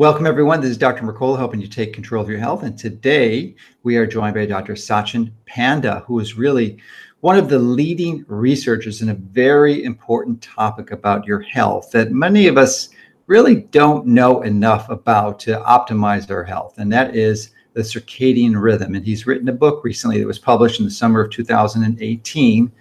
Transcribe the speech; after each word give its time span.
Welcome, 0.00 0.26
everyone. 0.26 0.62
This 0.62 0.70
is 0.70 0.78
Dr. 0.78 1.02
Mercola 1.02 1.36
helping 1.36 1.60
you 1.60 1.66
take 1.66 1.92
control 1.92 2.22
of 2.22 2.30
your 2.30 2.38
health. 2.38 2.62
And 2.62 2.78
today 2.78 3.54
we 3.82 3.98
are 3.98 4.06
joined 4.06 4.34
by 4.34 4.46
Dr. 4.46 4.72
Sachin 4.72 5.30
Panda, 5.44 6.04
who 6.06 6.18
is 6.20 6.38
really 6.38 6.78
one 7.20 7.36
of 7.36 7.50
the 7.50 7.58
leading 7.58 8.24
researchers 8.26 9.02
in 9.02 9.10
a 9.10 9.14
very 9.14 9.84
important 9.84 10.40
topic 10.40 10.90
about 10.90 11.26
your 11.26 11.40
health 11.40 11.90
that 11.90 12.12
many 12.12 12.46
of 12.46 12.56
us 12.56 12.88
really 13.26 13.56
don't 13.56 14.06
know 14.06 14.40
enough 14.40 14.88
about 14.88 15.38
to 15.40 15.60
optimize 15.66 16.30
our 16.30 16.44
health. 16.44 16.78
And 16.78 16.90
that 16.94 17.14
is 17.14 17.50
the 17.74 17.82
circadian 17.82 18.58
rhythm. 18.58 18.94
And 18.94 19.04
he's 19.04 19.26
written 19.26 19.50
a 19.50 19.52
book 19.52 19.84
recently 19.84 20.18
that 20.18 20.26
was 20.26 20.38
published 20.38 20.80
in 20.80 20.86
the 20.86 20.90
summer 20.90 21.20
of 21.20 21.30
2018 21.30 22.72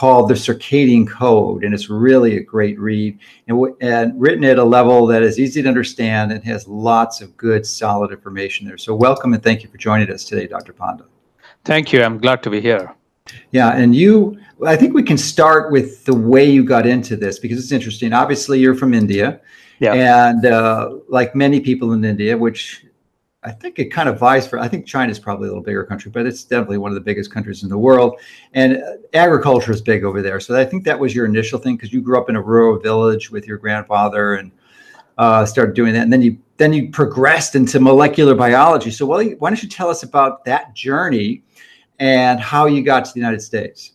called 0.00 0.30
The 0.30 0.34
Circadian 0.34 1.06
Code, 1.06 1.62
and 1.62 1.74
it's 1.74 1.90
really 1.90 2.38
a 2.38 2.42
great 2.42 2.80
read 2.80 3.18
and, 3.48 3.66
and 3.82 4.18
written 4.18 4.44
at 4.44 4.58
a 4.58 4.64
level 4.64 5.06
that 5.08 5.22
is 5.22 5.38
easy 5.38 5.60
to 5.60 5.68
understand 5.68 6.32
and 6.32 6.42
has 6.42 6.66
lots 6.66 7.20
of 7.20 7.36
good, 7.36 7.66
solid 7.66 8.10
information 8.10 8.66
there. 8.66 8.78
So, 8.78 8.94
welcome 8.94 9.34
and 9.34 9.42
thank 9.42 9.62
you 9.62 9.68
for 9.68 9.76
joining 9.76 10.10
us 10.10 10.24
today, 10.24 10.46
Dr. 10.46 10.72
Panda. 10.72 11.04
Thank 11.66 11.92
you. 11.92 12.02
I'm 12.02 12.16
glad 12.16 12.42
to 12.44 12.50
be 12.50 12.62
here. 12.62 12.94
Yeah, 13.50 13.76
and 13.76 13.94
you, 13.94 14.40
I 14.66 14.74
think 14.74 14.94
we 14.94 15.02
can 15.02 15.18
start 15.18 15.70
with 15.70 16.02
the 16.06 16.14
way 16.14 16.50
you 16.50 16.64
got 16.64 16.86
into 16.86 17.14
this 17.14 17.38
because 17.38 17.58
it's 17.62 17.70
interesting. 17.70 18.14
Obviously, 18.14 18.58
you're 18.58 18.74
from 18.74 18.94
India. 18.94 19.42
Yeah. 19.80 19.92
And 19.92 20.46
uh, 20.46 20.96
like 21.08 21.34
many 21.34 21.60
people 21.60 21.92
in 21.92 22.02
India, 22.06 22.38
which 22.38 22.86
I 23.42 23.50
think 23.50 23.78
it 23.78 23.86
kind 23.86 24.08
of 24.08 24.18
vies 24.18 24.46
for. 24.46 24.58
I 24.58 24.68
think 24.68 24.86
China 24.86 25.10
is 25.10 25.18
probably 25.18 25.48
a 25.48 25.50
little 25.50 25.64
bigger 25.64 25.84
country, 25.84 26.10
but 26.10 26.26
it's 26.26 26.44
definitely 26.44 26.76
one 26.76 26.90
of 26.90 26.94
the 26.94 27.00
biggest 27.00 27.32
countries 27.32 27.62
in 27.62 27.70
the 27.70 27.78
world. 27.78 28.20
And 28.52 28.76
uh, 28.76 28.96
agriculture 29.14 29.72
is 29.72 29.80
big 29.80 30.04
over 30.04 30.20
there. 30.20 30.40
So 30.40 30.58
I 30.58 30.64
think 30.64 30.84
that 30.84 30.98
was 30.98 31.14
your 31.14 31.24
initial 31.24 31.58
thing 31.58 31.76
because 31.76 31.92
you 31.92 32.02
grew 32.02 32.18
up 32.18 32.28
in 32.28 32.36
a 32.36 32.42
rural 32.42 32.78
village 32.78 33.30
with 33.30 33.46
your 33.46 33.56
grandfather 33.56 34.34
and 34.34 34.52
uh, 35.16 35.46
started 35.46 35.74
doing 35.74 35.94
that. 35.94 36.02
And 36.02 36.12
then 36.12 36.20
you 36.20 36.38
then 36.58 36.74
you 36.74 36.90
progressed 36.90 37.54
into 37.54 37.80
molecular 37.80 38.34
biology. 38.34 38.90
So 38.90 39.06
why, 39.06 39.30
why 39.38 39.48
don't 39.48 39.62
you 39.62 39.68
tell 39.70 39.88
us 39.88 40.02
about 40.02 40.44
that 40.44 40.74
journey 40.74 41.42
and 41.98 42.38
how 42.38 42.66
you 42.66 42.82
got 42.82 43.06
to 43.06 43.12
the 43.14 43.20
United 43.20 43.40
States? 43.40 43.92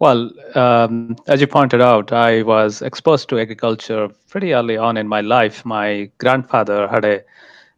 Well, 0.00 0.30
um, 0.54 1.16
as 1.26 1.40
you 1.40 1.46
pointed 1.46 1.80
out, 1.80 2.12
I 2.12 2.42
was 2.42 2.82
exposed 2.82 3.30
to 3.30 3.38
agriculture 3.38 4.08
pretty 4.28 4.52
early 4.52 4.76
on 4.76 4.98
in 4.98 5.08
my 5.08 5.22
life. 5.22 5.64
My 5.64 6.10
grandfather 6.18 6.88
had 6.88 7.04
a 7.04 7.22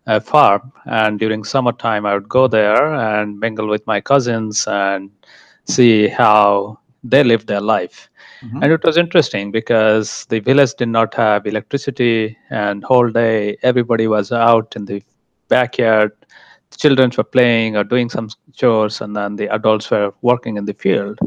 a 0.06 0.20
farm 0.20 0.72
and 0.86 1.18
during 1.18 1.44
summertime 1.44 2.04
i 2.04 2.14
would 2.14 2.28
go 2.28 2.48
there 2.48 2.94
and 2.94 3.38
mingle 3.38 3.68
with 3.68 3.86
my 3.86 4.00
cousins 4.00 4.66
and 4.66 5.10
see 5.64 6.08
how 6.08 6.78
they 7.04 7.24
lived 7.24 7.46
their 7.46 7.60
life. 7.60 8.08
Mm-hmm. 8.42 8.62
and 8.62 8.72
it 8.72 8.82
was 8.82 8.96
interesting 8.96 9.52
because 9.52 10.26
the 10.28 10.40
village 10.40 10.74
did 10.74 10.88
not 10.88 11.14
have 11.14 11.46
electricity 11.46 12.36
and 12.50 12.82
whole 12.82 13.08
day 13.08 13.56
everybody 13.62 14.08
was 14.08 14.32
out 14.32 14.74
in 14.74 14.84
the 14.86 15.00
backyard. 15.48 16.10
The 16.70 16.76
children 16.78 17.12
were 17.16 17.22
playing 17.22 17.76
or 17.76 17.84
doing 17.84 18.10
some 18.10 18.30
chores 18.52 19.00
and 19.00 19.14
then 19.14 19.36
the 19.36 19.46
adults 19.54 19.92
were 19.92 20.12
working 20.22 20.56
in 20.56 20.64
the 20.64 20.74
field 20.74 21.20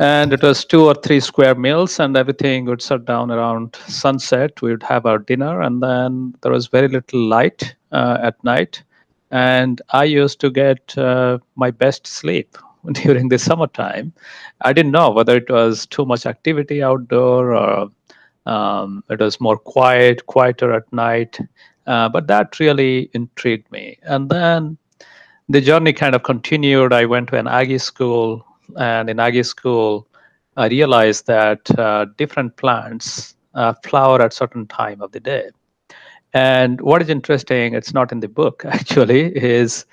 and 0.00 0.32
it 0.32 0.42
was 0.42 0.64
two 0.64 0.86
or 0.86 0.94
three 0.94 1.20
square 1.20 1.54
meals 1.54 2.00
and 2.00 2.16
everything 2.16 2.64
would 2.64 2.80
shut 2.80 3.04
down 3.04 3.30
around 3.30 3.76
sunset. 3.86 4.62
We 4.62 4.70
would 4.70 4.82
have 4.82 5.04
our 5.04 5.18
dinner 5.18 5.60
and 5.60 5.82
then 5.82 6.34
there 6.40 6.50
was 6.50 6.68
very 6.68 6.88
little 6.88 7.20
light 7.20 7.76
uh, 7.92 8.16
at 8.22 8.42
night. 8.42 8.82
And 9.30 9.82
i 9.90 10.04
used 10.04 10.40
to 10.40 10.50
get 10.50 10.96
uh, 10.96 11.38
my 11.54 11.70
best 11.70 12.06
sleep 12.06 12.56
during 12.92 13.28
the 13.28 13.38
summertime. 13.38 14.14
I 14.62 14.72
didn't 14.72 14.92
know 14.92 15.10
whether 15.10 15.36
it 15.36 15.50
was 15.50 15.84
too 15.84 16.06
much 16.06 16.24
activity 16.24 16.82
outdoor 16.82 17.54
or 17.54 17.90
um, 18.46 19.04
it 19.10 19.20
was 19.20 19.38
more 19.38 19.58
quiet 19.58 20.24
quieter 20.26 20.72
at 20.72 20.90
night. 20.94 21.38
Uh, 21.86 22.08
but 22.08 22.26
that 22.28 22.58
really 22.58 23.10
intrigued 23.12 23.70
me. 23.70 23.98
And 24.04 24.30
then 24.30 24.78
the 25.50 25.60
journey 25.60 25.92
kind 25.92 26.14
of 26.14 26.22
continued. 26.22 26.94
I 26.94 27.04
went 27.04 27.28
to 27.28 27.36
an 27.38 27.48
aggie 27.48 27.76
school 27.76 28.46
and 28.78 29.10
in 29.10 29.20
Aggie 29.20 29.42
school, 29.42 30.06
I 30.56 30.68
realized 30.68 31.26
that 31.26 31.78
uh, 31.78 32.06
different 32.16 32.56
plants 32.56 33.34
uh, 33.54 33.74
flower 33.84 34.20
at 34.20 34.32
certain 34.32 34.66
time 34.66 35.00
of 35.00 35.12
the 35.12 35.20
day. 35.20 35.50
And 36.32 36.80
what 36.80 37.02
is 37.02 37.08
interesting, 37.08 37.74
it's 37.74 37.92
not 37.92 38.12
in 38.12 38.20
the 38.20 38.28
book 38.28 38.64
actually, 38.68 39.36
is 39.36 39.84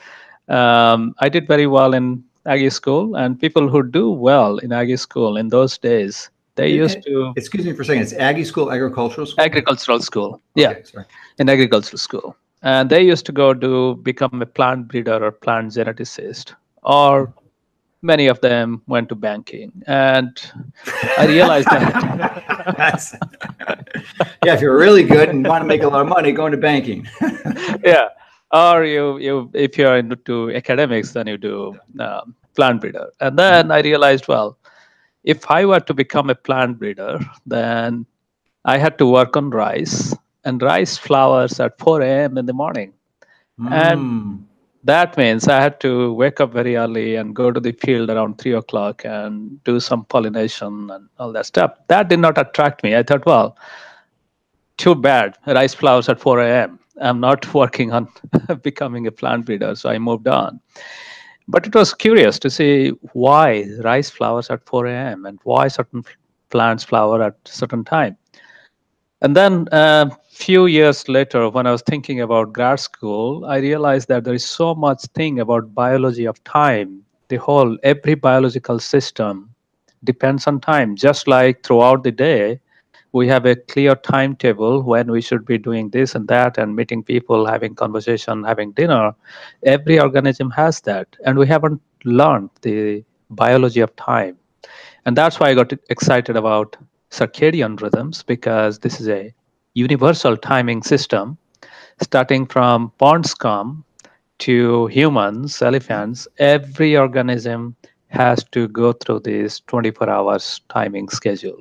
um, 0.47 1.16
I 1.19 1.29
did 1.29 1.47
very 1.47 1.67
well 1.67 1.93
in 1.93 2.23
Aggie 2.45 2.69
school, 2.69 3.16
and 3.16 3.39
people 3.39 3.67
who 3.67 3.83
do 3.83 4.09
well 4.09 4.57
in 4.59 4.71
Aggie 4.71 4.97
school 4.97 5.35
in 5.35 5.49
those 5.49 5.77
days, 5.77 6.29
they 6.55 6.69
used 6.69 7.03
to. 7.03 7.33
Excuse 7.35 7.66
me 7.66 7.73
for 7.73 7.81
a 7.81 7.85
second. 7.85 8.03
It's 8.03 8.13
Aggie 8.13 8.45
school, 8.45 8.71
agricultural 8.71 9.27
school. 9.27 9.43
Agricultural 9.43 9.99
school, 9.99 10.41
yeah, 10.55 10.69
okay, 10.69 11.03
in 11.39 11.49
agricultural 11.49 11.97
school, 11.97 12.37
and 12.61 12.89
they 12.89 13.03
used 13.03 13.25
to 13.25 13.33
go 13.33 13.53
to 13.53 13.95
become 13.95 14.41
a 14.41 14.45
plant 14.45 14.87
breeder 14.87 15.23
or 15.23 15.31
plant 15.31 15.73
geneticist, 15.73 16.55
or 16.83 17.33
many 18.07 18.28
of 18.28 18.40
them 18.41 18.81
went 18.88 19.09
to 19.09 19.16
banking. 19.16 19.72
And 19.85 20.31
i 21.18 21.25
realized 21.28 21.68
that. 21.68 21.88
Yeah 24.45 24.53
if 24.56 24.62
you're 24.62 24.78
really 24.78 25.03
good 25.03 25.29
and 25.29 25.45
want 25.45 25.62
to 25.63 25.68
make 25.68 25.84
a 25.84 25.88
lot 25.88 26.01
of 26.01 26.07
money 26.07 26.31
go 26.31 26.46
into 26.47 26.57
banking. 26.69 27.07
Yeah 27.84 28.07
or 28.51 28.85
you 28.85 29.06
you 29.28 29.34
if 29.53 29.78
you're 29.78 29.97
into 30.03 30.51
academics 30.62 31.12
then 31.16 31.28
you 31.28 31.38
do 31.38 31.56
um, 32.00 32.35
plant 32.56 32.81
breeder. 32.81 33.07
And 33.19 33.38
then 33.38 33.72
i 33.72 33.79
realized 33.81 34.28
well 34.28 34.57
if 35.23 35.50
i 35.51 35.66
were 35.66 35.84
to 35.90 35.94
become 35.94 36.29
a 36.29 36.35
plant 36.47 36.79
breeder 36.79 37.19
then 37.46 38.06
i 38.73 38.78
had 38.78 38.97
to 39.01 39.06
work 39.17 39.35
on 39.41 39.50
rice 39.50 40.16
and 40.46 40.62
rice 40.62 40.97
flowers 41.07 41.59
at 41.59 41.78
4 41.78 42.01
a.m 42.01 42.38
in 42.38 42.46
the 42.46 42.57
morning. 42.63 42.94
Mm. 43.59 43.72
and 43.84 44.47
that 44.87 45.17
means 45.17 45.49
I 45.49 45.61
had 45.61 45.81
to 45.81 46.13
wake 46.13 46.39
up 46.39 46.53
very 46.53 46.77
early 46.77 47.15
and 47.15 47.35
go 47.35 47.51
to 47.51 47.59
the 47.59 47.73
field 47.73 48.09
around 48.09 48.37
three 48.37 48.53
o'clock 48.53 49.03
and 49.03 49.61
do 49.65 49.81
some 49.81 50.05
pollination 50.05 50.89
and 50.89 51.09
all 51.19 51.33
that 51.33 51.45
stuff. 51.45 51.71
That 51.89 52.07
did 52.07 52.19
not 52.19 52.37
attract 52.37 52.83
me. 52.83 52.95
I 52.95 53.03
thought, 53.03 53.25
well, 53.25 53.57
too 54.77 54.95
bad. 54.95 55.37
Rice 55.45 55.73
flowers 55.73 56.07
at 56.07 56.21
4 56.21 56.39
a.m. 56.39 56.79
I'm 57.01 57.19
not 57.19 57.53
working 57.61 57.91
on 57.91 58.07
becoming 58.63 59.05
a 59.07 59.11
plant 59.11 59.45
breeder, 59.45 59.75
so 59.75 59.89
I 59.89 59.99
moved 59.99 60.27
on. 60.27 60.61
But 61.49 61.67
it 61.67 61.75
was 61.75 61.93
curious 61.93 62.39
to 62.39 62.49
see 62.49 62.89
why 63.11 63.65
rice 63.83 64.09
flowers 64.09 64.49
at 64.49 64.65
4 64.65 64.87
a.m. 64.87 65.25
and 65.25 65.37
why 65.43 65.67
certain 65.67 66.05
plants 66.49 66.85
flower 66.85 67.21
at 67.21 67.35
certain 67.45 67.83
time. 67.83 68.15
And 69.21 69.35
then 69.35 69.67
uh, 69.73 70.09
few 70.37 70.67
years 70.67 71.09
later, 71.09 71.49
when 71.49 71.65
I 71.65 71.71
was 71.71 71.81
thinking 71.81 72.21
about 72.21 72.53
grad 72.53 72.79
school, 72.79 73.45
I 73.45 73.57
realized 73.57 74.07
that 74.09 74.23
there 74.23 74.33
is 74.35 74.45
so 74.45 74.75
much 74.75 75.01
thing 75.15 75.39
about 75.39 75.73
biology 75.73 76.25
of 76.25 76.43
time. 76.43 77.03
The 77.29 77.37
whole 77.37 77.77
every 77.83 78.13
biological 78.15 78.79
system 78.79 79.49
depends 80.03 80.45
on 80.47 80.61
time. 80.61 80.95
Just 80.95 81.27
like 81.27 81.63
throughout 81.63 82.03
the 82.03 82.11
day, 82.11 82.59
we 83.13 83.27
have 83.27 83.45
a 83.45 83.55
clear 83.55 83.95
timetable 83.95 84.83
when 84.83 85.09
we 85.11 85.21
should 85.21 85.45
be 85.45 85.57
doing 85.57 85.89
this 85.89 86.13
and 86.13 86.27
that 86.27 86.57
and 86.59 86.75
meeting 86.75 87.03
people, 87.03 87.45
having 87.47 87.73
conversation, 87.73 88.43
having 88.43 88.71
dinner. 88.73 89.13
Every 89.63 89.99
organism 89.99 90.51
has 90.51 90.81
that, 90.81 91.07
and 91.25 91.37
we 91.37 91.47
haven't 91.47 91.81
learned 92.05 92.51
the 92.61 93.03
biology 93.31 93.79
of 93.79 93.95
time. 93.95 94.37
And 95.05 95.17
that's 95.17 95.39
why 95.39 95.49
I 95.49 95.55
got 95.55 95.73
excited 95.89 96.35
about 96.35 96.77
circadian 97.09 97.81
rhythms 97.81 98.21
because 98.23 98.79
this 98.79 99.01
is 99.01 99.09
a 99.09 99.33
universal 99.77 100.35
timing 100.35 100.81
system 100.81 101.38
starting 102.01 102.45
from 102.45 102.91
pond 102.97 103.25
scum 103.25 103.83
to 104.39 104.88
humans 104.88 105.61
elephants 105.61 106.27
every 106.39 106.95
organism 106.97 107.75
has 108.09 108.43
to 108.51 108.67
go 108.69 108.93
through 108.93 109.19
this 109.19 109.59
24 109.61 110.09
hours 110.09 110.61
timing 110.69 111.09
schedule. 111.09 111.59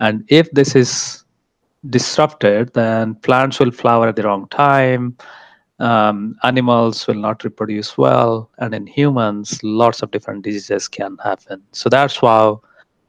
And 0.00 0.24
if 0.28 0.50
this 0.52 0.74
is 0.74 1.24
disrupted 1.90 2.72
then 2.74 3.14
plants 3.16 3.60
will 3.60 3.70
flower 3.70 4.08
at 4.08 4.16
the 4.16 4.22
wrong 4.22 4.48
time 4.48 5.16
um, 5.80 6.36
animals 6.44 7.06
will 7.06 7.16
not 7.26 7.44
reproduce 7.44 7.98
well 7.98 8.50
and 8.58 8.74
in 8.74 8.86
humans 8.86 9.62
lots 9.62 10.02
of 10.02 10.10
different 10.10 10.42
diseases 10.42 10.88
can 10.88 11.18
happen. 11.22 11.62
So 11.72 11.88
that's 11.88 12.22
why 12.22 12.54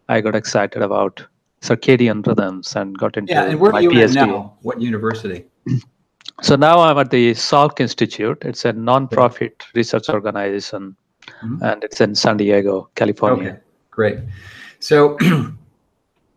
i 0.10 0.22
got 0.22 0.36
excited 0.36 0.81
about 0.81 1.25
circadian 1.62 2.25
rhythms 2.25 2.75
and 2.75 2.98
got 2.98 3.18
into 3.18 3.34
yeah, 3.34 3.46
and 3.46 3.60
where 3.60 3.72
my 3.72 3.80
you 3.80 3.90
PhD. 3.90 4.16
now? 4.16 4.57
What 4.62 4.81
university? 4.81 5.46
So 6.42 6.56
now 6.56 6.80
I'm 6.80 6.98
at 6.98 7.12
the 7.12 7.31
Salk 7.31 7.80
Institute. 7.80 8.38
It's 8.42 8.66
a 8.66 8.74
non-profit 8.74 9.54
okay. 9.62 9.69
research 9.74 10.10
organization, 10.10 10.96
mm-hmm. 11.28 11.63
and 11.63 11.84
it's 11.84 12.02
in 12.02 12.13
San 12.13 12.38
Diego, 12.38 12.90
California. 12.96 13.52
Okay, 13.52 13.60
great. 13.90 14.19
So, 14.80 15.18
and 15.22 15.57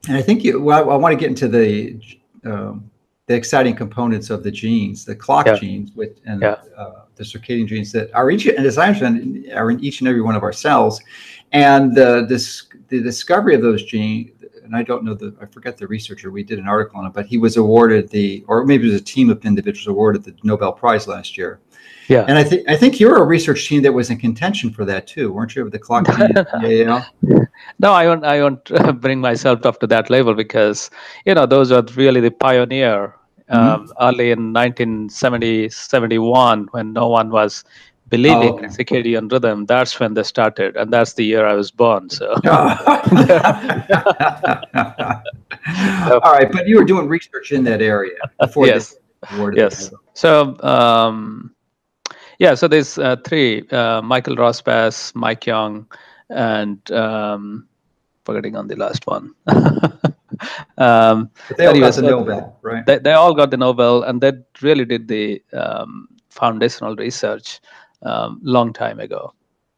I 0.09 0.23
think 0.23 0.45
you. 0.45 0.61
Well, 0.61 0.91
I 0.91 0.97
want 0.97 1.13
to 1.13 1.19
get 1.19 1.29
into 1.29 1.49
the 1.49 2.01
um, 2.45 2.91
the 3.27 3.35
exciting 3.35 3.75
components 3.75 4.31
of 4.31 4.43
the 4.45 4.51
genes, 4.51 5.05
the 5.05 5.17
clock 5.17 5.47
yeah. 5.47 5.57
genes, 5.57 5.93
with 5.95 6.21
and 6.25 6.43
yeah. 6.43 6.57
uh, 6.77 7.03
the 7.17 7.25
circadian 7.25 7.67
genes 7.67 7.91
that 7.93 8.13
are 8.15 8.31
each, 8.31 8.47
and 8.47 8.65
as 8.67 8.79
I 8.79 8.87
understand, 8.87 9.47
are 9.53 9.71
in 9.71 9.81
each 9.81 10.01
and 10.01 10.09
every 10.09 10.23
one 10.23 10.37
of 10.37 10.45
our 10.45 10.53
cells, 10.53 11.01
and 11.53 11.95
the 11.95 12.25
this 12.29 12.69
the 12.89 13.03
discovery 13.03 13.55
of 13.55 13.63
those 13.63 13.85
genes 13.85 14.31
and 14.69 14.77
I 14.77 14.83
don't 14.83 15.03
know 15.03 15.15
the, 15.15 15.35
I 15.41 15.47
forget 15.47 15.79
the 15.79 15.87
researcher. 15.87 16.31
We 16.31 16.45
did 16.45 16.59
an 16.59 16.69
article 16.69 17.01
on 17.01 17.07
it, 17.07 17.15
but 17.15 17.27
he 17.27 17.39
was 17.39 17.57
awarded 17.57 18.11
the, 18.11 18.45
or 18.47 18.65
maybe 18.65 18.87
it 18.87 18.93
was 18.93 19.01
a 19.01 19.05
team 19.05 19.31
of 19.31 19.45
individuals 19.45 19.87
awarded 19.87 20.25
the 20.25 20.35
Nobel 20.45 20.73
Prize 20.73 21.09
last 21.09 21.39
year. 21.39 21.59
Yeah. 22.09 22.25
And 22.29 22.39
I 22.39 22.45
think 22.45 22.69
I 22.69 22.77
think 22.77 22.99
you're 22.99 23.17
a 23.17 23.25
research 23.25 23.69
team 23.69 23.83
that 23.83 23.93
was 23.93 24.09
in 24.09 24.19
contention 24.19 24.71
for 24.71 24.85
that 24.87 25.07
too, 25.07 25.31
weren't 25.33 25.55
you? 25.55 25.65
With 25.65 25.73
the 25.73 25.79
clock. 25.79 26.07
yeah. 26.63 27.05
No, 27.81 27.93
I 27.93 28.07
won't. 28.07 28.25
I 28.25 28.41
won't 28.41 28.65
bring 29.01 29.21
myself 29.21 29.67
up 29.67 29.81
to 29.81 29.87
that 29.89 30.11
level 30.11 30.35
because 30.35 30.91
you 31.27 31.35
know 31.35 31.45
those 31.45 31.71
are 31.73 31.83
really 31.97 32.21
the 32.21 32.31
pioneer. 32.31 33.15
Um, 33.51 33.87
mm-hmm. 33.87 33.93
Early 34.01 34.31
in 34.31 34.53
1970, 34.53 35.71
71, 35.71 36.69
when 36.73 36.93
no 36.93 37.09
one 37.09 37.31
was 37.31 37.65
believing 38.09 38.51
oh, 38.51 38.59
okay. 38.59 38.67
circadian 38.67 39.31
rhythm 39.31 39.67
that's 39.67 39.99
when 40.01 40.15
they 40.15 40.23
started 40.23 40.77
and 40.77 40.93
that's 40.93 41.15
the 41.15 41.25
year 41.25 41.47
i 41.47 41.55
was 41.55 41.71
born 41.71 42.09
so. 42.11 42.27
All 46.23 46.33
right 46.33 46.51
but 46.51 46.67
you 46.67 46.77
were 46.77 46.85
doing 46.85 47.09
research 47.09 47.53
in 47.53 47.65
that 47.65 47.83
area 47.83 48.17
before 48.41 48.67
yes. 48.67 48.97
yes. 49.55 49.93
so 50.15 50.59
um, 50.63 51.55
yeah 52.39 52.55
so 52.55 52.67
there's 52.69 52.99
uh, 52.99 53.17
three 53.25 53.69
uh, 53.71 54.01
michael 54.03 54.37
rosbash 54.37 55.15
mike 55.15 55.47
young 55.47 55.87
and 56.31 56.91
um, 56.91 57.69
forgetting 58.25 58.57
on 58.57 58.69
the 58.69 58.77
last 58.77 59.07
one. 59.07 59.35
Um, 60.77 61.31
they 61.57 61.67
all 61.67 61.81
got 61.81 61.95
the 61.95 62.03
Nobel, 62.03 62.57
right? 62.63 62.87
They, 62.87 62.99
they 62.99 63.13
all 63.13 63.35
got 63.35 63.51
the 63.51 63.57
Nobel, 63.57 64.05
and 64.05 64.21
they 64.21 64.35
really 64.63 64.85
did 64.85 65.09
the 65.09 65.43
um, 65.53 66.07
foundational 66.31 66.95
research 66.95 67.59
um, 68.03 68.41
long 68.43 68.73
time 68.73 69.01
ago. 69.01 69.35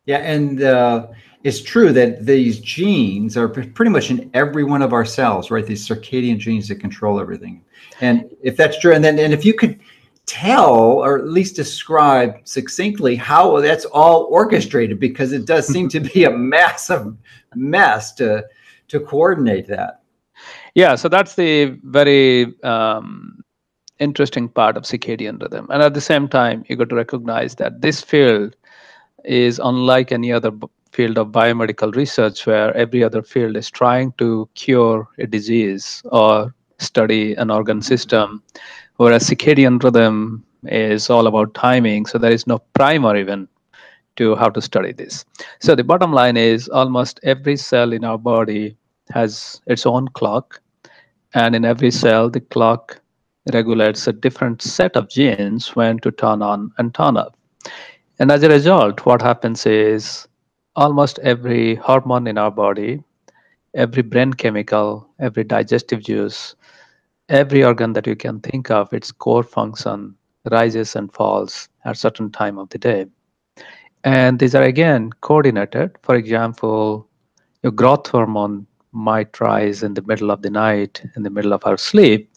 Yeah, 0.06 0.19
and 0.19 0.62
uh, 0.62 1.08
it's 1.44 1.62
true 1.62 1.93
that 1.93 2.26
these 2.26 2.61
genes 2.61 3.37
are 3.37 3.49
pretty 3.49 3.90
much 3.90 4.11
in 4.11 4.31
every 4.34 4.64
one 4.64 4.82
of 4.82 4.93
our 4.93 5.05
cells, 5.05 5.50
right? 5.50 5.64
These 5.64 5.87
circadian 5.87 6.38
genes 6.38 6.69
that 6.69 6.76
control 6.76 7.20
everything. 7.20 7.62
And 8.00 8.31
if 8.43 8.56
that's 8.56 8.78
true, 8.78 8.93
and 8.94 9.05
then 9.05 9.19
and 9.19 9.32
if 9.32 9.44
you 9.44 9.55
could 9.55 9.78
tell 10.26 10.75
or 10.75 11.19
at 11.19 11.28
least 11.28 11.56
describe 11.56 12.37
succinctly 12.44 13.17
how 13.17 13.61
that's 13.61 13.84
all 13.87 14.25
orchestrated, 14.31 15.00
because 15.00 15.32
it 15.32 15.44
does 15.44 15.67
seem 15.67 15.88
to 15.90 16.00
be 16.00 16.25
a 16.25 16.31
massive 16.56 17.17
mess 17.55 18.12
to 18.14 18.44
to 18.88 19.00
coordinate 19.00 19.67
that. 19.69 20.02
Yeah, 20.75 20.94
so 20.94 21.08
that's 21.08 21.34
the 21.34 21.78
very 21.82 22.55
um, 22.62 23.39
interesting 24.00 24.49
part 24.49 24.76
of 24.76 24.82
circadian 24.82 25.41
rhythm. 25.41 25.67
And 25.70 25.82
at 25.82 25.94
the 25.94 26.00
same 26.00 26.29
time, 26.29 26.64
you 26.69 26.76
got 26.76 26.88
to 26.88 26.97
recognize 26.97 27.55
that 27.56 27.81
this 27.82 28.00
field 28.00 28.56
is 29.25 29.61
unlike 29.62 30.11
any 30.11 30.32
other 30.32 30.50
field 30.93 31.19
of 31.19 31.29
biomedical 31.29 31.94
research 31.94 32.47
where 32.47 32.76
every 32.76 33.05
other 33.05 33.23
field 33.23 33.56
is 33.56 33.70
trying 33.70 34.12
to 34.19 34.49
cure 34.55 35.08
a 35.19 35.26
disease 35.26 36.02
or 36.06 36.52
study 36.79 37.35
an 37.35 37.50
organ 37.50 37.82
system, 37.82 38.43
whereas 38.97 39.29
circadian 39.29 39.82
rhythm 39.82 40.44
is 40.64 41.08
all 41.11 41.26
about 41.26 41.55
timing. 41.55 42.06
So 42.06 42.19
there 42.19 42.32
is 42.32 42.46
no 42.46 42.58
primer 42.75 43.17
even 43.17 43.49
to 44.17 44.35
how 44.35 44.50
to 44.50 44.61
study 44.61 44.93
this. 44.93 45.25
So 45.61 45.75
the 45.75 45.85
bottom 45.85 46.12
line 46.12 46.37
is 46.37 46.69
almost 46.69 47.20
every 47.23 47.56
cell 47.56 47.93
in 47.93 48.05
our 48.05 48.19
body 48.19 48.76
has 49.12 49.61
its 49.67 49.87
own 49.87 50.08
clock. 50.08 50.61
And 51.35 51.55
in 51.55 51.64
every 51.64 51.91
cell, 51.91 52.29
the 52.29 52.41
clock 52.41 53.00
regulates 53.52 54.06
a 54.06 54.12
different 54.12 54.62
set 54.62 54.96
of 54.96 55.08
genes 55.08 55.75
when 55.75 55.98
to 56.00 56.10
turn 56.10 56.42
on 56.42 56.70
and 56.78 56.94
turn 56.94 57.16
off. 57.16 57.34
And 58.19 58.31
as 58.31 58.42
a 58.42 58.48
result, 58.48 59.06
what 59.06 59.22
happens 59.22 59.64
is 59.66 60.28
almost 60.76 61.19
every 61.20 61.75
hormone 61.76 62.26
in 62.26 62.38
our 62.38 62.50
body, 62.50 63.02
every 63.75 64.02
brain 64.02 64.32
chemical, 64.34 65.08
every 65.19 65.44
digestive 65.44 66.02
juice, 66.02 66.54
every 67.28 67.64
organ 67.64 67.92
that 67.94 68.06
you 68.06 68.16
can 68.16 68.40
think 68.40 68.70
of, 68.70 68.92
its 68.92 69.10
core 69.10 69.43
function 69.43 70.14
rises 70.50 70.96
and 70.96 71.12
falls 71.12 71.69
at 71.84 71.96
certain 71.96 72.31
time 72.31 72.58
of 72.58 72.69
the 72.70 72.78
day. 72.78 73.06
And 74.04 74.38
these 74.38 74.54
are 74.54 74.62
again 74.62 75.10
coordinated. 75.20 75.96
For 76.02 76.14
example, 76.14 77.08
your 77.62 77.72
growth 77.72 78.06
hormone 78.06 78.66
might 78.93 79.38
rise 79.40 79.82
in 79.82 79.94
the 79.94 80.02
middle 80.02 80.31
of 80.31 80.43
the 80.43 80.50
night, 80.50 81.02
in 81.16 81.22
the 81.22 81.31
middle 81.31 81.52
of 81.52 81.62
our 81.64 81.76
sleep, 81.76 82.31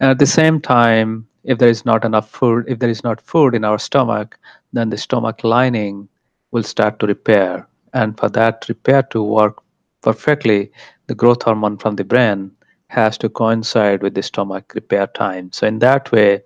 and 0.00 0.10
at 0.10 0.18
the 0.18 0.26
same 0.26 0.60
time, 0.60 1.26
if 1.44 1.58
there 1.58 1.68
is 1.68 1.84
not 1.84 2.04
enough 2.04 2.28
food, 2.30 2.64
if 2.68 2.78
there 2.78 2.90
is 2.90 3.02
not 3.04 3.20
food 3.20 3.54
in 3.54 3.64
our 3.64 3.78
stomach, 3.78 4.38
then 4.72 4.90
the 4.90 4.96
stomach 4.98 5.44
lining 5.44 6.08
will 6.50 6.62
start 6.62 6.98
to 7.00 7.06
repair. 7.06 7.66
And 7.94 8.18
for 8.18 8.28
that 8.30 8.66
repair 8.68 9.02
to 9.04 9.22
work 9.22 9.58
perfectly, 10.02 10.70
the 11.06 11.14
growth 11.14 11.42
hormone 11.42 11.78
from 11.78 11.96
the 11.96 12.04
brain 12.04 12.52
has 12.88 13.18
to 13.18 13.28
coincide 13.28 14.02
with 14.02 14.14
the 14.14 14.22
stomach 14.22 14.72
repair 14.74 15.06
time. 15.06 15.52
So 15.52 15.66
in 15.66 15.78
that 15.80 16.12
way, 16.12 16.42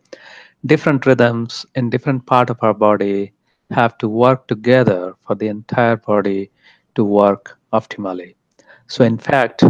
different 0.67 1.07
rhythms 1.07 1.67
in 1.75 1.91
different 1.91 2.27
part 2.27 2.51
of 2.51 2.59
our 2.63 2.75
body 2.75 3.33
have 3.71 3.97
to 3.99 4.09
work 4.09 4.47
together 4.49 5.15
for 5.27 5.35
the 5.35 5.49
entire 5.49 5.97
body 5.97 6.51
to 6.95 7.05
work 7.05 7.59
optimally. 7.73 8.35
So 8.87 9.05
in 9.05 9.19
fact, 9.19 9.65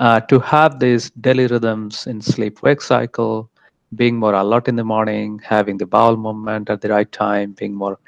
uh, 0.00 0.18
to 0.18 0.40
have 0.40 0.80
these 0.80 1.10
daily 1.20 1.46
rhythms 1.46 2.06
in 2.06 2.20
sleep 2.22 2.62
wake 2.62 2.80
cycle, 2.80 3.50
being 3.94 4.16
more 4.16 4.34
alert 4.34 4.66
in 4.66 4.76
the 4.76 4.84
morning, 4.84 5.40
having 5.44 5.76
the 5.76 5.86
bowel 5.86 6.16
movement 6.16 6.70
at 6.70 6.80
the 6.80 6.88
right 6.88 7.12
time, 7.12 7.52
being 7.52 7.74
more, 7.74 7.98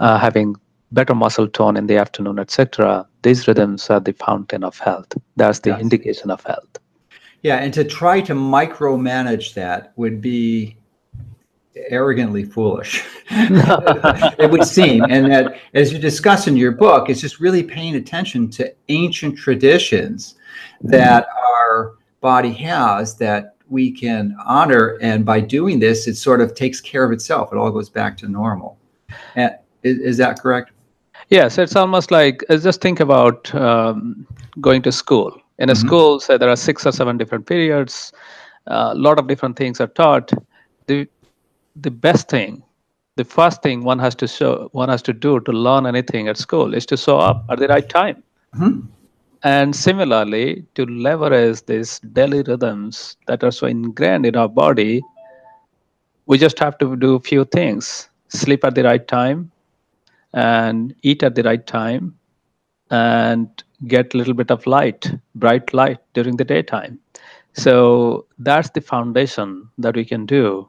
uh, 0.00 0.18
having 0.18 0.56
better 0.92 1.14
muscle 1.14 1.46
tone 1.46 1.76
in 1.76 1.86
the 1.86 1.98
afternoon, 1.98 2.38
etc. 2.38 3.06
These 3.22 3.46
rhythms 3.46 3.90
are 3.90 4.00
the 4.00 4.12
fountain 4.12 4.64
of 4.64 4.78
health. 4.78 5.12
That's 5.36 5.58
the 5.58 5.70
yes. 5.70 5.80
indication 5.80 6.30
of 6.30 6.42
health. 6.44 6.78
Yeah, 7.42 7.56
and 7.56 7.74
to 7.74 7.84
try 7.84 8.22
to 8.22 8.32
micromanage 8.32 9.52
that 9.52 9.92
would 9.96 10.22
be 10.22 10.78
arrogantly 11.90 12.44
foolish. 12.44 13.04
it 13.30 14.50
would 14.50 14.64
seem, 14.64 15.04
and 15.10 15.30
that 15.30 15.58
as 15.74 15.92
you 15.92 15.98
discuss 15.98 16.46
in 16.46 16.56
your 16.56 16.72
book, 16.72 17.10
it's 17.10 17.20
just 17.20 17.38
really 17.38 17.62
paying 17.62 17.96
attention 17.96 18.48
to 18.52 18.72
ancient 18.88 19.36
traditions 19.36 20.36
that 20.84 21.26
our 21.46 21.94
body 22.20 22.52
has 22.52 23.16
that 23.16 23.56
we 23.68 23.90
can 23.90 24.36
honor. 24.44 24.98
And 25.00 25.24
by 25.24 25.40
doing 25.40 25.80
this, 25.80 26.06
it 26.06 26.16
sort 26.16 26.40
of 26.40 26.54
takes 26.54 26.80
care 26.80 27.04
of 27.04 27.12
itself. 27.12 27.52
It 27.52 27.56
all 27.56 27.70
goes 27.70 27.88
back 27.88 28.16
to 28.18 28.28
normal. 28.28 28.78
And 29.34 29.56
is, 29.82 29.98
is 29.98 30.16
that 30.18 30.40
correct? 30.40 30.70
Yes, 31.30 31.58
it's 31.58 31.76
almost 31.76 32.10
like 32.10 32.44
uh, 32.50 32.58
just 32.58 32.80
think 32.80 33.00
about 33.00 33.54
um, 33.54 34.26
going 34.60 34.82
to 34.82 34.92
school. 34.92 35.40
In 35.58 35.70
a 35.70 35.72
mm-hmm. 35.72 35.86
school, 35.86 36.20
say 36.20 36.36
there 36.36 36.50
are 36.50 36.56
six 36.56 36.86
or 36.86 36.92
seven 36.92 37.16
different 37.16 37.46
periods, 37.46 38.12
a 38.66 38.72
uh, 38.72 38.94
lot 38.94 39.18
of 39.18 39.26
different 39.26 39.56
things 39.56 39.80
are 39.80 39.86
taught. 39.86 40.32
The 40.86 41.08
the 41.76 41.90
best 41.90 42.28
thing, 42.28 42.62
the 43.16 43.24
first 43.24 43.62
thing 43.62 43.84
one 43.84 43.98
has 43.98 44.14
to 44.16 44.28
show, 44.28 44.68
one 44.72 44.88
has 44.88 45.02
to 45.02 45.12
do 45.12 45.40
to 45.40 45.52
learn 45.52 45.86
anything 45.86 46.28
at 46.28 46.36
school 46.36 46.74
is 46.74 46.86
to 46.86 46.96
show 46.96 47.18
up 47.18 47.44
at 47.50 47.58
the 47.58 47.68
right 47.68 47.88
time. 47.88 48.22
Mm-hmm. 48.54 48.86
And 49.44 49.76
similarly, 49.76 50.64
to 50.74 50.86
leverage 50.86 51.66
these 51.66 52.00
daily 52.00 52.42
rhythms 52.42 53.18
that 53.26 53.44
are 53.44 53.50
so 53.50 53.66
ingrained 53.66 54.24
in 54.24 54.36
our 54.36 54.48
body, 54.48 55.02
we 56.24 56.38
just 56.38 56.58
have 56.58 56.78
to 56.78 56.96
do 56.96 57.16
a 57.16 57.20
few 57.20 57.44
things 57.44 58.08
sleep 58.28 58.64
at 58.64 58.74
the 58.74 58.82
right 58.82 59.06
time, 59.06 59.50
and 60.32 60.94
eat 61.02 61.22
at 61.22 61.34
the 61.34 61.42
right 61.42 61.64
time, 61.66 62.16
and 62.90 63.62
get 63.86 64.14
a 64.14 64.16
little 64.16 64.34
bit 64.34 64.50
of 64.50 64.66
light, 64.66 65.12
bright 65.34 65.72
light 65.74 65.98
during 66.14 66.36
the 66.36 66.44
daytime. 66.44 66.98
So 67.52 68.26
that's 68.38 68.70
the 68.70 68.80
foundation 68.80 69.68
that 69.78 69.94
we 69.94 70.04
can 70.04 70.24
do. 70.26 70.68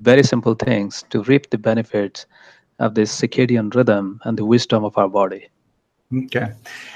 Very 0.00 0.24
simple 0.24 0.54
things 0.54 1.04
to 1.10 1.22
reap 1.22 1.50
the 1.50 1.58
benefits 1.58 2.26
of 2.80 2.94
this 2.96 3.18
circadian 3.18 3.74
rhythm 3.74 4.20
and 4.24 4.36
the 4.36 4.44
wisdom 4.44 4.84
of 4.84 4.98
our 4.98 5.08
body. 5.08 5.48
Okay. 6.14 6.52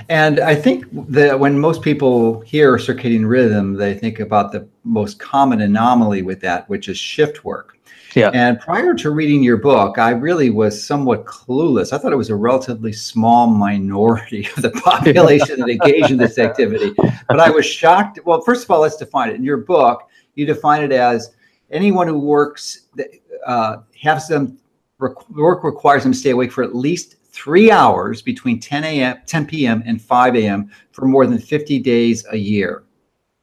And 0.08 0.38
I 0.38 0.54
think 0.54 0.86
that 1.08 1.38
when 1.38 1.58
most 1.58 1.82
people 1.82 2.40
hear 2.40 2.76
circadian 2.76 3.28
rhythm, 3.28 3.74
they 3.74 3.94
think 3.94 4.20
about 4.20 4.52
the 4.52 4.68
most 4.84 5.18
common 5.18 5.62
anomaly 5.62 6.22
with 6.22 6.40
that, 6.40 6.68
which 6.68 6.88
is 6.88 6.96
shift 6.96 7.44
work. 7.44 7.76
Yeah. 8.14 8.30
And 8.34 8.58
prior 8.60 8.94
to 8.94 9.10
reading 9.10 9.42
your 9.42 9.56
book, 9.56 9.98
I 9.98 10.10
really 10.10 10.50
was 10.50 10.82
somewhat 10.82 11.24
clueless. 11.24 11.92
I 11.92 11.98
thought 11.98 12.12
it 12.12 12.16
was 12.16 12.30
a 12.30 12.36
relatively 12.36 12.92
small 12.92 13.46
minority 13.46 14.48
of 14.56 14.62
the 14.62 14.70
population 14.70 15.60
that 15.60 15.68
engaged 15.68 16.10
in 16.10 16.16
this 16.16 16.38
activity. 16.38 16.92
But 17.28 17.40
I 17.40 17.50
was 17.50 17.66
shocked. 17.66 18.20
Well, 18.24 18.40
first 18.42 18.64
of 18.64 18.70
all, 18.70 18.80
let's 18.80 18.96
define 18.96 19.30
it. 19.30 19.36
In 19.36 19.44
your 19.44 19.58
book, 19.58 20.08
you 20.34 20.46
define 20.46 20.82
it 20.82 20.92
as 20.92 21.34
anyone 21.70 22.06
who 22.06 22.18
works, 22.18 22.86
uh, 23.46 23.78
has 24.02 24.28
them 24.28 24.58
work 24.98 25.64
requires 25.64 26.02
them 26.02 26.12
to 26.12 26.18
stay 26.18 26.30
awake 26.30 26.52
for 26.52 26.62
at 26.62 26.74
least 26.74 27.16
three 27.32 27.70
hours 27.70 28.22
between 28.22 28.60
10 28.60 28.84
a.m., 28.84 29.18
10 29.26 29.46
p.m. 29.46 29.82
and 29.86 30.00
5 30.00 30.36
a.m. 30.36 30.70
for 30.92 31.06
more 31.06 31.26
than 31.26 31.38
50 31.38 31.78
days 31.80 32.24
a 32.30 32.36
year. 32.36 32.84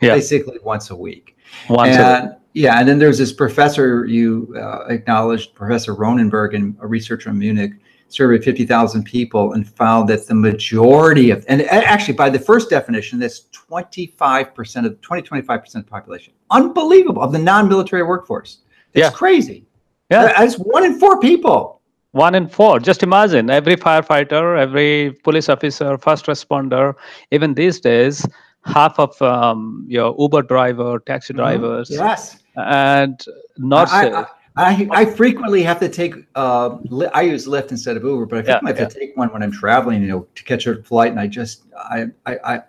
Yeah. 0.01 0.15
Basically 0.15 0.59
once 0.63 0.89
a 0.89 0.95
week. 0.95 1.37
Once 1.69 1.95
and, 1.95 2.01
a 2.01 2.27
week. 2.29 2.37
Yeah, 2.53 2.79
and 2.79 2.87
then 2.87 2.97
there's 2.97 3.19
this 3.19 3.31
professor 3.31 4.05
you 4.05 4.55
uh, 4.59 4.85
acknowledged, 4.87 5.53
Professor 5.53 5.95
Roenneberg, 5.95 6.55
and 6.55 6.75
a 6.81 6.87
researcher 6.87 7.29
in 7.29 7.37
Munich, 7.37 7.73
surveyed 8.09 8.43
50,000 8.43 9.03
people 9.03 9.53
and 9.53 9.67
found 9.67 10.09
that 10.09 10.25
the 10.27 10.33
majority 10.33 11.29
of, 11.29 11.45
and 11.47 11.61
actually 11.63 12.13
by 12.13 12.29
the 12.29 12.39
first 12.39 12.69
definition, 12.69 13.19
that's 13.19 13.47
25% 13.51 14.85
of 14.85 14.99
20, 15.01 15.21
25% 15.21 15.65
of 15.65 15.71
the 15.73 15.83
population. 15.83 16.33
Unbelievable 16.49 17.21
of 17.21 17.31
the 17.31 17.39
non-military 17.39 18.03
workforce. 18.03 18.59
It's 18.93 19.03
Yeah. 19.03 19.11
crazy. 19.11 19.65
Yeah. 20.09 20.33
That's 20.37 20.55
one 20.55 20.85
in 20.85 20.99
four 20.99 21.19
people. 21.19 21.76
One 22.17 22.33
in 22.33 22.47
four. 22.47 22.79
Just 22.79 23.03
imagine 23.03 23.51
every 23.51 23.75
firefighter, 23.75 24.57
every 24.59 25.11
police 25.23 25.49
officer, 25.49 25.97
first 25.99 26.25
responder, 26.25 26.95
even 27.29 27.53
these 27.53 27.79
days, 27.79 28.25
half 28.65 28.97
of 28.99 29.21
um, 29.21 29.85
your 29.87 30.15
Uber 30.17 30.41
driver, 30.41 30.99
taxi 30.99 31.33
drivers, 31.33 31.91
Yes. 31.91 32.39
and 32.55 33.23
not 33.57 33.87
I, 33.89 34.01
safe. 34.01 34.13
I, 34.15 34.25
I, 34.55 34.87
I 35.01 35.05
frequently 35.05 35.61
have 35.61 35.79
to 35.79 35.89
take. 35.89 36.15
Uh, 36.33 36.77
Li- 36.89 37.13
I 37.13 37.21
use 37.21 37.45
Lyft 37.47 37.69
instead 37.69 37.95
of 37.97 38.03
Uber, 38.03 38.25
but 38.25 38.39
I 38.39 38.41
Yeah, 38.41 38.59
frequently 38.59 38.81
have 38.83 38.93
to 38.93 38.99
take 38.99 39.15
one 39.15 39.31
when 39.31 39.43
I'm 39.43 39.51
traveling. 39.51 40.01
You 40.01 40.07
know, 40.07 40.27
to 40.33 40.43
catch 40.43 40.65
a 40.65 40.81
flight, 40.81 41.11
and 41.11 41.19
I 41.19 41.27
just, 41.27 41.65
I, 41.77 42.07
I, 42.25 42.33
I, 42.43 42.61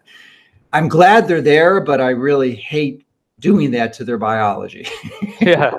I'm 0.74 0.88
glad 0.88 1.26
they're 1.26 1.40
there, 1.40 1.80
but 1.80 2.02
I 2.02 2.10
really 2.10 2.54
hate 2.54 3.06
doing 3.40 3.70
that 3.72 3.92
to 3.94 4.04
their 4.04 4.18
biology. 4.18 4.86
yeah. 5.40 5.72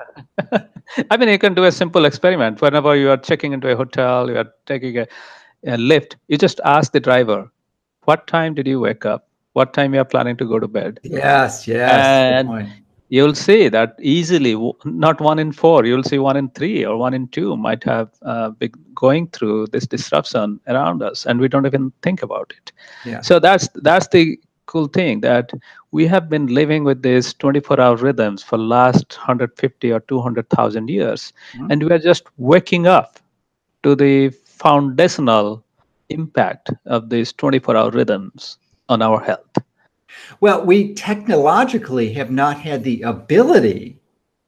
I 1.10 1.16
mean, 1.16 1.28
you 1.28 1.38
can 1.38 1.54
do 1.54 1.64
a 1.64 1.72
simple 1.72 2.04
experiment. 2.04 2.60
Whenever 2.60 2.96
you 2.96 3.10
are 3.10 3.16
checking 3.16 3.52
into 3.52 3.70
a 3.70 3.76
hotel, 3.76 4.28
you 4.28 4.36
are 4.36 4.52
taking 4.66 4.98
a, 4.98 5.06
a 5.66 5.76
lift, 5.76 6.16
you 6.28 6.38
just 6.38 6.60
ask 6.64 6.92
the 6.92 7.00
driver, 7.00 7.50
what 8.04 8.26
time 8.26 8.54
did 8.54 8.66
you 8.66 8.80
wake 8.80 9.04
up? 9.04 9.28
What 9.52 9.72
time 9.74 9.94
you 9.94 10.00
are 10.00 10.04
planning 10.04 10.36
to 10.38 10.44
go 10.44 10.58
to 10.58 10.68
bed? 10.68 11.00
yes, 11.02 11.66
yes. 11.66 11.92
And- 11.92 12.72
You'll 13.12 13.34
see 13.34 13.68
that 13.68 13.96
easily, 14.00 14.54
not 14.84 15.20
one 15.20 15.40
in 15.40 15.50
four, 15.50 15.84
you'll 15.84 16.04
see 16.04 16.20
one 16.20 16.36
in 16.36 16.48
three 16.50 16.84
or 16.84 16.96
one 16.96 17.12
in 17.12 17.26
two 17.26 17.56
might 17.56 17.82
have 17.82 18.08
uh, 18.22 18.50
been 18.50 18.70
going 18.94 19.26
through 19.30 19.66
this 19.72 19.84
disruption 19.84 20.60
around 20.68 21.02
us, 21.02 21.26
and 21.26 21.40
we 21.40 21.48
don't 21.48 21.66
even 21.66 21.92
think 22.02 22.22
about 22.22 22.54
it. 22.56 22.70
Yeah. 23.04 23.20
So 23.20 23.40
that's 23.40 23.68
that's 23.74 24.06
the 24.06 24.38
cool 24.70 24.86
thing 24.86 25.20
that 25.20 25.52
we 25.90 26.06
have 26.06 26.28
been 26.28 26.46
living 26.46 26.84
with 26.84 27.02
these 27.02 27.34
24-hour 27.34 27.96
rhythms 27.96 28.42
for 28.42 28.56
last 28.56 29.16
150 29.18 29.90
or 29.90 30.00
200,000 30.00 30.88
years, 30.88 31.32
Mhm. 31.54 31.66
and 31.70 31.82
we 31.82 31.90
are 31.90 31.98
just 31.98 32.24
waking 32.38 32.86
up 32.86 33.18
to 33.82 33.94
the 33.94 34.30
foundational 34.64 35.64
impact 36.08 36.70
of 36.86 37.08
these 37.10 37.32
24-hour 37.32 37.90
rhythms 37.90 38.58
on 38.88 39.02
our 39.02 39.20
health. 39.20 39.58
Well, 40.40 40.64
we 40.64 40.94
technologically 40.94 42.12
have 42.12 42.30
not 42.30 42.56
had 42.58 42.84
the 42.84 43.02
ability, 43.02 43.98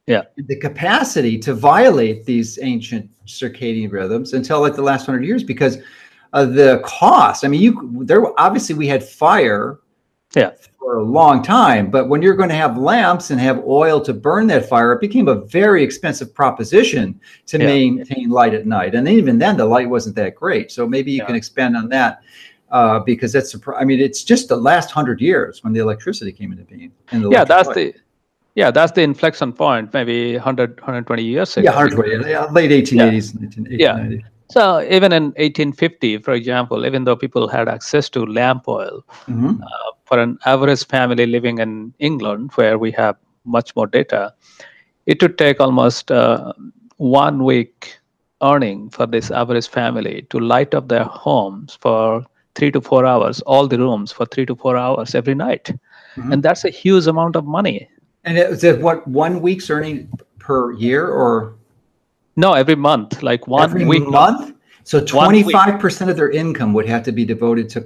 Yeah. 0.07 0.23
the 0.37 0.59
capacity 0.67 1.37
to 1.39 1.53
violate 1.53 2.25
these 2.25 2.59
ancient 2.61 3.09
circadian 3.25 3.91
rhythms 3.91 4.33
until 4.33 4.61
like 4.61 4.75
the 4.75 4.81
last 4.91 5.05
hundred 5.05 5.25
years 5.25 5.43
because 5.43 5.77
of 6.33 6.55
the 6.55 6.81
cost. 6.83 7.45
I 7.45 7.47
mean, 7.47 7.61
you 7.61 7.71
there 8.11 8.21
obviously 8.39 8.75
we 8.75 8.87
had 8.87 9.03
fire, 9.03 9.79
Yeah. 10.35 10.51
for 10.79 10.97
a 10.97 11.03
long 11.03 11.41
time, 11.43 11.89
but 11.89 12.09
when 12.09 12.21
you're 12.21 12.35
going 12.35 12.49
to 12.49 12.55
have 12.55 12.77
lamps 12.77 13.29
and 13.31 13.39
have 13.39 13.63
oil 13.65 14.01
to 14.01 14.13
burn 14.13 14.47
that 14.47 14.67
fire, 14.67 14.91
it 14.93 14.99
became 15.01 15.27
a 15.27 15.35
very 15.35 15.81
expensive 15.83 16.33
proposition 16.33 17.19
to 17.47 17.57
Yeah. 17.57 17.67
maintain 17.67 18.29
light 18.29 18.53
at 18.53 18.65
night. 18.65 18.95
And 18.95 19.07
even 19.07 19.37
then, 19.39 19.55
the 19.57 19.65
light 19.65 19.89
wasn't 19.89 20.15
that 20.17 20.35
great. 20.35 20.71
So 20.71 20.87
maybe 20.87 21.11
you 21.11 21.19
Yeah. 21.19 21.25
can 21.27 21.35
expand 21.35 21.77
on 21.77 21.89
that. 21.89 22.19
Uh, 22.71 22.99
because 22.99 23.31
that's, 23.31 23.55
I 23.77 23.85
mean, 23.85 23.99
it's 23.99 24.23
just 24.23 24.49
the 24.49 24.55
last 24.57 24.89
hundred 24.89 25.21
years 25.21 25.63
when 25.63 25.73
the 25.73 25.79
electricity 25.79 26.31
came 26.31 26.51
into 26.51 26.63
being. 26.63 26.91
yeah 27.31 27.43
that's 27.43 27.67
light. 27.67 27.75
the 27.75 27.93
yeah 28.55 28.71
that's 28.71 28.91
the 28.93 29.01
inflection 29.01 29.53
point 29.53 29.93
maybe 29.93 30.33
100 30.37 30.79
120 30.81 31.23
years 31.23 31.55
ago 31.55 31.65
Yeah, 31.65 31.75
120, 31.75 32.29
yeah, 32.31 32.45
late 32.51 32.71
1880s, 32.71 33.39
19, 33.39 33.67
Yeah. 33.79 34.09
1890. 34.53 34.85
so 34.89 34.95
even 34.95 35.11
in 35.13 35.23
1850 35.37 36.17
for 36.19 36.33
example 36.33 36.85
even 36.85 37.03
though 37.03 37.15
people 37.15 37.47
had 37.47 37.67
access 37.67 38.09
to 38.09 38.25
lamp 38.25 38.67
oil 38.67 39.03
Mhm. 39.27 39.59
for 40.05 40.19
an 40.19 40.37
average 40.45 40.85
family 40.87 41.25
living 41.25 41.59
in 41.59 41.93
england 41.99 42.51
where 42.55 42.77
we 42.77 42.91
have 42.91 43.15
much 43.45 43.75
more 43.75 43.87
data 43.87 44.33
it 45.05 45.21
would 45.21 45.37
take 45.37 45.59
almost 45.59 46.11
uh, 46.11 46.53
one 46.97 47.43
week 47.43 47.99
earning 48.41 48.89
for 48.89 49.05
this 49.05 49.31
average 49.31 49.67
family 49.67 50.25
to 50.29 50.39
light 50.39 50.73
up 50.73 50.87
their 50.87 51.03
homes 51.03 51.77
for 51.81 52.23
three 52.55 52.71
to 52.71 52.81
four 52.81 53.05
hours 53.05 53.41
all 53.41 53.67
the 53.67 53.77
rooms 53.77 54.11
for 54.11 54.25
three 54.25 54.45
to 54.45 54.55
four 54.55 54.77
hours 54.77 55.15
every 55.15 55.35
night 55.35 55.71
Mhm. 56.17 56.33
and 56.33 56.43
that's 56.43 56.63
a 56.65 56.69
huge 56.69 57.07
amount 57.07 57.35
of 57.35 57.45
money 57.45 57.87
And 58.25 58.37
it 58.37 58.49
was 58.49 58.63
it 58.63 58.81
what 58.81 59.05
one 59.07 59.41
week's 59.41 59.69
earning 59.69 60.07
per 60.39 60.71
year 60.73 61.07
or 61.07 61.55
no 62.35 62.53
every 62.53 62.75
month 62.75 63.21
like 63.23 63.47
one 63.47 63.63
every 63.63 63.85
week 63.85 64.07
month? 64.07 64.53
So 64.85 64.99
25% 64.99 66.09
of 66.09 66.17
their 66.17 66.29
income 66.31 66.73
would 66.73 66.87
have 66.87 67.03
to 67.03 67.11
be 67.11 67.23
devoted 67.25 67.69
to 67.69 67.79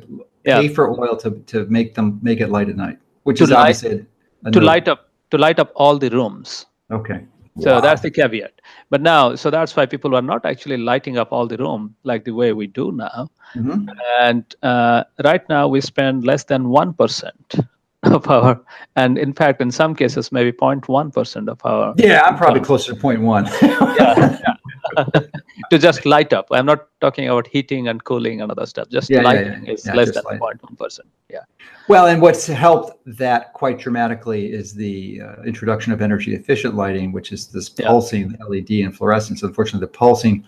Yeah. 0.45 0.61
pay 0.61 0.67
for 0.69 0.89
oil 0.99 1.15
to, 1.17 1.31
to 1.51 1.65
make 1.69 1.93
them 1.95 2.19
make 2.21 2.39
it 2.41 2.49
light 2.49 2.69
at 2.69 2.77
night, 2.77 2.97
which 3.23 3.37
To 3.39 3.43
is 3.43 3.49
light- 3.51 3.59
obviously 3.59 4.05
a 4.45 4.51
to 4.51 4.59
no- 4.59 4.65
light 4.65 4.87
up 4.87 5.09
to 5.31 5.37
light 5.37 5.59
up 5.59 5.71
all 5.75 5.97
the 5.97 6.09
rooms 6.09 6.65
Okay. 6.91 7.19
so 7.59 7.73
Wow. 7.73 7.81
that's 7.81 8.01
the 8.01 8.09
caveat 8.11 8.53
but 8.89 9.01
now 9.01 9.35
so 9.35 9.49
that's 9.49 9.75
why 9.75 9.85
people 9.85 10.15
are 10.15 10.21
not 10.21 10.45
actually 10.45 10.77
lighting 10.77 11.17
up 11.17 11.29
all 11.33 11.47
the 11.47 11.57
room 11.57 11.93
like 12.11 12.23
the 12.23 12.31
way 12.41 12.53
we 12.53 12.65
do 12.67 12.85
now 12.93 13.27
Mhm. 13.55 13.87
and 14.21 14.55
uh, 14.63 15.03
right 15.29 15.43
now 15.49 15.67
we 15.67 15.81
spend 15.81 16.23
less 16.23 16.43
than 16.45 16.61
1% 16.69 17.59
of 18.17 18.27
our 18.29 18.59
and 18.95 19.17
in 19.17 19.33
fact 19.33 19.61
in 19.61 19.71
some 19.71 19.95
cases 19.95 20.31
maybe 20.31 20.51
0.1% 20.51 21.47
of 21.49 21.59
our 21.65 21.93
Yeah, 21.97 22.21
I'm 22.25 22.37
probably 22.37 22.61
closer 22.61 22.93
to 22.93 22.99
point 22.99 23.19
0.1. 23.21 23.97
yeah, 23.97 24.55
to 25.71 25.77
just 25.77 26.05
light 26.05 26.31
up 26.33 26.47
i'm 26.51 26.65
not 26.65 26.87
talking 27.01 27.27
about 27.27 27.47
heating 27.47 27.87
and 27.87 28.03
cooling 28.03 28.41
and 28.41 28.51
other 28.51 28.65
stuff 28.65 28.89
just 28.89 29.09
Yeah, 29.09 29.19
yeah, 29.21 29.23
lighting 29.27 29.65
yeah. 29.65 29.71
is 29.73 29.85
Yeah, 29.85 29.95
less 29.95 30.13
than 30.13 30.23
light. 30.25 30.39
0.1% 30.39 30.99
yeah 31.29 31.39
Well, 31.87 32.07
and 32.07 32.21
what's 32.21 32.45
helped 32.47 32.97
that 33.17 33.53
quite 33.53 33.77
dramatically 33.79 34.51
is 34.51 34.73
the 34.73 35.21
uh, 35.21 35.43
introduction 35.43 35.93
of 35.93 36.01
energy 36.01 36.35
efficient 36.35 36.75
lighting, 36.75 37.11
which 37.13 37.31
is 37.31 37.47
this 37.47 37.71
Yeah. 37.77 37.87
pulsing 37.87 38.35
LED 38.49 38.71
and 38.85 38.93
fluorescence. 38.95 39.43
Unfortunately, 39.43 39.85
the 39.87 39.91
pulsing 39.97 40.43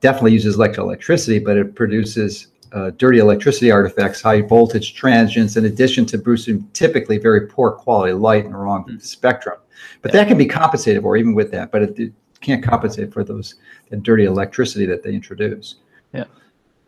definitely 0.00 0.32
uses 0.32 0.56
electroelectricity, 0.56 1.42
but 1.44 1.56
it 1.56 1.74
produces 1.74 2.48
uh, 2.76 2.90
dirty 2.98 3.18
electricity 3.18 3.70
artifacts, 3.70 4.20
high 4.20 4.42
voltage 4.42 4.94
transients, 4.94 5.56
in 5.56 5.64
addition 5.64 6.04
to 6.04 6.18
producing 6.18 6.68
typically 6.74 7.16
very 7.16 7.46
poor 7.46 7.70
quality 7.72 8.12
light 8.12 8.44
in 8.44 8.52
the 8.52 8.58
wrong 8.58 8.84
Mm. 8.84 9.00
spectrum. 9.02 9.58
But 10.02 10.12
that 10.12 10.28
can 10.28 10.36
be 10.36 10.46
compensated 10.46 11.02
for 11.02 11.16
even 11.16 11.34
with 11.34 11.50
that, 11.52 11.72
but 11.72 11.82
it, 11.82 11.98
it 11.98 12.12
can't 12.40 12.62
compensate 12.62 13.12
for 13.12 13.24
those 13.24 13.54
that 13.90 14.02
dirty 14.02 14.24
electricity 14.24 14.84
that 14.86 15.02
they 15.02 15.14
introduce. 15.14 15.76
Yeah. 16.12 16.24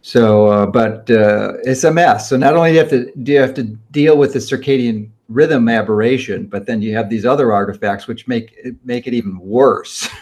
So, 0.02 0.46
uh, 0.46 0.66
but 0.66 1.10
uh, 1.10 1.54
it's 1.64 1.84
a 1.84 1.90
mess. 1.90 2.28
So 2.28 2.36
not 2.36 2.54
only 2.54 2.70
do 2.70 2.74
you 2.74 2.80
have 2.80 2.90
to 2.90 3.12
do 3.22 3.32
you 3.32 3.40
have 3.40 3.54
to 3.54 3.64
deal 3.90 4.16
with 4.18 4.34
the 4.34 4.38
circadian 4.40 5.08
rhythm 5.28 5.68
aberration, 5.68 6.46
but 6.46 6.66
then 6.66 6.82
you 6.82 6.94
have 6.94 7.08
these 7.08 7.24
other 7.24 7.52
artifacts 7.52 8.06
which 8.06 8.28
make 8.28 8.58
make 8.84 9.06
it 9.06 9.14
even 9.14 9.38
worse. 9.38 10.08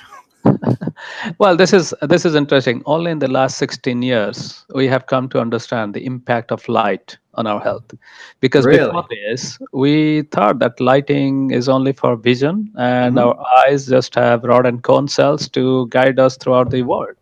well 1.38 1.56
this 1.56 1.72
is 1.72 1.94
this 2.02 2.24
is 2.24 2.34
interesting 2.34 2.82
only 2.86 3.10
in 3.10 3.18
the 3.18 3.28
last 3.28 3.56
16 3.58 4.02
years 4.02 4.64
we 4.74 4.86
have 4.86 5.06
come 5.06 5.28
to 5.28 5.40
understand 5.40 5.94
the 5.94 6.04
impact 6.04 6.50
of 6.52 6.66
light 6.68 7.16
on 7.34 7.46
our 7.46 7.60
health 7.60 7.94
because 8.40 8.66
Really? 8.66 8.84
before 8.86 9.04
this 9.10 9.58
we 9.72 10.22
thought 10.36 10.58
that 10.58 10.80
lighting 10.80 11.50
is 11.50 11.68
only 11.68 11.92
for 11.92 12.16
vision 12.16 12.70
and 12.76 13.16
Mhm. 13.16 13.22
our 13.24 13.36
eyes 13.60 13.86
just 13.86 14.14
have 14.14 14.44
rod 14.44 14.66
and 14.66 14.82
cone 14.82 15.08
cells 15.08 15.48
to 15.50 15.86
guide 15.88 16.18
us 16.18 16.36
throughout 16.36 16.70
the 16.70 16.82
world 16.82 17.14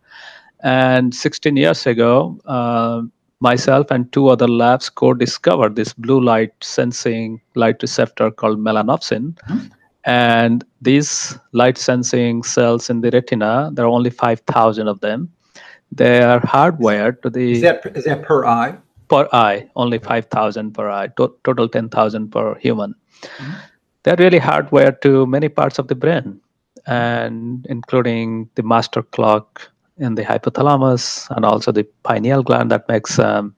and 0.62 1.14
16 1.14 1.56
years 1.56 1.86
ago 1.86 2.38
uh, 2.46 3.02
myself 3.40 3.90
and 3.90 4.10
two 4.12 4.28
other 4.28 4.48
labs 4.48 4.88
co-discovered 4.88 5.76
this 5.76 5.92
blue 5.92 6.20
light 6.20 6.52
sensing 6.62 7.40
light 7.54 7.82
receptor 7.82 8.30
called 8.30 8.58
melanopsin 8.68 9.34
Mhm. 9.50 9.70
And 10.06 10.64
these 10.82 11.36
light 11.52 11.78
sensing 11.78 12.42
cells 12.42 12.90
in 12.90 13.00
the 13.00 13.10
retina 13.10 13.70
there 13.72 13.84
are 13.86 13.88
only 13.88 14.10
5000 14.10 14.88
of 14.88 15.00
them 15.00 15.28
they 15.92 16.22
are 16.22 16.40
hardwired 16.40 17.20
to 17.22 17.30
the 17.30 17.52
Is 17.52 17.62
that 17.62 17.84
is 17.96 18.04
that 18.04 18.22
per 18.22 18.44
eye? 18.44 18.76
per 19.08 19.28
eye 19.32 19.68
only 19.76 19.98
5000 19.98 20.72
per 20.72 20.90
eye 20.90 21.08
to- 21.16 21.34
total 21.44 21.68
10000 21.68 22.30
per 22.32 22.54
human 22.56 22.94
Mhm. 23.38 23.54
they're 24.02 24.16
really 24.24 24.40
hardwired 24.40 25.00
to 25.02 25.26
many 25.26 25.48
parts 25.48 25.78
of 25.78 25.88
the 25.88 25.94
brain 25.94 26.40
and 26.86 27.66
including 27.68 28.48
the 28.56 28.62
master 28.62 29.02
clock 29.02 29.70
in 29.98 30.14
the 30.16 30.22
hypothalamus 30.24 31.04
and 31.36 31.44
also 31.44 31.72
the 31.72 31.84
pineal 32.08 32.42
gland 32.42 32.70
that 32.70 32.88
makes 32.88 33.18
um, 33.18 33.54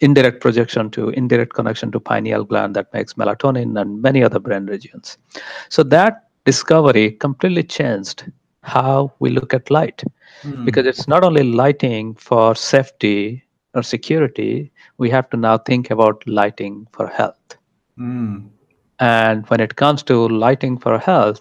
indirect 0.00 0.40
projection 0.40 0.90
to 0.90 1.08
indirect 1.10 1.52
connection 1.54 1.90
to 1.92 2.00
pineal 2.00 2.44
gland 2.44 2.74
that 2.76 2.92
makes 2.92 3.14
melatonin 3.14 3.80
and 3.80 4.02
many 4.02 4.22
other 4.22 4.38
brain 4.38 4.66
regions 4.66 5.18
so 5.68 5.82
that 5.82 6.24
discovery 6.44 7.10
completely 7.12 7.62
changed 7.62 8.24
how 8.62 9.12
we 9.20 9.30
look 9.30 9.54
at 9.54 9.70
light 9.70 10.02
Hmm. 10.42 10.64
because 10.64 10.86
it's 10.86 11.08
not 11.08 11.24
only 11.24 11.42
lighting 11.42 12.14
for 12.14 12.54
safety 12.54 13.44
or 13.74 13.82
security 13.82 14.72
we 14.98 15.10
have 15.10 15.28
to 15.30 15.36
now 15.36 15.56
think 15.58 15.90
about 15.90 16.22
lighting 16.26 16.86
for 16.92 17.06
health 17.08 17.56
Hmm. 17.96 18.50
and 19.00 19.46
when 19.48 19.60
it 19.60 19.76
comes 19.76 20.02
to 20.04 20.28
lighting 20.28 20.78
for 20.78 20.98
health 20.98 21.40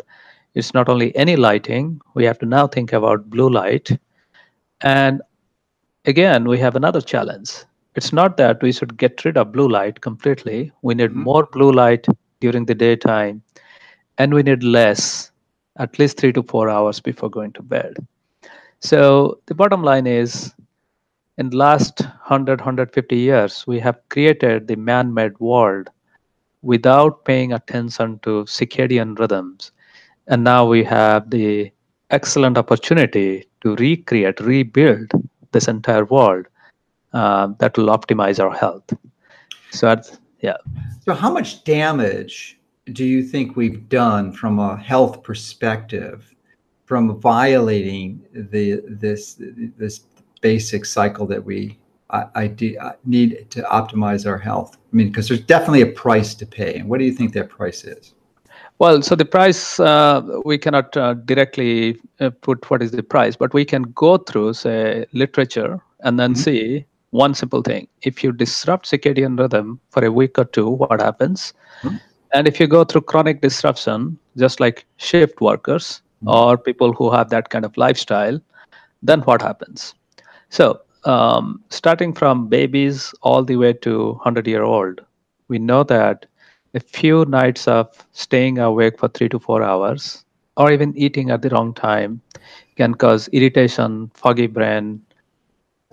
it's 0.54 0.74
not 0.74 0.90
only 0.90 1.16
any 1.16 1.36
lighting 1.36 2.00
we 2.16 2.26
have 2.26 2.40
to 2.40 2.46
now 2.46 2.68
think 2.68 2.94
about 2.94 3.30
blue 3.30 3.50
light 3.50 3.90
and 4.82 5.22
again, 6.06 6.46
we 6.48 6.58
have 6.60 6.76
another 6.76 7.02
challenge. 7.02 7.64
It's 7.98 8.14
not 8.14 8.38
that 8.38 8.62
we 8.64 8.72
should 8.72 8.98
get 8.98 9.26
rid 9.26 9.38
of 9.38 9.52
blue 9.54 9.68
light 9.68 10.02
completely. 10.02 10.72
We 10.84 10.96
need 10.96 11.12
Mhm. 11.12 11.26
more 11.30 11.48
blue 11.52 11.72
light 11.72 12.08
during 12.40 12.66
the 12.66 12.76
daytime, 12.76 13.44
and 14.18 14.34
we 14.34 14.44
need 14.44 14.64
less, 14.64 15.32
at 15.78 16.00
least 16.00 16.18
three 16.18 16.34
to 16.34 16.44
four 16.44 16.70
hours 16.70 17.02
before 17.02 17.30
going 17.30 17.54
to 17.54 17.64
bed. 17.64 17.98
So 18.80 19.40
the 19.48 19.56
bottom 19.56 19.84
line 19.84 20.08
is, 20.08 20.54
in 21.38 21.50
the 21.50 21.58
last 21.58 22.02
100, 22.02 22.62
150 22.62 23.18
years, 23.18 23.66
we 23.68 23.80
have 23.80 24.00
created 24.10 24.68
the 24.68 24.76
man-made 24.78 25.40
world 25.40 25.90
without 26.62 27.26
paying 27.26 27.54
attention 27.54 28.20
to 28.24 28.46
circadian 28.46 29.18
rhythms. 29.20 29.72
And 30.28 30.44
now 30.44 30.66
we 30.68 30.84
have 30.84 31.30
the 31.32 31.72
excellent 32.12 32.58
opportunity 32.58 33.46
to 33.62 33.76
recreate, 33.76 34.40
rebuild 34.40 35.12
this 35.52 35.68
entire 35.68 36.06
world 36.06 36.48
uh, 37.18 37.48
that 37.62 37.72
will 37.78 37.90
optimize 37.98 38.38
our 38.44 38.56
health. 38.64 38.88
So, 39.72 39.82
that's, 39.88 40.10
yeah. 40.48 40.58
So, 41.06 41.14
how 41.24 41.32
much 41.38 41.50
damage 41.64 42.36
do 43.00 43.04
you 43.14 43.22
think 43.32 43.46
we've 43.62 43.82
done 43.90 44.32
from 44.42 44.60
a 44.60 44.72
health 44.92 45.16
perspective 45.30 46.18
from 46.86 47.20
violating 47.20 48.08
the 48.54 48.66
this 49.04 49.22
this 49.84 49.96
basic 50.42 50.86
cycle 50.86 51.26
that 51.34 51.44
we 51.50 51.60
I, 52.18 52.22
I, 52.42 52.48
de- 52.48 52.80
I 52.80 52.92
need 53.16 53.30
to 53.56 53.62
optimize 53.64 54.24
our 54.32 54.38
health? 54.50 54.78
I 54.92 54.96
mean, 54.96 55.08
because 55.10 55.28
there's 55.28 55.46
definitely 55.56 55.82
a 55.82 55.94
price 56.06 56.32
to 56.42 56.46
pay. 56.46 56.74
And 56.80 56.90
what 56.90 57.00
do 57.00 57.06
you 57.06 57.16
think 57.20 57.34
that 57.34 57.50
price 57.50 57.84
is? 57.84 58.14
Well, 58.80 59.02
so 59.02 59.16
the 59.16 59.26
price 59.26 59.80
uh, 59.80 60.22
we 60.46 60.58
cannot 60.58 60.96
uh, 60.96 61.16
directly 61.32 62.00
uh, 62.20 62.30
put 62.46 62.70
what 62.70 62.82
is 62.86 62.92
the 62.92 63.04
price, 63.04 63.36
but 63.36 63.54
we 63.54 63.66
can 63.66 63.84
go 64.06 64.18
through 64.18 64.54
say 64.54 65.06
literature 65.24 65.74
and 66.06 66.20
then 66.20 66.34
Mhm. 66.34 66.44
see 66.46 66.86
one 67.12 67.34
simple 67.34 67.62
thing: 67.62 67.88
if 68.04 68.24
you 68.24 68.32
disrupt 68.32 68.90
circadian 68.90 69.38
rhythm 69.40 69.80
for 69.90 70.06
a 70.06 70.12
week 70.12 70.38
or 70.40 70.46
two, 70.46 70.70
what 70.70 71.00
happens? 71.02 71.54
Mhm. 71.84 72.00
And 72.34 72.48
if 72.48 72.60
you 72.60 72.68
go 72.68 72.84
through 72.84 73.02
chronic 73.02 73.42
disruption, 73.42 74.18
just 74.38 74.60
like 74.60 74.86
shift 74.98 75.42
workers 75.42 76.02
Mhm. 76.24 76.34
or 76.34 76.58
people 76.58 76.94
who 76.94 77.12
have 77.12 77.30
that 77.30 77.50
kind 77.50 77.66
of 77.66 77.78
lifestyle, 77.78 78.40
then 79.02 79.22
what 79.22 79.42
happens? 79.42 79.94
So, 80.50 80.82
um, 81.06 81.64
starting 81.70 82.14
from 82.14 82.48
babies 82.48 83.14
all 83.22 83.44
the 83.44 83.56
way 83.58 83.74
to 83.74 84.14
100 84.14 84.48
year 84.48 84.64
old, 84.64 85.02
we 85.48 85.60
know 85.60 85.84
that 85.84 86.26
a 86.74 86.80
few 86.80 87.26
nights 87.26 87.68
of 87.68 87.88
staying 88.12 88.58
awake 88.60 89.00
for 89.00 89.08
three 89.10 89.30
to 89.30 89.40
four 89.40 89.64
hours 89.64 90.26
or 90.58 90.72
even 90.72 90.96
eating 90.98 91.30
at 91.32 91.42
the 91.42 91.50
wrong 91.50 91.74
time 91.74 92.22
can 92.76 92.94
cause 92.96 93.28
irritation, 93.30 94.12
foggy 94.14 94.48
brain, 94.48 95.02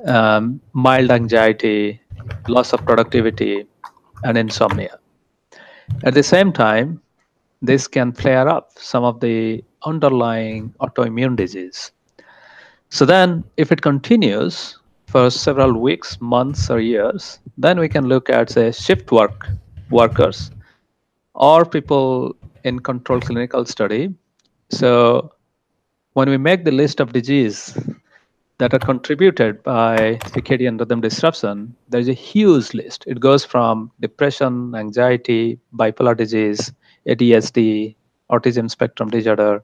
um, 0.06 0.60
mild 0.72 1.10
anxiety, 1.10 2.00
loss 2.48 2.72
of 2.72 2.84
productivity, 2.84 3.66
and 4.22 4.38
insomnia. 4.38 4.98
At 6.04 6.14
the 6.14 6.22
same 6.22 6.52
time, 6.52 7.00
this 7.62 7.86
can 7.86 8.12
flare 8.12 8.48
up 8.48 8.72
some 8.76 9.04
of 9.04 9.20
the 9.20 9.64
underlying 9.84 10.74
autoimmune 10.80 11.36
disease. 11.36 11.92
So 12.90 13.04
then, 13.04 13.44
if 13.56 13.72
it 13.72 13.82
continues 13.82 14.78
for 15.06 15.30
several 15.30 15.78
weeks, 15.78 16.20
months, 16.20 16.70
or 16.70 16.80
years, 16.80 17.38
then 17.56 17.78
we 17.78 17.88
can 17.88 18.06
look 18.06 18.28
at 18.28 18.50
say 18.50 18.72
shift 18.72 19.12
work 19.12 19.46
workers 19.90 20.50
or 21.34 21.64
people 21.64 22.36
in 22.64 22.78
controlled 22.78 23.24
clinical 23.24 23.64
study. 23.64 24.14
So 24.70 25.32
when 26.14 26.30
we 26.30 26.36
make 26.36 26.64
the 26.64 26.72
list 26.72 27.00
of 27.00 27.12
disease 27.12 27.76
that 28.64 28.72
are 28.72 28.78
contributed 28.78 29.62
by 29.62 30.18
circadian 30.32 30.80
rhythm 30.80 31.02
disruption, 31.02 31.76
there's 31.90 32.08
a 32.08 32.14
huge 32.14 32.72
list. 32.72 33.04
It 33.06 33.20
goes 33.20 33.44
from 33.44 33.90
depression, 34.00 34.74
anxiety, 34.74 35.58
bipolar 35.74 36.16
disease, 36.16 36.72
ADHD, 37.06 37.94
autism 38.30 38.70
spectrum 38.70 39.10
disorder, 39.10 39.62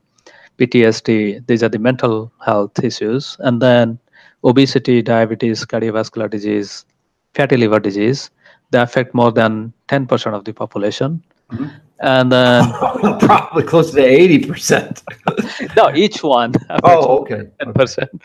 PTSD. 0.59 1.47
These 1.47 1.62
are 1.62 1.71
the 1.71 1.78
mental 1.78 2.30
health 2.45 2.85
issues. 2.85 3.38
And 3.38 3.62
then 3.62 3.99
obesity, 4.45 5.00
diabetes, 5.00 5.64
cardiovascular 5.64 6.28
disease, 6.28 6.85
fatty 7.34 7.56
liver 7.56 7.80
disease. 7.80 8.30
They 8.71 8.80
affect 8.80 9.15
more 9.15 9.32
than 9.32 9.73
10% 9.89 10.34
of 10.34 10.45
the 10.45 10.52
population. 10.52 11.25
Mhm. 11.52 11.80
And 12.02 12.32
then, 12.32 12.73
Probably 13.21 13.63
close 13.63 13.91
to 13.93 14.02
eighty 14.02 14.47
percent. 14.47 15.02
no, 15.76 15.93
each 15.95 16.23
one. 16.23 16.54
Oh, 16.84 17.19
okay. 17.21 17.43
ten 17.60 17.75
percent, 17.75 18.23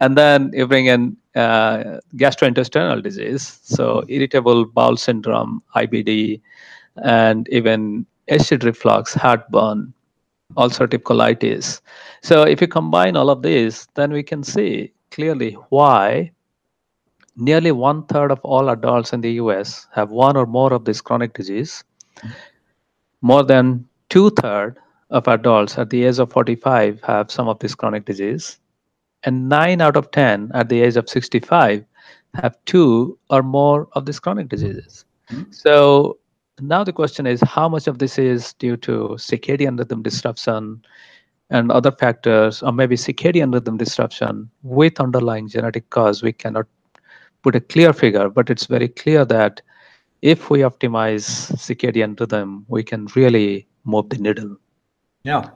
and 0.00 0.16
then 0.16 0.50
you 0.54 0.66
bring 0.66 0.86
in 0.86 1.16
uh, 1.34 2.00
gastrointestinal 2.16 3.02
disease, 3.02 3.60
so 3.62 4.02
irritable 4.08 4.64
bowel 4.64 4.96
syndrome, 4.96 5.62
IBD, 5.76 6.40
and 7.04 7.46
even 7.50 8.06
acid 8.30 8.64
reflux, 8.64 9.12
heartburn, 9.12 9.92
ulcerative 10.56 11.02
colitis. 11.02 11.80
So 12.22 12.42
if 12.44 12.60
you 12.62 12.66
combine 12.68 13.14
all 13.16 13.28
of 13.28 13.42
these, 13.42 13.88
then 13.94 14.10
we 14.10 14.22
can 14.22 14.42
see 14.42 14.92
clearly 15.10 15.52
why 15.68 16.32
nearly 17.36 17.72
one 17.72 18.04
third 18.06 18.30
of 18.30 18.40
all 18.42 18.70
adults 18.70 19.12
in 19.12 19.20
the 19.20 19.32
US 19.32 19.86
have 19.94 20.10
one 20.10 20.36
or 20.36 20.46
more 20.46 20.72
of 20.72 20.84
this 20.84 21.00
chronic 21.02 21.34
disease. 21.34 21.84
More 23.22 23.42
than 23.44 23.86
two 24.10 24.30
thirds 24.30 24.78
of 25.10 25.26
adults 25.28 25.78
at 25.78 25.90
the 25.90 26.04
age 26.04 26.18
of 26.18 26.30
45 26.32 27.00
have 27.02 27.30
some 27.30 27.48
of 27.48 27.58
this 27.58 27.74
chronic 27.74 28.04
disease 28.04 28.58
and 29.24 29.48
9 29.48 29.80
out 29.80 29.96
of 29.96 30.10
10 30.10 30.50
at 30.54 30.68
the 30.68 30.82
age 30.82 30.96
of 30.96 31.08
65 31.08 31.84
have 32.34 32.56
two 32.66 33.18
or 33.30 33.42
more 33.42 33.88
of 33.92 34.04
these 34.04 34.20
chronic 34.20 34.48
diseases 34.48 35.04
Mhm. 35.30 35.52
so 35.54 36.18
now 36.60 36.84
the 36.84 36.92
question 36.92 37.26
is 37.26 37.40
how 37.40 37.68
much 37.68 37.86
of 37.86 37.98
this 37.98 38.18
is 38.18 38.52
due 38.54 38.76
to 38.76 39.16
circadian 39.18 39.78
rhythm 39.78 40.02
disruption 40.02 40.82
and 41.50 41.72
other 41.72 41.90
factors 41.90 42.62
or 42.62 42.72
maybe 42.72 42.96
circadian 42.96 43.52
rhythm 43.52 43.76
disruption 43.78 44.50
with 44.62 45.00
underlying 45.00 45.48
genetic 45.48 45.88
cause 45.90 46.22
we 46.22 46.32
cannot 46.32 46.66
put 47.42 47.56
a 47.56 47.60
clear 47.60 47.92
figure 47.92 48.28
but 48.28 48.50
it's 48.50 48.66
very 48.66 48.88
clear 48.88 49.24
that 49.24 49.62
if 50.22 50.50
we 50.50 50.60
optimize 50.60 51.52
circadian 51.56 52.18
rhythm 52.18 52.64
we 52.68 52.82
can 52.82 53.06
really 53.14 53.66
move 53.84 54.08
the 54.10 54.18
needle 54.18 54.56
Yeah. 55.24 55.50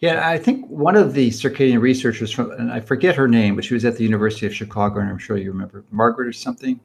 Yeah. 0.00 0.28
I 0.28 0.38
think 0.38 0.66
one 0.68 0.96
of 0.96 1.14
the 1.14 1.30
circadian 1.30 1.80
researchers 1.80 2.30
from, 2.30 2.50
and 2.52 2.70
I 2.70 2.80
forget 2.80 3.16
her 3.16 3.26
name, 3.26 3.56
but 3.56 3.64
she 3.64 3.74
was 3.74 3.84
at 3.84 3.96
the 3.96 4.04
University 4.04 4.46
of 4.46 4.54
Chicago, 4.54 5.00
and 5.00 5.08
I'm 5.08 5.18
sure 5.18 5.36
you 5.36 5.50
remember 5.50 5.84
Margaret 5.90 6.28
or 6.28 6.32
something. 6.32 6.78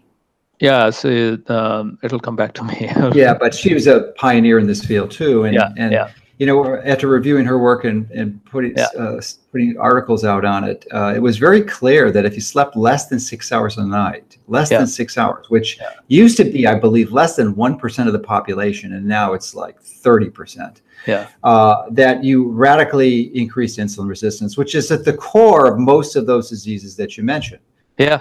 Yeah, 0.62 0.92
so 0.92 1.38
um, 1.48 1.98
it'll 2.04 2.20
come 2.20 2.36
back 2.36 2.54
to 2.54 2.64
me. 2.64 2.90
Yeah, 3.16 3.34
but 3.34 3.54
she 3.54 3.74
was 3.74 3.88
a 3.88 4.14
pioneer 4.16 4.60
in 4.60 4.68
this 4.68 4.86
field 4.86 5.10
too. 5.10 5.44
And, 5.44 5.56
yeah, 5.56 5.70
and 5.76 5.92
yeah, 5.92 6.12
you 6.42 6.48
know, 6.48 6.82
after 6.94 7.08
reviewing 7.08 7.46
her 7.46 7.60
work 7.60 7.84
and, 7.86 8.10
and 8.10 8.44
putting 8.46 8.74
Yeah. 8.76 8.88
uh, 8.98 9.22
putting 9.52 9.78
articles 9.78 10.26
out 10.26 10.44
on 10.44 10.64
it, 10.64 10.88
uh, 10.92 11.14
it 11.16 11.22
was 11.22 11.38
very 11.38 11.62
clear 11.62 12.12
that 12.16 12.26
if 12.26 12.34
you 12.34 12.42
slept 12.42 12.76
less 12.76 13.04
than 13.10 13.20
six 13.20 13.52
hours 13.52 13.78
a 13.78 13.86
night, 13.86 14.38
less 14.48 14.72
Yeah. 14.72 14.80
than 14.80 14.88
six 14.88 15.20
hours, 15.20 15.52
which 15.56 15.78
Yeah. 15.80 15.90
used 16.08 16.38
to 16.38 16.46
be, 16.46 16.66
I 16.66 16.74
believe, 16.86 17.12
less 17.12 17.36
than 17.36 17.56
one 17.56 17.78
percent 17.78 18.08
of 18.10 18.14
the 18.14 18.26
population, 18.36 18.94
and 18.94 19.06
now 19.06 19.34
it's 19.38 19.54
like 19.64 19.80
thirty 20.06 20.32
percent. 20.40 20.82
yeah, 21.08 21.28
uh, 21.44 21.76
that 22.02 22.24
you 22.24 22.38
radically 22.68 23.16
increase 23.44 23.74
insulin 23.84 24.08
resistance, 24.16 24.52
which 24.62 24.74
is 24.80 24.86
at 24.92 25.04
the 25.10 25.14
core 25.14 25.66
of 25.72 25.78
most 25.80 26.16
of 26.16 26.24
those 26.32 26.46
diseases 26.50 26.96
that 26.96 27.10
you 27.18 27.24
mentioned. 27.24 27.62
yeah, 28.00 28.20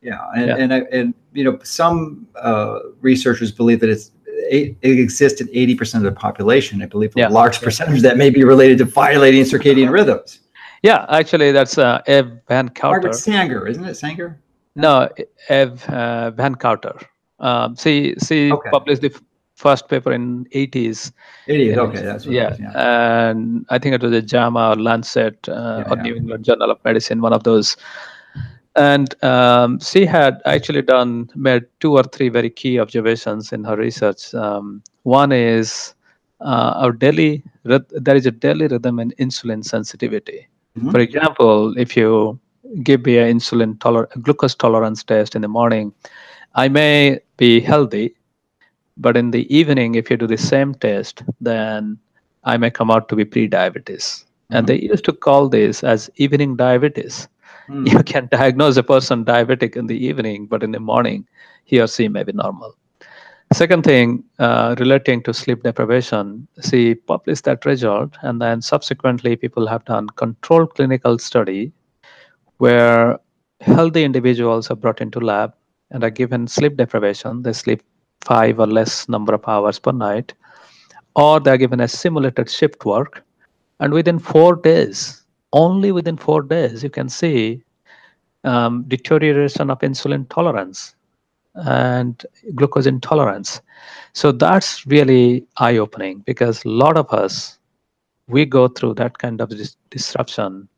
Yeah, 0.00 0.20
and 0.36 0.46
Yeah. 0.48 0.62
and, 0.62 0.70
I, 0.76 0.80
and 0.98 1.06
you 1.38 1.44
know 1.46 1.58
some 1.64 2.26
uh, 2.50 2.78
researchers 3.10 3.50
believe 3.60 3.80
that 3.80 3.90
it's 3.96 4.10
it 4.50 4.76
exists 4.82 5.40
in 5.40 5.48
eighty 5.52 5.74
percent 5.74 6.04
of 6.06 6.12
the 6.14 6.18
population. 6.20 6.82
I 6.82 6.86
believe 6.86 7.10
a 7.16 7.20
Yeah. 7.20 7.28
large 7.28 7.60
percentage 7.60 8.02
that 8.02 8.16
may 8.16 8.30
be 8.30 8.44
related 8.44 8.78
to 8.78 8.84
violating 8.84 9.42
circadian 9.44 9.90
rhythms. 9.90 10.40
yeah. 10.82 11.06
Actually, 11.08 11.52
that's 11.52 11.76
uh, 11.78 12.00
Eve 12.06 12.30
Van 12.48 12.68
Cauter. 12.70 12.92
Margaret 13.00 13.14
Sanger, 13.14 13.66
isn't 13.66 13.84
it 13.84 13.94
Sanger? 13.96 14.38
No, 14.76 15.08
Eve 15.50 15.84
uh, 15.88 16.30
Van 16.32 16.54
Cauter. 16.54 16.94
Um, 17.40 17.76
she 17.76 18.14
she 18.26 18.50
Okay. 18.52 18.70
published 18.70 19.02
the 19.02 19.12
first 19.56 19.88
paper 19.88 20.12
in 20.12 20.44
80s. 20.54 21.10
It 21.48 21.60
is 21.60 21.72
and 21.72 21.80
okay. 21.80 21.98
it's- 21.98 22.04
That's 22.12 22.26
what 22.26 22.34
yeah, 22.34 22.48
it 22.48 22.52
is, 22.54 22.60
yeah. 22.60 23.28
and 23.30 23.66
I 23.70 23.78
think 23.80 23.94
it 23.96 24.02
was 24.02 24.12
a 24.12 24.22
JAMA 24.22 24.70
or 24.70 24.76
Lancet 24.76 25.48
uh, 25.48 25.52
Yeah, 25.84 25.92
or. 25.92 25.96
New 26.02 26.14
England 26.14 26.44
Journal 26.44 26.70
of 26.70 26.78
Medicine, 26.84 27.20
one 27.20 27.32
of 27.32 27.42
those. 27.42 27.76
And 28.78 29.22
um, 29.24 29.80
she 29.80 30.06
had 30.06 30.40
actually 30.44 30.82
done 30.82 31.30
made 31.34 31.64
two 31.80 31.92
or 31.96 32.04
three 32.04 32.28
very 32.28 32.50
key 32.50 32.78
observations 32.78 33.52
in 33.52 33.64
her 33.64 33.76
research. 33.76 34.32
Um, 34.34 34.82
one 35.02 35.32
is 35.32 35.94
uh, 36.40 36.74
our 36.76 36.92
daily 36.92 37.42
there 37.64 38.16
is 38.16 38.26
a 38.26 38.30
daily 38.30 38.68
rhythm 38.68 38.98
in 39.00 39.10
insulin 39.18 39.64
sensitivity. 39.64 40.46
Mhm. 40.78 40.92
For 40.92 41.00
example, 41.00 41.76
if 41.76 41.96
you 41.96 42.38
give 42.82 43.04
me 43.04 43.18
an 43.18 43.36
insulin 43.38 43.78
toler- 43.80 44.08
glucose 44.22 44.54
tolerance 44.54 45.02
test 45.02 45.34
in 45.34 45.42
the 45.42 45.48
morning, 45.48 45.92
I 46.54 46.68
may 46.68 47.18
be 47.36 47.60
healthy, 47.60 48.14
but 48.96 49.16
in 49.16 49.30
the 49.32 49.42
evening, 49.54 49.96
if 49.96 50.10
you 50.10 50.16
do 50.16 50.26
the 50.26 50.38
same 50.38 50.74
test, 50.74 51.22
then 51.40 51.98
I 52.44 52.56
may 52.56 52.70
come 52.70 52.90
out 52.90 53.08
to 53.08 53.16
be 53.16 53.24
pre-diabetes. 53.24 54.24
And 54.50 54.66
they 54.66 54.78
used 54.80 55.04
to 55.04 55.12
call 55.12 55.48
this 55.48 55.84
as 55.84 56.10
evening 56.16 56.56
diabetes. 56.56 57.28
Mm. 57.68 57.90
you 57.90 58.02
can 58.02 58.28
diagnose 58.30 58.76
a 58.76 58.82
person 58.82 59.24
diabetic 59.24 59.76
in 59.76 59.86
the 59.86 60.06
evening, 60.06 60.46
but 60.46 60.62
in 60.62 60.72
the 60.72 60.80
morning, 60.80 61.26
he 61.64 61.80
or 61.80 61.86
she 61.86 62.08
may 62.08 62.22
be 62.22 62.32
normal. 62.32 62.74
Second 63.52 63.82
thing, 63.82 64.22
uh, 64.38 64.74
relating 64.78 65.22
to 65.22 65.32
sleep 65.32 65.62
deprivation, 65.62 66.46
she 66.68 66.94
published 66.94 67.44
that 67.44 67.64
result, 67.64 68.14
and 68.20 68.42
then 68.42 68.60
subsequently, 68.60 69.36
people 69.36 69.66
have 69.66 69.84
done 69.86 70.08
controlled 70.10 70.74
clinical 70.74 71.18
study 71.18 71.72
where 72.58 73.18
healthy 73.60 74.04
individuals 74.04 74.70
are 74.70 74.76
brought 74.76 75.00
into 75.00 75.18
lab 75.18 75.54
and 75.90 76.04
are 76.04 76.10
given 76.10 76.46
sleep 76.46 76.76
deprivation. 76.76 77.42
They 77.42 77.54
sleep 77.54 77.82
five 78.20 78.60
or 78.60 78.66
less 78.66 79.08
number 79.08 79.32
of 79.32 79.48
hours 79.48 79.78
per 79.78 79.92
night, 79.92 80.34
or 81.16 81.40
they're 81.40 81.56
given 81.56 81.80
a 81.80 81.88
simulated 81.88 82.50
shift 82.50 82.84
work, 82.84 83.24
and 83.80 83.94
within 83.94 84.18
four 84.18 84.56
days, 84.56 85.17
only 85.52 85.92
within 85.92 86.16
four 86.16 86.42
days, 86.42 86.82
you 86.82 86.90
can 86.90 87.08
see 87.08 87.62
um, 88.44 88.84
deterioration 88.88 89.70
of 89.70 89.78
insulin 89.80 90.28
tolerance 90.28 90.94
and 91.54 92.24
glucose 92.54 92.86
intolerance. 92.86 93.60
So 94.12 94.32
that's 94.32 94.86
really 94.86 95.46
eye 95.56 95.76
opening 95.76 96.20
because 96.20 96.64
a 96.64 96.68
lot 96.68 96.96
of 96.96 97.12
us, 97.12 97.58
we 98.28 98.44
go 98.44 98.68
through 98.68 98.94
that 98.94 99.18
kind 99.18 99.40
of 99.40 99.48
dis- 99.48 99.76
disruption 99.90 100.68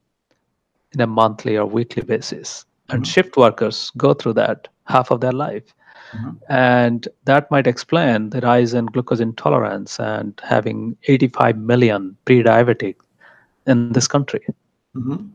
in 0.92 1.00
a 1.00 1.06
monthly 1.06 1.56
or 1.56 1.66
weekly 1.66 2.02
basis. 2.02 2.64
And 2.88 3.02
mm-hmm. 3.02 3.10
shift 3.10 3.36
workers 3.36 3.90
go 3.96 4.14
through 4.14 4.34
that 4.34 4.68
half 4.84 5.10
of 5.10 5.20
their 5.20 5.32
life. 5.32 5.74
Mm-hmm. 6.12 6.30
And 6.48 7.08
that 7.24 7.50
might 7.50 7.66
explain 7.66 8.30
the 8.30 8.40
rise 8.40 8.74
in 8.74 8.86
glucose 8.86 9.20
intolerance 9.20 10.00
and 10.00 10.40
having 10.42 10.96
85 11.06 11.58
million 11.58 12.16
pre 12.24 12.42
diabetic 12.42 12.96
in 13.70 13.92
this 13.92 14.06
country. 14.06 14.44
Mm-hmm. 14.96 15.28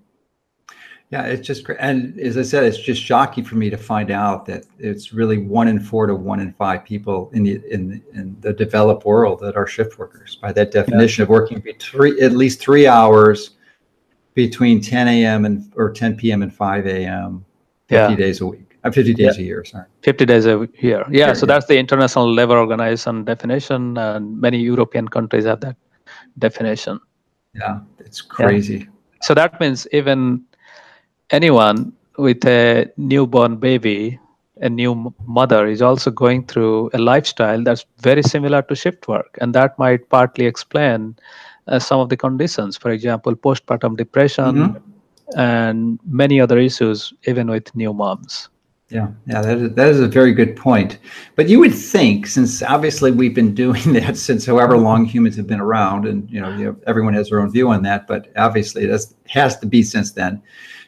Yeah, 1.12 1.24
it's 1.24 1.45
just 1.48 1.63
great. 1.63 1.78
And 1.80 2.19
as 2.19 2.36
I 2.38 2.41
said, 2.41 2.63
it's 2.63 2.80
just 2.80 3.02
shocking 3.02 3.43
for 3.43 3.56
me 3.56 3.69
to 3.69 3.78
find 3.78 4.10
out 4.10 4.45
that 4.48 4.65
it's 4.80 5.13
really 5.13 5.38
one 5.38 5.67
in 5.67 5.80
four 5.80 6.08
to 6.08 6.15
one 6.15 6.39
in 6.39 6.52
five 6.54 6.84
people 6.84 7.30
in 7.34 7.43
the 7.43 7.62
in 7.71 8.04
in 8.13 8.36
the 8.41 8.54
developed 8.54 9.06
world 9.06 9.39
that 9.41 9.56
are 9.56 9.67
shift 9.67 10.00
workers. 10.00 10.38
By 10.41 10.52
that 10.54 10.71
definition 10.71 11.21
yeah. 11.21 11.26
of 11.26 11.30
working 11.30 11.63
three 11.80 12.19
at 12.21 12.32
least 12.32 12.60
three 12.60 12.88
hours 12.88 13.52
between 14.34 14.82
10 14.82 15.08
a.m. 15.08 15.45
and 15.45 15.71
or 15.76 15.91
10 15.91 16.17
p.m. 16.17 16.41
and 16.41 16.54
5 16.54 16.88
a.m. 16.88 17.45
50 17.88 17.95
yeah. 17.95 18.15
days 18.15 18.41
a 18.41 18.45
week. 18.48 18.78
Uh, 18.84 18.91
50 18.91 19.13
days 19.13 19.38
yeah. 19.38 19.43
a 19.43 19.45
year, 19.45 19.65
sorry. 19.65 19.86
50 20.02 20.26
days 20.26 20.45
a 20.45 20.69
year. 20.80 21.06
Yeah, 21.10 21.34
so 21.34 21.45
that's 21.45 21.65
the 21.65 21.78
International 21.78 22.32
Labor 22.32 22.60
Organization 22.60 23.24
definition, 23.24 23.98
and 23.98 24.39
many 24.39 24.60
European 24.60 25.08
countries 25.08 25.45
have 25.45 25.62
that 25.62 25.76
definition. 26.38 27.00
Yeah, 27.56 27.80
it's 28.00 28.22
crazy. 28.22 28.88
So 29.22 29.34
that 29.34 29.60
means 29.60 29.88
even 29.91 30.44
anyone 31.32 31.94
with 32.18 32.46
a 32.46 32.91
newborn 32.98 33.58
baby, 33.58 34.20
a 34.62 34.70
new 34.70 35.13
mother 35.26 35.68
is 35.68 35.82
also 35.82 36.12
going 36.12 36.46
through 36.46 36.89
a 36.94 36.98
lifestyle 36.98 37.63
that's 37.63 37.86
very 38.00 38.24
similar 38.24 38.62
to 38.63 38.76
shift 38.76 39.08
work. 39.08 39.38
And 39.41 39.54
that 39.56 39.78
might 39.80 40.10
partly 40.10 40.46
explain 40.46 41.15
uh, 41.68 41.80
some 41.80 42.00
of 42.00 42.10
the 42.10 42.18
conditions, 42.18 42.78
for 42.78 42.91
example, 42.91 43.36
postpartum 43.36 43.98
depression 43.98 44.56
mm-hmm. 44.56 45.39
and 45.39 46.00
many 46.06 46.39
other 46.39 46.60
issues, 46.60 47.13
even 47.26 47.50
with 47.50 47.76
new 47.76 47.94
moms. 47.94 48.50
Yeah, 48.96 49.10
yeah, 49.28 49.42
that 49.42 49.58
is, 49.58 49.74
that 49.74 49.88
is 49.90 50.00
a 50.00 50.08
very 50.08 50.32
good 50.32 50.56
point. 50.56 51.00
But 51.36 51.50
you 51.50 51.60
would 51.60 51.76
think, 51.76 52.28
since 52.28 52.64
obviously 52.64 53.12
we've 53.12 53.36
been 53.36 53.54
doing 53.66 53.92
that 53.92 54.16
since 54.16 54.46
however 54.46 54.78
long 54.78 55.04
humans 55.04 55.36
have 55.36 55.48
been 55.48 55.60
around, 55.60 56.06
and 56.08 56.32
you 56.32 56.40
know, 56.40 56.50
you 56.56 56.64
know 56.64 56.78
everyone 56.88 57.14
has 57.14 57.30
their 57.30 57.42
own 57.42 57.52
view 57.52 57.68
on 57.68 57.82
that, 57.82 58.08
but 58.08 58.32
obviously 58.38 58.86
it 58.86 58.90
has, 58.90 59.14
has 59.28 59.60
to 59.60 59.66
be 59.66 59.84
since 59.84 60.14
then. 60.14 60.42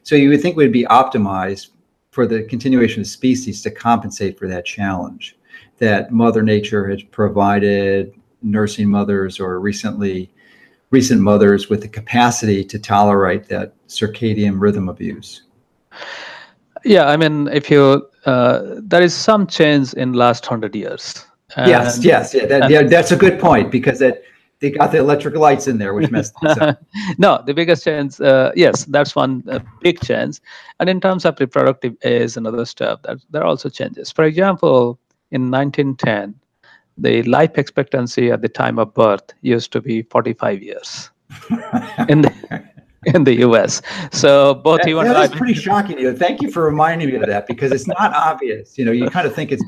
So 0.03 0.15
you 0.15 0.29
would 0.29 0.41
think 0.41 0.55
we'd 0.55 0.71
be 0.71 0.85
optimized 0.85 1.71
for 2.11 2.25
the 2.25 2.43
continuation 2.43 3.01
of 3.01 3.07
species 3.07 3.61
to 3.63 3.71
compensate 3.71 4.39
for 4.39 4.47
that 4.47 4.65
challenge 4.65 5.37
that 5.79 6.09
Mother 6.09 6.41
Nature 6.41 6.89
has 6.89 7.03
provided 7.03 8.13
nursing 8.41 8.89
mothers 8.89 9.37
or 9.37 9.59
recently 9.59 10.31
recent 10.91 11.19
mothers 11.19 11.69
with 11.69 11.81
the 11.81 11.89
capacity 11.89 12.63
to 12.63 12.79
tolerate 12.79 13.49
that 13.49 13.73
circadian 13.89 14.61
rhythm 14.61 14.87
abuse. 14.87 15.43
Yeah, 16.87 17.07
I 17.07 17.17
mean, 17.17 17.47
if 17.49 17.69
you 17.69 18.07
uh, 18.25 18.75
there 18.77 19.01
is 19.01 19.13
some 19.13 19.47
change 19.47 19.93
in 19.93 20.13
last 20.13 20.45
hundred 20.45 20.75
years. 20.75 21.25
yes, 21.57 22.03
yes, 22.03 22.33
yeah, 22.33 22.45
that, 22.45 22.69
yeah, 22.69 22.83
that's 22.83 23.11
a 23.11 23.15
good 23.15 23.39
point 23.39 23.71
because 23.71 23.99
that 23.99 24.23
they 24.59 24.71
got 24.71 24.91
the 24.91 24.97
electric 24.97 25.35
lights 25.35 25.67
in 25.67 25.77
there, 25.77 25.93
which 25.93 26.09
messed 26.09 26.33
things 26.39 26.57
up. 26.57 26.83
no, 27.17 27.43
the 27.45 27.53
biggest 27.53 27.83
change, 27.83 28.19
uh, 28.19 28.51
yes, 28.55 28.85
that's 28.85 29.15
one 29.15 29.43
uh, 29.49 29.59
big 29.81 29.99
change. 30.01 30.39
And 30.79 30.89
in 30.89 30.99
terms 30.99 31.25
of 31.25 31.39
reproductive 31.39 31.95
age 32.03 32.37
and 32.37 32.47
other 32.47 32.65
stuff, 32.65 33.01
that 33.03 33.19
there 33.29 33.43
are 33.43 33.47
also 33.47 33.69
changes. 33.69 34.11
For 34.11 34.23
example, 34.23 34.99
in 35.31 35.51
1910, 35.51 36.33
the 36.97 37.21
life 37.23 37.57
expectancy 37.57 38.31
at 38.31 38.41
the 38.41 38.49
time 38.49 38.79
of 38.79 38.93
birth 38.93 39.33
used 39.41 39.71
to 39.73 39.81
be 39.81 40.01
45 40.03 40.63
years 40.63 41.11
in 42.09 42.23
the 42.23 42.63
in 43.15 43.23
the 43.23 43.35
U.S. 43.35 43.81
So 44.11 44.55
both 44.55 44.81
that, 44.81 44.89
you 44.89 44.99
and 44.99 45.09
that 45.09 45.15
I. 45.15 45.27
pretty 45.27 45.53
shocking. 45.53 45.97
You. 45.99 46.15
Thank 46.15 46.41
you 46.41 46.51
for 46.51 46.63
reminding 46.63 47.09
me 47.09 47.15
of 47.15 47.25
that 47.27 47.47
because 47.47 47.71
it's 47.71 47.87
not 47.87 48.13
obvious. 48.13 48.77
You 48.77 48.85
know, 48.85 48.91
you 48.91 49.09
kind 49.09 49.25
of 49.27 49.33
think 49.33 49.51
it's 49.51 49.63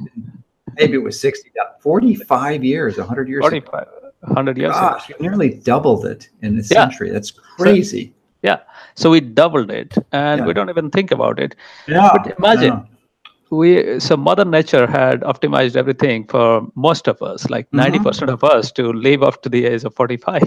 maybe 0.76 0.96
it 0.96 1.04
was 1.04 1.20
60, 1.20 1.52
45 1.80 2.64
years, 2.64 2.98
100 2.98 3.28
years. 3.30 3.42
45. 3.42 3.88
100 4.22 4.58
years 4.58 4.74
Gosh, 4.74 5.10
nearly 5.22 5.54
doubled 5.54 6.06
it 6.06 6.30
in 6.42 6.56
a 6.56 6.58
yeah. 6.58 6.62
century. 6.64 7.10
That's 7.10 7.32
crazy. 7.32 8.08
So, 8.08 8.14
yeah. 8.44 8.60
So 8.96 9.10
we 9.10 9.22
doubled 9.22 9.72
it 9.72 9.96
and 10.12 10.42
yeah. 10.42 10.46
we 10.46 10.54
don't 10.54 10.70
even 10.70 10.90
think 10.90 11.12
about 11.12 11.40
it. 11.40 11.56
Yeah. 11.88 12.10
But 12.12 12.38
imagine 12.38 12.70
no. 13.50 13.58
we 13.58 14.00
so 14.00 14.18
Mother 14.18 14.44
Nature 14.44 14.88
had 14.88 15.22
optimized 15.22 15.78
everything 15.78 16.28
for 16.28 16.68
most 16.76 17.08
of 17.08 17.22
us, 17.22 17.50
like 17.50 17.68
mm-hmm. 17.68 17.78
90 17.78 18.00
percent 18.00 18.32
of 18.32 18.44
us 18.44 18.72
to 18.74 18.92
live 18.92 19.24
up 19.24 19.42
to 19.44 19.50
the 19.50 19.66
age 19.66 19.86
of 19.86 19.96
45. 19.96 20.44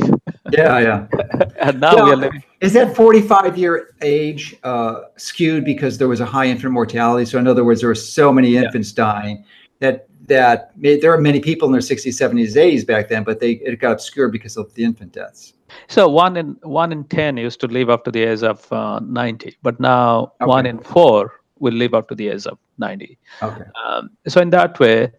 Yeah, 0.53 0.79
yeah. 0.79 1.07
and 1.61 1.81
now 1.81 1.97
yeah. 1.97 2.05
we 2.05 2.11
are 2.11 2.17
living. 2.17 2.43
Is 2.63 2.73
that 2.75 2.95
45 2.95 3.59
year 3.59 3.91
age 4.03 4.55
uh, 4.63 5.01
skewed 5.17 5.65
because 5.65 5.99
there 5.99 6.07
was 6.07 6.21
a 6.21 6.25
high 6.25 6.47
infant 6.47 6.73
mortality? 6.73 7.27
So 7.27 7.39
in 7.39 7.49
other 7.49 7.65
words, 7.65 7.81
there 7.81 7.89
were 7.89 7.95
so 7.97 8.33
many 8.33 8.57
infants 8.57 8.93
dying 8.93 9.45
that 9.81 10.07
that 10.29 10.71
there 10.77 11.13
are 11.13 11.21
many 11.21 11.41
people 11.41 11.67
in 11.67 11.73
their 11.73 11.81
60s, 11.81 12.07
70s, 12.07 12.55
80s 12.55 12.87
back 12.87 13.09
then, 13.09 13.25
but 13.25 13.41
they 13.41 13.53
it 13.53 13.81
got 13.81 13.93
obscured 13.93 14.31
because 14.31 14.57
of 14.57 14.73
the 14.75 14.85
infant 14.85 15.13
deaths. 15.13 15.55
So 15.89 16.09
one 16.09 16.37
in 16.37 16.57
one 16.63 16.93
in 16.93 17.03
ten 17.05 17.37
used 17.37 17.61
to 17.63 17.67
live 17.67 17.91
up 17.91 18.05
to 18.05 18.13
the 18.13 18.23
age 18.23 18.45
of 18.45 18.73
uh, 18.73 19.01
90, 19.01 19.57
but 19.63 19.81
now 19.81 20.33
okay. 20.41 20.47
one 20.47 20.67
in 20.67 20.79
four 20.79 21.41
will 21.59 21.75
live 21.75 21.95
up 21.95 22.09
to 22.11 22.15
the 22.15 22.29
age 22.29 22.47
of 22.47 22.59
90. 22.79 23.19
Okay. 23.43 23.65
Um, 23.85 24.11
so 24.29 24.41
in 24.41 24.51
that 24.51 24.79
way, 24.79 25.11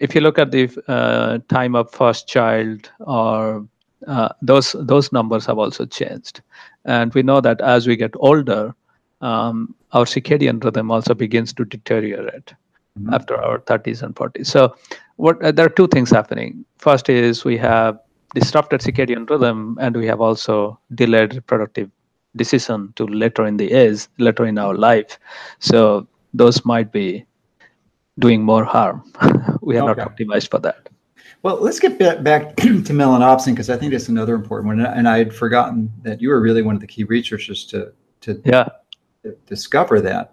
if 0.00 0.14
you 0.14 0.20
look 0.20 0.38
at 0.38 0.50
the 0.50 0.68
uh, 0.88 1.38
time 1.48 1.74
of 1.74 1.90
first 1.90 2.28
child 2.28 2.90
or 3.00 3.66
uh, 4.06 4.28
those 4.42 4.74
those 4.78 5.12
numbers 5.12 5.46
have 5.46 5.58
also 5.58 5.86
changed, 5.86 6.40
and 6.84 7.12
we 7.14 7.22
know 7.22 7.40
that 7.40 7.60
as 7.60 7.86
we 7.86 7.96
get 7.96 8.12
older, 8.16 8.74
um, 9.20 9.74
our 9.92 10.04
circadian 10.04 10.62
rhythm 10.62 10.90
also 10.90 11.14
begins 11.14 11.52
to 11.54 11.64
deteriorate 11.64 12.54
mm-hmm. 12.98 13.12
after 13.14 13.36
our 13.36 13.58
30s 13.60 14.02
and 14.02 14.14
40s. 14.14 14.46
So, 14.46 14.74
what 15.16 15.42
uh, 15.42 15.52
there 15.52 15.66
are 15.66 15.70
two 15.70 15.88
things 15.88 16.10
happening. 16.10 16.64
First 16.78 17.08
is 17.08 17.44
we 17.44 17.56
have 17.56 17.98
disrupted 18.34 18.80
circadian 18.80 19.28
rhythm, 19.28 19.78
and 19.80 19.96
we 19.96 20.06
have 20.06 20.20
also 20.20 20.78
delayed 20.94 21.34
reproductive 21.34 21.90
decision 22.36 22.92
to 22.96 23.06
later 23.06 23.46
in 23.46 23.56
the 23.56 23.72
age, 23.72 24.06
later 24.18 24.46
in 24.46 24.58
our 24.58 24.74
life. 24.74 25.18
So 25.58 26.06
those 26.34 26.64
might 26.64 26.92
be 26.92 27.24
doing 28.18 28.42
more 28.42 28.64
harm. 28.64 29.02
we 29.62 29.76
are 29.76 29.90
okay. 29.90 30.02
not 30.02 30.16
optimized 30.16 30.50
for 30.50 30.58
that. 30.60 30.88
Well, 31.42 31.60
let's 31.60 31.78
get 31.78 31.98
back 31.98 32.56
to 32.56 32.92
melanopsin 32.92 33.52
because 33.52 33.70
I 33.70 33.76
think 33.76 33.92
that's 33.92 34.08
another 34.08 34.34
important 34.34 34.66
one. 34.66 34.80
And 34.80 35.08
I 35.08 35.18
had 35.18 35.34
forgotten 35.34 35.92
that 36.02 36.20
you 36.20 36.28
were 36.30 36.40
really 36.40 36.62
one 36.62 36.74
of 36.74 36.80
the 36.80 36.86
key 36.86 37.04
researchers 37.04 37.64
to 37.66 37.92
to 38.22 38.40
yeah. 38.44 38.68
discover 39.46 40.00
that. 40.00 40.32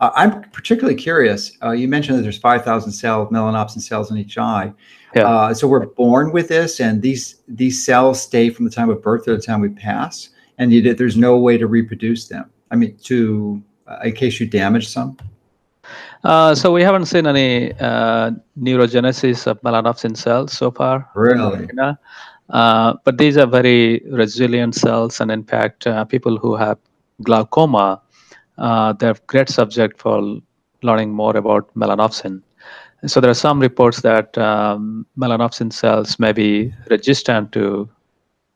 Uh, 0.00 0.10
I'm 0.14 0.42
particularly 0.50 0.94
curious. 0.94 1.56
Uh, 1.62 1.72
you 1.72 1.88
mentioned 1.88 2.18
that 2.18 2.22
there's 2.22 2.38
5,000 2.38 2.92
cells, 2.92 3.28
melanopsin 3.30 3.80
cells 3.80 4.10
in 4.10 4.16
each 4.16 4.38
eye. 4.38 4.72
Yeah. 5.14 5.28
Uh, 5.28 5.54
so 5.54 5.66
we're 5.66 5.86
born 5.86 6.32
with 6.32 6.48
this, 6.48 6.80
and 6.80 7.02
these 7.02 7.36
these 7.48 7.84
cells 7.84 8.20
stay 8.20 8.50
from 8.50 8.66
the 8.66 8.70
time 8.70 8.90
of 8.90 9.02
birth 9.02 9.24
to 9.24 9.34
the 9.34 9.42
time 9.42 9.60
we 9.60 9.70
pass, 9.70 10.28
and 10.58 10.72
you, 10.72 10.94
there's 10.94 11.16
no 11.16 11.38
way 11.38 11.56
to 11.56 11.66
reproduce 11.66 12.28
them. 12.28 12.50
I 12.70 12.76
mean, 12.76 12.96
to 13.04 13.62
uh, 13.86 13.98
in 14.04 14.12
case 14.12 14.38
you 14.38 14.46
damage 14.46 14.88
some. 14.88 15.16
Uh, 16.24 16.54
so 16.54 16.72
we 16.72 16.82
haven't 16.82 17.06
seen 17.06 17.26
any 17.26 17.72
uh, 17.74 18.30
neurogenesis 18.60 19.46
of 19.46 19.60
melanopsin 19.62 20.16
cells 20.16 20.52
so 20.52 20.70
far. 20.70 21.08
Really? 21.14 21.68
but 22.48 23.18
these 23.18 23.36
are 23.36 23.46
very 23.46 24.02
resilient 24.10 24.74
cells, 24.74 25.20
and 25.20 25.30
in 25.30 25.44
fact, 25.44 25.86
people 26.08 26.36
who 26.38 26.56
have 26.56 26.78
glaucoma 27.22 28.00
uh, 28.58 28.92
they're 28.92 29.12
a 29.12 29.16
great 29.26 29.48
subject 29.48 30.00
for 30.00 30.40
learning 30.82 31.12
more 31.12 31.36
about 31.36 31.72
melanopsin. 31.74 32.42
So 33.06 33.20
there 33.20 33.30
are 33.30 33.34
some 33.34 33.60
reports 33.60 34.00
that 34.02 34.36
um, 34.36 35.06
melanopsin 35.16 35.72
cells 35.72 36.18
may 36.18 36.32
be 36.32 36.74
resistant 36.90 37.52
to 37.52 37.88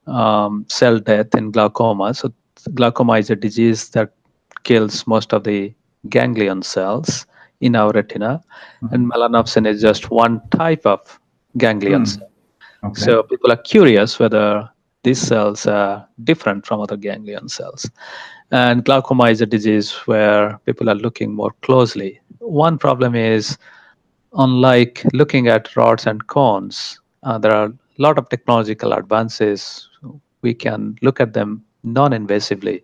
um, 0.07 0.67
cell 0.69 0.99
death 0.99 1.35
in 1.35 1.53
glaucoma. 1.53 2.15
So 2.15 2.33
glaucoma 2.75 3.19
is 3.19 3.31
a 3.31 3.37
disease 3.37 3.91
that 3.91 4.13
kills 4.65 5.07
most 5.07 5.33
of 5.33 5.45
the 5.45 5.73
ganglion 6.09 6.63
cells 6.63 7.27
in 7.63 7.77
our 7.77 7.93
retina, 7.93 8.43
mm-hmm. 8.83 8.95
and 8.95 9.11
melanopsin 9.11 9.67
is 9.67 9.81
just 9.81 10.11
one 10.11 10.41
type 10.51 10.85
of 10.85 11.19
ganglion 11.57 12.03
mm. 12.03 12.09
cell. 12.09 12.31
Okay. 12.85 13.01
So 13.01 13.23
people 13.23 13.51
are 13.53 13.57
curious 13.57 14.19
whether 14.19 14.69
these 15.05 15.21
cells 15.21 15.67
are 15.67 16.07
different 16.25 16.67
from 16.67 16.81
other 16.81 16.97
ganglion 16.97 17.49
cells. 17.49 17.89
And 18.51 18.85
glaucoma 18.85 19.31
is 19.31 19.41
a 19.41 19.47
disease 19.47 19.93
where 20.07 20.59
people 20.67 20.91
are 20.91 20.95
looking 20.95 21.35
more 21.35 21.53
closely. 21.63 22.21
One 22.39 22.77
problem 22.79 23.15
is, 23.15 23.57
unlike 24.35 25.05
looking 25.13 25.49
at 25.49 25.75
rods 25.77 26.07
and 26.07 26.27
cones, 26.27 27.01
uh, 27.23 27.39
there 27.39 27.53
are 27.53 27.67
a 27.67 27.73
lot 27.99 28.19
of 28.19 28.29
technological 28.29 28.93
advances. 28.93 29.89
We 30.43 30.55
can 30.55 30.99
look 31.03 31.21
at 31.21 31.33
them 31.33 31.65
non-invasively, 31.85 32.83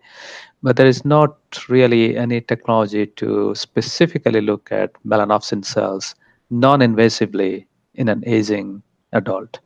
but 0.61 0.75
there 0.75 0.87
is 0.87 1.05
not 1.05 1.37
really 1.69 2.17
any 2.17 2.41
technology 2.41 3.05
to 3.05 3.53
specifically 3.55 4.41
look 4.41 4.71
at 4.71 4.91
melanopsin 5.05 5.63
cells 5.63 6.15
non-invasively 6.49 7.65
in 7.95 8.09
an 8.09 8.23
aging 8.25 8.81
adult. 9.13 9.59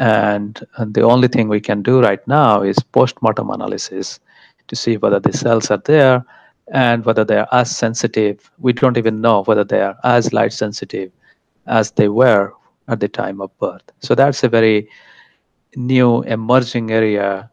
And, 0.00 0.66
and 0.76 0.94
the 0.94 1.02
only 1.02 1.28
thing 1.28 1.48
we 1.48 1.60
can 1.60 1.82
do 1.82 2.00
right 2.00 2.26
now 2.26 2.62
is 2.62 2.76
post-mortem 2.78 3.50
analysis 3.50 4.18
to 4.68 4.76
see 4.76 4.96
whether 4.96 5.20
the 5.20 5.32
cells 5.32 5.70
are 5.70 5.82
there 5.84 6.24
and 6.72 7.04
whether 7.04 7.24
they 7.24 7.38
are 7.38 7.48
as 7.52 7.70
sensitive. 7.70 8.50
We 8.58 8.72
don't 8.72 8.96
even 8.96 9.20
know 9.20 9.42
whether 9.44 9.64
they 9.64 9.82
are 9.82 9.96
as 10.02 10.32
light 10.32 10.52
sensitive 10.52 11.12
as 11.66 11.92
they 11.92 12.08
were 12.08 12.52
at 12.88 13.00
the 13.00 13.08
time 13.08 13.40
of 13.40 13.56
birth. 13.58 13.82
So 14.00 14.14
that's 14.14 14.42
a 14.42 14.48
very 14.48 14.88
new 15.76 16.22
emerging 16.22 16.90
area, 16.90 17.50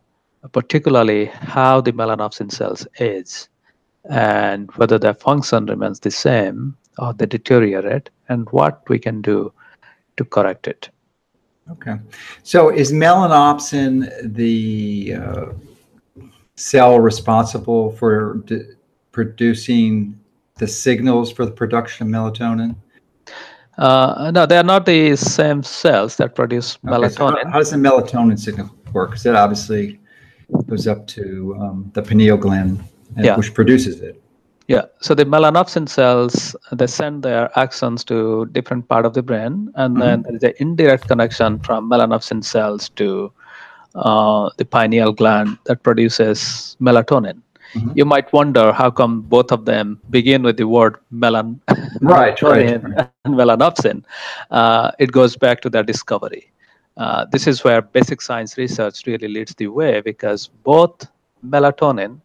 particularly 0.52 1.26
how 1.26 1.82
the 1.82 1.92
melanopsin 1.92 2.52
cells 2.52 2.88
age 3.00 3.48
and 4.10 4.72
whether 4.72 4.98
their 4.98 5.14
function 5.14 5.66
remains 5.66 6.00
the 6.00 6.12
same 6.12 6.76
or 6.98 7.14
they 7.14 7.26
deteriorate 7.26 8.10
and 8.30 8.50
what 8.52 8.88
we 8.90 8.98
can 8.98 9.22
do 9.22 9.54
to 10.18 10.26
correct 10.26 10.68
it. 10.68 10.90
Okay. 11.70 11.96
So 12.44 12.70
is 12.70 12.92
melanopsin 12.92 14.12
the 14.34 15.16
uh, 15.16 15.46
cell 16.56 17.00
responsible 17.00 17.92
for 17.92 18.44
producing 19.12 20.20
the 20.56 20.68
signals 20.68 21.32
for 21.32 21.46
the 21.46 21.52
production 21.52 22.08
of 22.08 22.12
melatonin? 22.14 22.76
Uh, 23.78 24.32
no, 24.34 24.46
they 24.46 24.58
are 24.58 24.64
not 24.64 24.86
the 24.86 25.16
same 25.16 25.64
cells 25.64 26.18
that 26.18 26.36
produce 26.36 26.78
okay, 26.86 26.94
melatonin. 26.94 27.14
So 27.14 27.28
how, 27.28 27.52
how, 27.52 27.58
does 27.60 27.72
the 27.72 27.78
melatonin 27.78 28.38
signal 28.38 28.70
work? 28.92 29.12
Because 29.12 29.26
it 29.26 29.36
obviously 29.36 30.01
goes 30.68 30.88
up 30.88 31.08
to 31.08 31.56
um, 31.60 31.92
the 31.94 32.02
pineal 32.02 32.38
gland, 32.38 32.84
yeah. 33.18 33.36
which 33.36 33.54
produces 33.54 34.02
it. 34.02 34.22
Yeah, 34.68 34.86
so 35.02 35.14
the 35.14 35.26
melanopsin 35.26 35.90
cells 35.90 36.56
they 36.72 36.88
send 36.88 37.24
their 37.24 37.50
axons 37.58 38.06
to 38.06 38.46
different 38.54 38.88
part 38.88 39.06
of 39.06 39.14
the 39.14 39.22
brain, 39.22 39.72
and 39.76 39.98
mm-hmm. 39.98 40.00
then 40.00 40.22
there 40.22 40.36
is 40.36 40.44
an 40.44 40.54
indirect 40.60 41.08
connection 41.08 41.60
from 41.60 41.90
melanopsin 41.90 42.44
cells 42.44 42.90
to 42.90 43.34
uh, 43.96 44.50
the 44.58 44.64
pineal 44.66 45.12
gland 45.12 45.58
that 45.66 45.84
produces 45.84 46.78
melatonin. 46.80 47.42
Mm-hmm. 47.74 47.92
You 47.96 48.06
might 48.06 48.32
wonder 48.32 48.72
how 48.72 48.92
come 48.92 49.22
both 49.22 49.52
of 49.52 49.66
them 49.66 50.00
begin 50.10 50.44
with 50.44 50.58
the 50.58 50.68
word 50.68 50.98
melan, 51.14 51.60
right, 52.02 52.42
right, 52.42 52.82
right. 52.84 53.10
and 53.26 53.36
melanopsin. 53.36 54.04
Uh, 54.52 54.92
it 55.00 55.12
goes 55.12 55.36
back 55.36 55.62
to 55.62 55.70
their 55.70 55.84
discovery. 55.84 56.52
Uh, 56.98 57.26
this 57.32 57.48
is 57.48 57.64
where 57.64 57.82
basic 57.82 58.22
science 58.22 58.58
research 58.58 59.06
really 59.08 59.28
leads 59.28 59.56
the 59.56 59.68
way 59.68 60.02
because 60.02 60.48
both 60.64 61.08
melatonin 61.46 62.20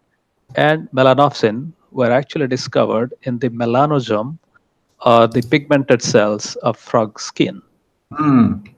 and 0.54 0.88
melanopsin 0.92 1.72
were 1.92 2.10
actually 2.10 2.46
discovered 2.46 3.14
in 3.22 3.38
the 3.38 3.48
melanosome, 3.50 4.38
uh, 5.00 5.26
the 5.26 5.42
pigmented 5.42 6.02
cells 6.02 6.56
of 6.56 6.76
frog 6.76 7.20
skin. 7.20 7.62
Mm. 8.12 8.68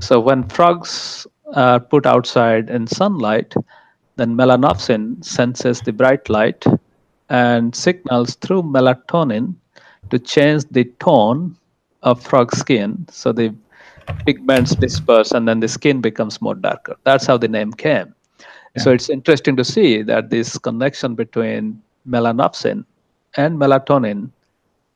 So 0.00 0.20
when 0.20 0.48
frogs 0.48 1.26
are 1.54 1.80
put 1.80 2.06
outside 2.06 2.70
in 2.70 2.86
sunlight, 2.86 3.54
then 4.16 4.36
melanopsin 4.36 5.24
senses 5.24 5.80
the 5.80 5.92
bright 5.92 6.28
light 6.28 6.64
and 7.28 7.74
signals 7.74 8.34
through 8.36 8.62
melatonin 8.62 9.54
to 10.10 10.18
change 10.18 10.64
the 10.70 10.84
tone 11.00 11.56
of 12.02 12.22
frog 12.22 12.54
skin. 12.54 13.06
So 13.10 13.32
the 13.32 13.54
pigments 14.26 14.74
disperse 14.74 15.32
and 15.32 15.48
then 15.48 15.60
the 15.60 15.68
skin 15.68 16.00
becomes 16.00 16.40
more 16.40 16.54
darker. 16.54 16.96
That's 17.04 17.26
how 17.26 17.36
the 17.36 17.48
name 17.48 17.72
came. 17.72 18.14
Yeah. 18.76 18.82
So 18.82 18.92
it's 18.92 19.08
interesting 19.08 19.56
to 19.56 19.64
see 19.64 20.02
that 20.02 20.30
this 20.30 20.58
connection 20.58 21.14
between 21.14 21.82
melanopsin 22.08 22.84
and 23.36 23.58
melatonin 23.58 24.30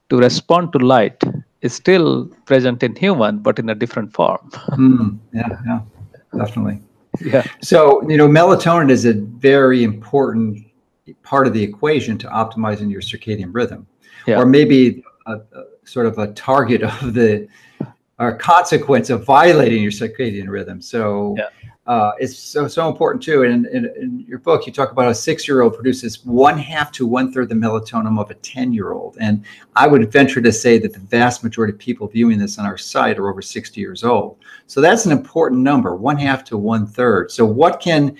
to 0.08 0.18
respond 0.18 0.72
to 0.72 0.78
light 0.78 1.22
is 1.62 1.72
still 1.72 2.26
present 2.46 2.82
in 2.82 2.94
human 2.96 3.38
but 3.38 3.58
in 3.58 3.68
a 3.68 3.74
different 3.74 4.12
form 4.12 4.50
mm, 4.70 5.18
yeah 5.32 5.48
yeah 5.66 5.80
definitely 6.36 6.80
yeah 7.24 7.44
so 7.62 8.06
you 8.08 8.16
know 8.16 8.28
melatonin 8.28 8.90
is 8.90 9.04
a 9.04 9.14
very 9.48 9.84
important 9.84 10.58
part 11.22 11.46
of 11.46 11.52
the 11.52 11.62
equation 11.62 12.18
to 12.18 12.26
optimizing 12.28 12.90
your 12.90 13.00
circadian 13.00 13.54
rhythm 13.54 13.86
yeah. 14.26 14.38
or 14.38 14.46
maybe 14.46 15.02
a, 15.26 15.34
a, 15.34 15.64
sort 15.84 16.06
of 16.06 16.18
a 16.18 16.28
target 16.32 16.82
of 16.82 17.14
the 17.14 17.46
or 18.18 18.36
consequence 18.36 19.10
of 19.10 19.24
violating 19.24 19.82
your 19.82 19.92
circadian 19.92 20.48
rhythm 20.48 20.80
so 20.80 21.34
yeah 21.38 21.48
uh, 21.86 22.12
is 22.20 22.38
so 22.38 22.68
so 22.68 22.88
important 22.88 23.22
too. 23.22 23.42
And 23.42 23.66
in, 23.66 23.86
in, 23.96 24.24
your 24.28 24.38
book, 24.38 24.66
you 24.66 24.72
talk 24.72 24.92
about 24.92 25.10
a 25.10 25.14
six-year-old 25.14 25.74
produces 25.74 26.24
one 26.24 26.56
half 26.56 26.92
to 26.92 27.06
one 27.06 27.32
third 27.32 27.48
the 27.48 27.56
melatonin 27.56 28.18
of 28.20 28.30
a 28.30 28.34
ten-year-old, 28.34 29.16
and 29.20 29.44
I 29.74 29.88
would 29.88 30.10
venture 30.12 30.40
to 30.40 30.52
say 30.52 30.78
that 30.78 30.92
the 30.92 31.00
vast 31.00 31.42
majority 31.42 31.72
of 31.72 31.80
people 31.80 32.06
viewing 32.06 32.38
this 32.38 32.58
on 32.58 32.66
our 32.66 32.78
site 32.78 33.18
are 33.18 33.28
over 33.28 33.42
sixty 33.42 33.80
years 33.80 34.04
old. 34.04 34.38
So 34.68 34.80
that's 34.80 35.06
an 35.06 35.12
important 35.12 35.62
number, 35.62 35.96
one 35.96 36.16
half 36.16 36.44
to 36.44 36.56
one 36.56 36.86
third. 36.86 37.32
So 37.32 37.44
what 37.44 37.80
can 37.80 38.16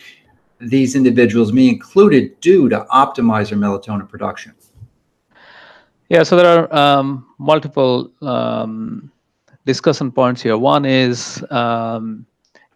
these 0.61 0.97
individuals, 0.97 1.53
me 1.53 1.69
included, 1.69 2.41
do 2.41 2.69
to 2.69 2.85
optimize 2.91 3.51
their 3.51 3.59
melatonin 3.59 4.09
production? 4.09 4.55
Yeah, 6.09 6.25
so 6.25 6.37
there 6.37 6.47
are 6.47 6.75
um, 6.77 7.27
multiple 7.39 8.13
um, 8.23 9.11
discussion 9.65 10.11
points 10.11 10.43
here. 10.43 10.57
One 10.57 10.85
is 10.85 11.45
um, 11.51 12.27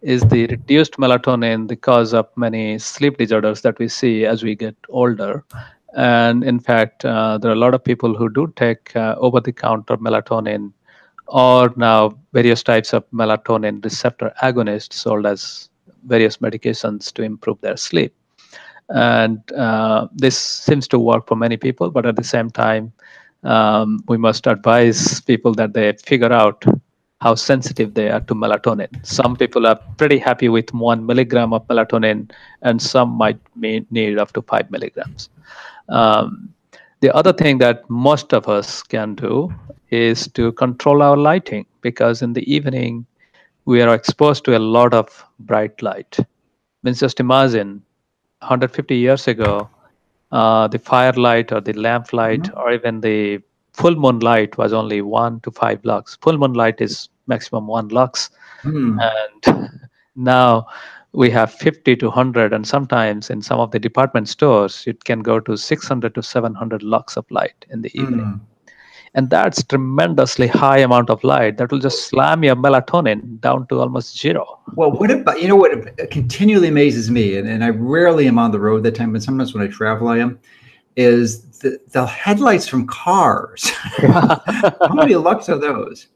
is 0.01 0.21
the 0.23 0.45
reduced 0.47 0.93
melatonin 0.93 1.67
the 1.67 1.75
cause 1.75 2.13
of 2.13 2.27
many 2.35 2.77
sleep 2.77 3.17
disorders 3.17 3.61
that 3.61 3.79
we 3.79 3.87
see 3.87 4.25
as 4.25 4.43
we 4.43 4.55
get 4.55 4.75
older. 4.89 5.43
And 5.95 6.43
in 6.43 6.59
fact, 6.59 7.03
uh, 7.05 7.39
there 7.39 7.49
are 7.49 7.55
a 7.55 7.57
lot 7.57 7.73
of 7.73 7.83
people 7.83 8.15
who 8.15 8.29
do 8.29 8.53
take 8.55 8.95
uh, 8.95 9.15
over 9.17 9.39
the 9.39 9.51
counter 9.51 9.97
melatonin 9.97 10.71
or 11.27 11.73
now 11.75 12.17
various 12.33 12.63
types 12.63 12.93
of 12.93 13.09
melatonin 13.11 13.83
receptor 13.83 14.31
agonists 14.41 14.93
sold 14.93 15.25
as 15.25 15.69
various 16.05 16.37
medications 16.37 17.11
to 17.13 17.23
improve 17.23 17.59
their 17.61 17.77
sleep. 17.77 18.13
And 18.89 19.51
uh, 19.51 20.07
this 20.13 20.37
seems 20.37 20.87
to 20.89 20.99
work 20.99 21.27
for 21.27 21.35
many 21.35 21.57
people, 21.57 21.89
but 21.89 22.05
at 22.05 22.15
the 22.15 22.23
same 22.23 22.49
time, 22.49 22.93
um, 23.43 23.99
we 24.07 24.17
must 24.17 24.47
advise 24.47 25.21
people 25.21 25.53
that 25.55 25.73
they 25.73 25.93
figure 25.93 26.31
out 26.33 26.63
how 27.21 27.33
sensitive 27.33 27.93
they 27.93 28.09
are 28.09 28.19
to 28.21 28.35
melatonin. 28.35 29.05
Some 29.05 29.35
people 29.35 29.65
are 29.65 29.79
pretty 29.97 30.17
happy 30.17 30.49
with 30.49 30.71
one 30.73 31.05
milligram 31.05 31.53
of 31.53 31.67
melatonin, 31.67 32.31
and 32.61 32.81
some 32.81 33.09
might 33.09 33.39
need 33.55 34.19
up 34.19 34.33
to 34.33 34.41
five 34.43 34.69
milligrams. 34.69 35.29
Um, 35.89 36.53
the 36.99 37.13
other 37.15 37.33
thing 37.33 37.59
that 37.59 37.89
most 37.89 38.33
of 38.33 38.47
us 38.47 38.83
can 38.83 39.15
do 39.15 39.53
is 39.89 40.27
to 40.29 40.51
control 40.53 41.01
our 41.01 41.17
lighting 41.17 41.65
because 41.81 42.21
in 42.21 42.33
the 42.33 42.51
evening 42.51 43.05
we 43.65 43.81
are 43.81 43.93
exposed 43.93 44.45
to 44.45 44.57
a 44.57 44.59
lot 44.59 44.93
of 44.93 45.25
bright 45.39 45.81
light. 45.81 46.17
Means 46.83 46.99
just 46.99 47.19
imagine 47.19 47.83
150 48.39 48.95
years 48.95 49.27
ago, 49.27 49.69
uh, 50.31 50.67
the 50.67 50.79
firelight 50.79 51.51
or 51.51 51.61
the 51.61 51.73
lamplight 51.73 52.41
mm-hmm. 52.41 52.57
or 52.57 52.71
even 52.71 53.01
the 53.01 53.41
full 53.73 53.95
moon 53.95 54.19
light 54.19 54.57
was 54.57 54.73
only 54.73 55.01
one 55.01 55.39
to 55.41 55.51
five 55.51 55.83
lux. 55.85 56.17
Full 56.21 56.37
moon 56.37 56.53
light 56.53 56.81
is 56.81 57.09
maximum 57.27 57.67
one 57.67 57.89
lux, 57.89 58.29
mm. 58.63 58.97
and 58.99 59.69
now 60.15 60.67
we 61.13 61.29
have 61.29 61.53
50 61.53 61.95
to 61.97 62.07
100, 62.07 62.53
and 62.53 62.67
sometimes 62.67 63.29
in 63.29 63.41
some 63.41 63.59
of 63.59 63.71
the 63.71 63.79
department 63.79 64.27
stores, 64.29 64.83
it 64.87 65.03
can 65.03 65.21
go 65.21 65.39
to 65.39 65.57
600 65.57 66.13
to 66.15 66.21
700 66.21 66.83
lux 66.83 67.17
of 67.17 67.29
light 67.31 67.65
in 67.69 67.81
the 67.81 67.91
evening. 67.99 68.25
Mm. 68.25 68.39
And 69.13 69.29
that's 69.29 69.63
tremendously 69.63 70.47
high 70.47 70.79
amount 70.79 71.09
of 71.09 71.23
light 71.23 71.57
that 71.57 71.71
will 71.71 71.79
just 71.79 72.07
slam 72.07 72.43
your 72.43 72.55
melatonin 72.55 73.39
down 73.39 73.67
to 73.67 73.79
almost 73.79 74.19
zero. 74.19 74.59
Well, 74.75 74.91
what 74.91 75.09
about 75.09 75.41
you 75.41 75.47
know 75.47 75.55
what 75.55 75.71
continually 76.11 76.67
amazes 76.67 77.09
me, 77.09 77.37
and, 77.37 77.47
and 77.47 77.63
I 77.63 77.69
rarely 77.69 78.27
am 78.27 78.37
on 78.37 78.51
the 78.51 78.59
road 78.59 78.83
that 78.83 78.95
time, 78.95 79.13
but 79.13 79.23
sometimes 79.23 79.53
when 79.53 79.63
I 79.63 79.67
travel, 79.67 80.07
I 80.07 80.19
am 80.19 80.39
is 80.97 81.59
the, 81.59 81.79
the 81.91 82.05
headlights 82.05 82.67
from 82.67 82.87
cars. 82.87 83.69
How 83.97 84.93
many 84.93 85.15
lux 85.15 85.47
are 85.47 85.59
those? 85.59 86.07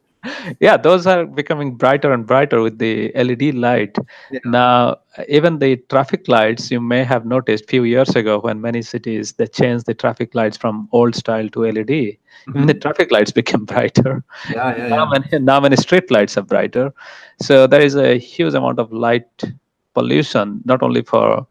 Yeah, 0.59 0.77
those 0.77 1.07
are 1.07 1.25
becoming 1.25 1.75
brighter 1.75 2.11
and 2.11 2.25
brighter 2.25 2.61
with 2.61 2.77
the 2.77 3.11
LED 3.15 3.55
light. 3.55 3.97
Yeah. 4.31 4.39
Now, 4.45 4.97
even 5.27 5.59
the 5.59 5.77
traffic 5.89 6.27
lights, 6.27 6.69
you 6.69 6.79
may 6.79 7.03
have 7.03 7.25
noticed 7.25 7.69
few 7.69 7.83
years 7.83 8.15
ago 8.15 8.39
when 8.39 8.61
many 8.61 8.81
cities 8.81 9.33
they 9.33 9.47
changed 9.47 9.85
the 9.85 9.93
traffic 9.93 10.35
lights 10.35 10.57
from 10.57 10.87
old 10.91 11.15
style 11.15 11.49
to 11.49 11.61
LED. 11.61 11.87
Mm-hmm. 11.87 12.51
Even 12.55 12.67
the 12.67 12.73
traffic 12.73 13.11
lights 13.11 13.31
became 13.41 13.65
brighter. 13.65 14.23
Yeah, 14.49 14.77
yeah, 14.77 14.87
now, 14.87 15.09
many, 15.09 15.39
now 15.39 15.59
many 15.59 15.75
street 15.75 16.11
lights 16.11 16.37
are 16.37 16.43
brighter. 16.43 16.93
So 17.41 17.65
there 17.67 17.81
is 17.81 17.95
a 17.95 18.17
huge 18.17 18.53
amount 18.53 18.79
of 18.79 18.91
light 18.91 19.43
pollution, 19.93 20.61
not 20.65 20.83
only 20.83 21.01
for 21.01 21.47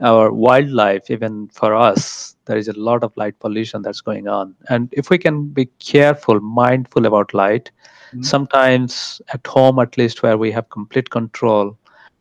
our 0.00 0.30
wildlife, 0.30 1.10
even 1.10 1.48
for 1.48 1.74
us, 1.74 2.36
there 2.44 2.56
is 2.56 2.68
a 2.68 2.78
lot 2.78 3.02
of 3.02 3.16
light 3.16 3.38
pollution 3.38 3.82
that's 3.82 4.00
going 4.00 4.28
on. 4.28 4.54
And 4.68 4.88
if 4.92 5.10
we 5.10 5.18
can 5.18 5.48
be 5.48 5.66
careful, 5.78 6.40
mindful 6.40 7.06
about 7.06 7.32
light, 7.34 7.70
mm-hmm. 8.08 8.22
sometimes 8.22 9.20
at 9.32 9.46
home, 9.46 9.78
at 9.78 9.96
least 9.96 10.22
where 10.22 10.36
we 10.36 10.52
have 10.52 10.68
complete 10.68 11.10
control, 11.10 11.76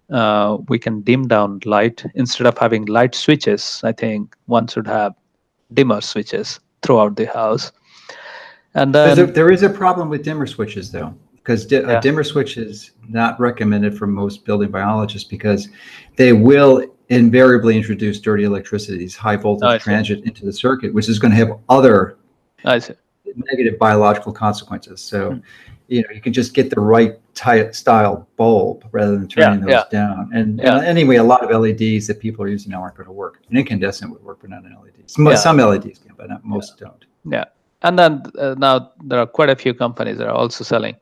uh, 0.09 0.57
we 0.67 0.79
can 0.79 1.01
dim 1.01 1.27
down 1.27 1.59
light 1.65 2.05
instead 2.15 2.47
of 2.47 2.57
having 2.57 2.85
light 2.85 3.13
switches. 3.15 3.81
I 3.83 3.91
think 3.91 4.35
one 4.45 4.67
should 4.67 4.87
have 4.87 5.13
dimmer 5.73 6.01
switches 6.01 6.59
throughout 6.81 7.17
the 7.17 7.25
house. 7.25 7.71
And 8.73 8.93
then 8.93 9.15
there, 9.15 9.25
there 9.25 9.51
is 9.51 9.63
a 9.63 9.69
problem 9.69 10.09
with 10.09 10.23
dimmer 10.23 10.47
switches, 10.47 10.91
though 10.91 11.13
because 11.45 11.65
di- 11.65 11.79
yeah. 11.79 11.99
a 11.99 12.01
dimmer 12.01 12.23
switch 12.23 12.57
is 12.57 12.91
not 13.07 13.39
recommended 13.39 13.95
for 13.95 14.07
most 14.07 14.45
building 14.45 14.71
biologists 14.71 15.29
because 15.29 15.69
they 16.15 16.33
will 16.33 16.83
invariably 17.09 17.77
introduce 17.77 18.19
dirty 18.19 18.43
electricity, 18.43 18.97
these 18.97 19.15
high 19.15 19.35
voltage 19.35 19.69
oh, 19.69 19.77
transit 19.77 20.23
into 20.23 20.45
the 20.45 20.53
circuit, 20.53 20.93
which 20.93 21.09
is 21.09 21.19
going 21.19 21.31
to 21.31 21.37
have 21.37 21.59
other 21.69 22.17
negative 23.35 23.77
biological 23.77 24.31
consequences. 24.31 25.01
So, 25.01 25.31
mm. 25.31 25.43
you 25.87 26.01
know, 26.01 26.09
you 26.13 26.21
can 26.21 26.33
just 26.33 26.53
get 26.53 26.69
the 26.69 26.79
right 26.79 27.19
type 27.35 27.75
style 27.75 28.27
bulb 28.37 28.87
rather 28.91 29.17
than 29.17 29.27
turning 29.27 29.59
yeah, 29.59 29.65
those 29.65 29.85
yeah. 29.91 29.99
down. 29.99 30.31
And, 30.33 30.59
and, 30.61 30.85
anyway, 30.85 31.17
a 31.17 31.23
lot 31.23 31.43
of 31.43 31.49
LEDs 31.49 32.07
that 32.07 32.19
people 32.19 32.43
are 32.43 32.47
using 32.47 32.71
now 32.71 32.81
aren't 32.81 32.95
going 32.95 33.07
to 33.07 33.11
work. 33.11 33.41
An 33.49 33.57
incandescent 33.57 34.11
would 34.11 34.23
work, 34.23 34.39
but 34.41 34.49
not 34.49 34.63
an 34.63 34.75
LED. 34.81 35.09
Some, 35.09 35.35
some 35.35 35.57
LEDs 35.57 35.99
can, 35.99 36.15
but 36.17 36.29
not, 36.29 36.43
most 36.43 36.77
don't. 36.79 37.05
Yeah. 37.29 37.45
And 37.81 37.99
then 37.99 38.23
uh, 38.39 38.55
now 38.57 38.93
there 39.03 39.19
are 39.19 39.27
quite 39.27 39.49
a 39.49 39.55
few 39.55 39.73
companies 39.73 40.17
that 40.17 40.27
are 40.27 40.33
also 40.33 40.63
selling 40.63 40.95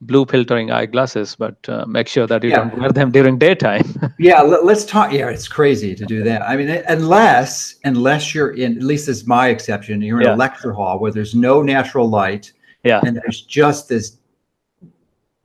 blue 0.00 0.24
filtering 0.26 0.70
eyeglasses, 0.70 1.34
but 1.36 1.56
uh, 1.68 1.84
make 1.86 2.08
sure 2.08 2.26
that 2.26 2.42
you 2.42 2.50
yeah. 2.50 2.56
don't 2.56 2.78
wear 2.78 2.92
them 2.92 3.10
during 3.10 3.38
daytime. 3.38 3.84
yeah, 4.18 4.40
let, 4.42 4.64
us 4.64 4.84
talk. 4.84 5.12
Yeah, 5.12 5.28
it's 5.28 5.48
crazy 5.48 5.94
to 5.94 6.04
do 6.04 6.22
that. 6.22 6.42
I 6.42 6.56
mean, 6.56 6.68
unless 6.88 7.76
unless 7.84 8.34
you're 8.34 8.50
in, 8.50 8.76
at 8.76 8.82
least 8.82 9.08
as 9.08 9.26
my 9.26 9.48
exception, 9.48 10.00
you're 10.02 10.20
in 10.20 10.26
yeah. 10.26 10.34
a 10.34 10.36
lecture 10.36 10.72
hall 10.72 10.98
where 10.98 11.10
there's 11.10 11.34
no 11.34 11.62
natural 11.62 12.08
light. 12.08 12.52
Yeah, 12.84 13.00
and 13.04 13.16
there's 13.16 13.42
just 13.42 13.88
this 13.88 14.18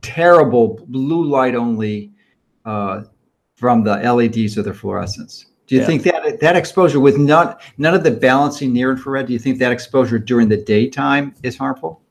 terrible 0.01 0.79
blue 0.87 1.25
light 1.25 1.55
only 1.55 2.11
uh, 2.65 3.03
from 3.55 3.83
the 3.83 3.95
LEDs 3.95 4.57
or 4.57 4.61
the 4.61 4.71
fluorescents. 4.71 5.45
Do 5.65 5.75
you 5.75 5.81
yeah. 5.81 5.87
think 5.87 6.03
that 6.03 6.39
that 6.41 6.55
exposure 6.55 6.99
with 6.99 7.17
not 7.17 7.61
none 7.77 7.95
of 7.95 8.03
the 8.03 8.11
balancing 8.11 8.73
near 8.73 8.91
infrared? 8.91 9.27
Do 9.27 9.33
you 9.33 9.39
think 9.39 9.57
that 9.59 9.71
exposure 9.71 10.19
during 10.19 10.49
the 10.49 10.57
daytime 10.57 11.33
is 11.41 11.57
harmful? 11.57 12.02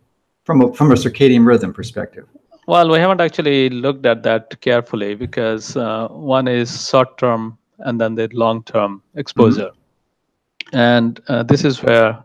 From 0.44 0.61
a, 0.61 0.72
from 0.72 0.90
a 0.90 0.94
circadian 0.94 1.46
rhythm 1.46 1.72
perspective? 1.72 2.26
Well, 2.66 2.90
we 2.90 2.98
haven't 2.98 3.20
actually 3.20 3.70
looked 3.70 4.07
at 4.07 4.22
that 4.22 4.61
carefully 4.61 5.14
because 5.14 5.76
uh, 5.76 6.09
one 6.09 6.46
is 6.46 6.88
short 6.88 7.18
term 7.18 7.59
and 7.81 8.00
then 8.00 8.14
the 8.14 8.28
long 8.33 8.62
term 8.64 9.02
exposure. 9.16 9.70
Mm-hmm. 9.70 10.76
And 10.76 11.20
uh, 11.28 11.42
this 11.42 11.64
is 11.64 11.83
where 11.83 12.22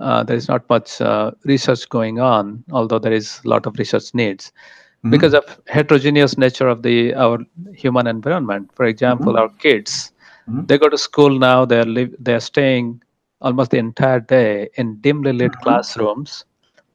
uh, 0.00 0.22
there 0.24 0.36
is 0.36 0.48
not 0.48 0.68
much 0.68 1.00
uh, 1.00 1.30
research 1.44 1.88
going 1.88 2.20
on, 2.20 2.64
although 2.72 2.98
there 2.98 3.12
is 3.12 3.40
a 3.44 3.48
lot 3.48 3.66
of 3.66 3.78
research 3.78 4.14
needs. 4.14 4.52
Mm-hmm. 4.98 5.10
Because 5.10 5.32
of 5.32 5.60
heterogeneous 5.68 6.36
nature 6.36 6.66
of 6.66 6.82
the 6.82 7.14
our 7.14 7.38
human 7.72 8.08
environment, 8.08 8.70
for 8.74 8.84
example, 8.84 9.34
mm-hmm. 9.34 9.42
our 9.42 9.48
kids, 9.60 10.12
mm-hmm. 10.48 10.66
they 10.66 10.76
go 10.76 10.88
to 10.88 10.98
school 10.98 11.38
now. 11.38 11.64
They're 11.64 11.84
li- 11.84 12.14
they're 12.18 12.40
staying 12.40 13.00
almost 13.40 13.70
the 13.70 13.78
entire 13.78 14.18
day 14.18 14.68
in 14.74 14.96
dimly 15.00 15.32
lit 15.32 15.52
mm-hmm. 15.52 15.62
classrooms 15.62 16.44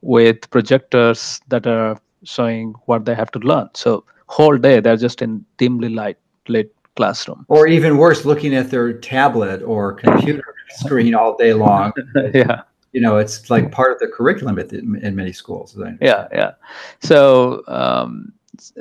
with 0.04 0.50
projectors 0.50 1.42
that 1.48 1.66
are 1.66 1.98
showing 2.24 2.74
what 2.86 3.06
they 3.06 3.16
have 3.16 3.32
to 3.32 3.40
learn. 3.40 3.70
So 3.74 4.04
whole 4.28 4.58
day 4.58 4.80
they're 4.80 4.98
just 4.98 5.22
in 5.22 5.46
dimly 5.58 5.90
light 5.90 6.18
lit 6.48 6.74
classroom. 6.96 7.46
Or 7.48 7.68
even 7.68 7.98
worse, 7.98 8.26
looking 8.26 8.54
at 8.54 8.70
their 8.70 8.94
tablet 8.94 9.64
or 9.64 9.94
computer 9.94 10.56
screen 10.70 11.16
all 11.16 11.36
day 11.38 11.54
long. 11.54 11.94
yeah. 12.34 12.62
You 12.92 13.02
know, 13.02 13.18
it's 13.18 13.50
like 13.50 13.72
part 13.72 13.92
of 13.92 14.00
the 14.00 14.08
curriculum 14.08 14.56
the, 14.56 14.78
in 14.78 15.16
many 15.16 15.34
schools. 15.34 15.76
Yeah, 16.00 16.28
yeah. 16.32 16.52
So, 17.02 17.64
um, 17.68 18.32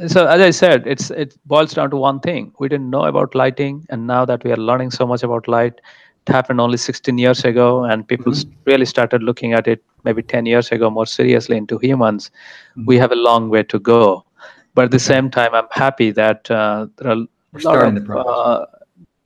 so 0.06 0.26
as 0.26 0.40
I 0.40 0.50
said, 0.50 0.86
it's 0.86 1.10
it 1.10 1.34
boils 1.46 1.72
down 1.72 1.88
to 1.90 1.96
one 1.96 2.20
thing. 2.20 2.52
We 2.58 2.68
didn't 2.68 2.90
know 2.90 3.04
about 3.04 3.34
lighting, 3.34 3.86
and 3.88 4.06
now 4.06 4.26
that 4.26 4.44
we 4.44 4.52
are 4.52 4.58
learning 4.58 4.90
so 4.90 5.06
much 5.06 5.22
about 5.22 5.48
light, 5.48 5.80
it 6.26 6.32
happened 6.32 6.60
only 6.60 6.76
16 6.76 7.18
years 7.18 7.44
ago, 7.44 7.84
and 7.84 8.06
people 8.06 8.32
mm-hmm. 8.32 8.50
really 8.64 8.84
started 8.84 9.22
looking 9.22 9.52
at 9.52 9.66
it 9.66 9.82
maybe 10.04 10.22
10 10.22 10.46
years 10.46 10.70
ago 10.70 10.90
more 10.90 11.06
seriously 11.06 11.56
into 11.56 11.78
humans. 11.78 12.30
Mm-hmm. 12.70 12.86
We 12.86 12.98
have 12.98 13.12
a 13.12 13.16
long 13.16 13.48
way 13.48 13.62
to 13.64 13.78
go. 13.78 14.24
But 14.74 14.86
at 14.86 14.90
the 14.90 14.98
same 14.98 15.30
time, 15.30 15.54
I'm 15.54 15.66
happy 15.70 16.10
that 16.12 16.50
uh, 16.50 16.86
there 16.96 17.12
are 17.12 17.26
We're 17.52 17.60
starting 17.60 17.96
of, 17.96 18.02
the 18.02 18.06
progress. 18.06 18.34
Uh, 18.36 18.66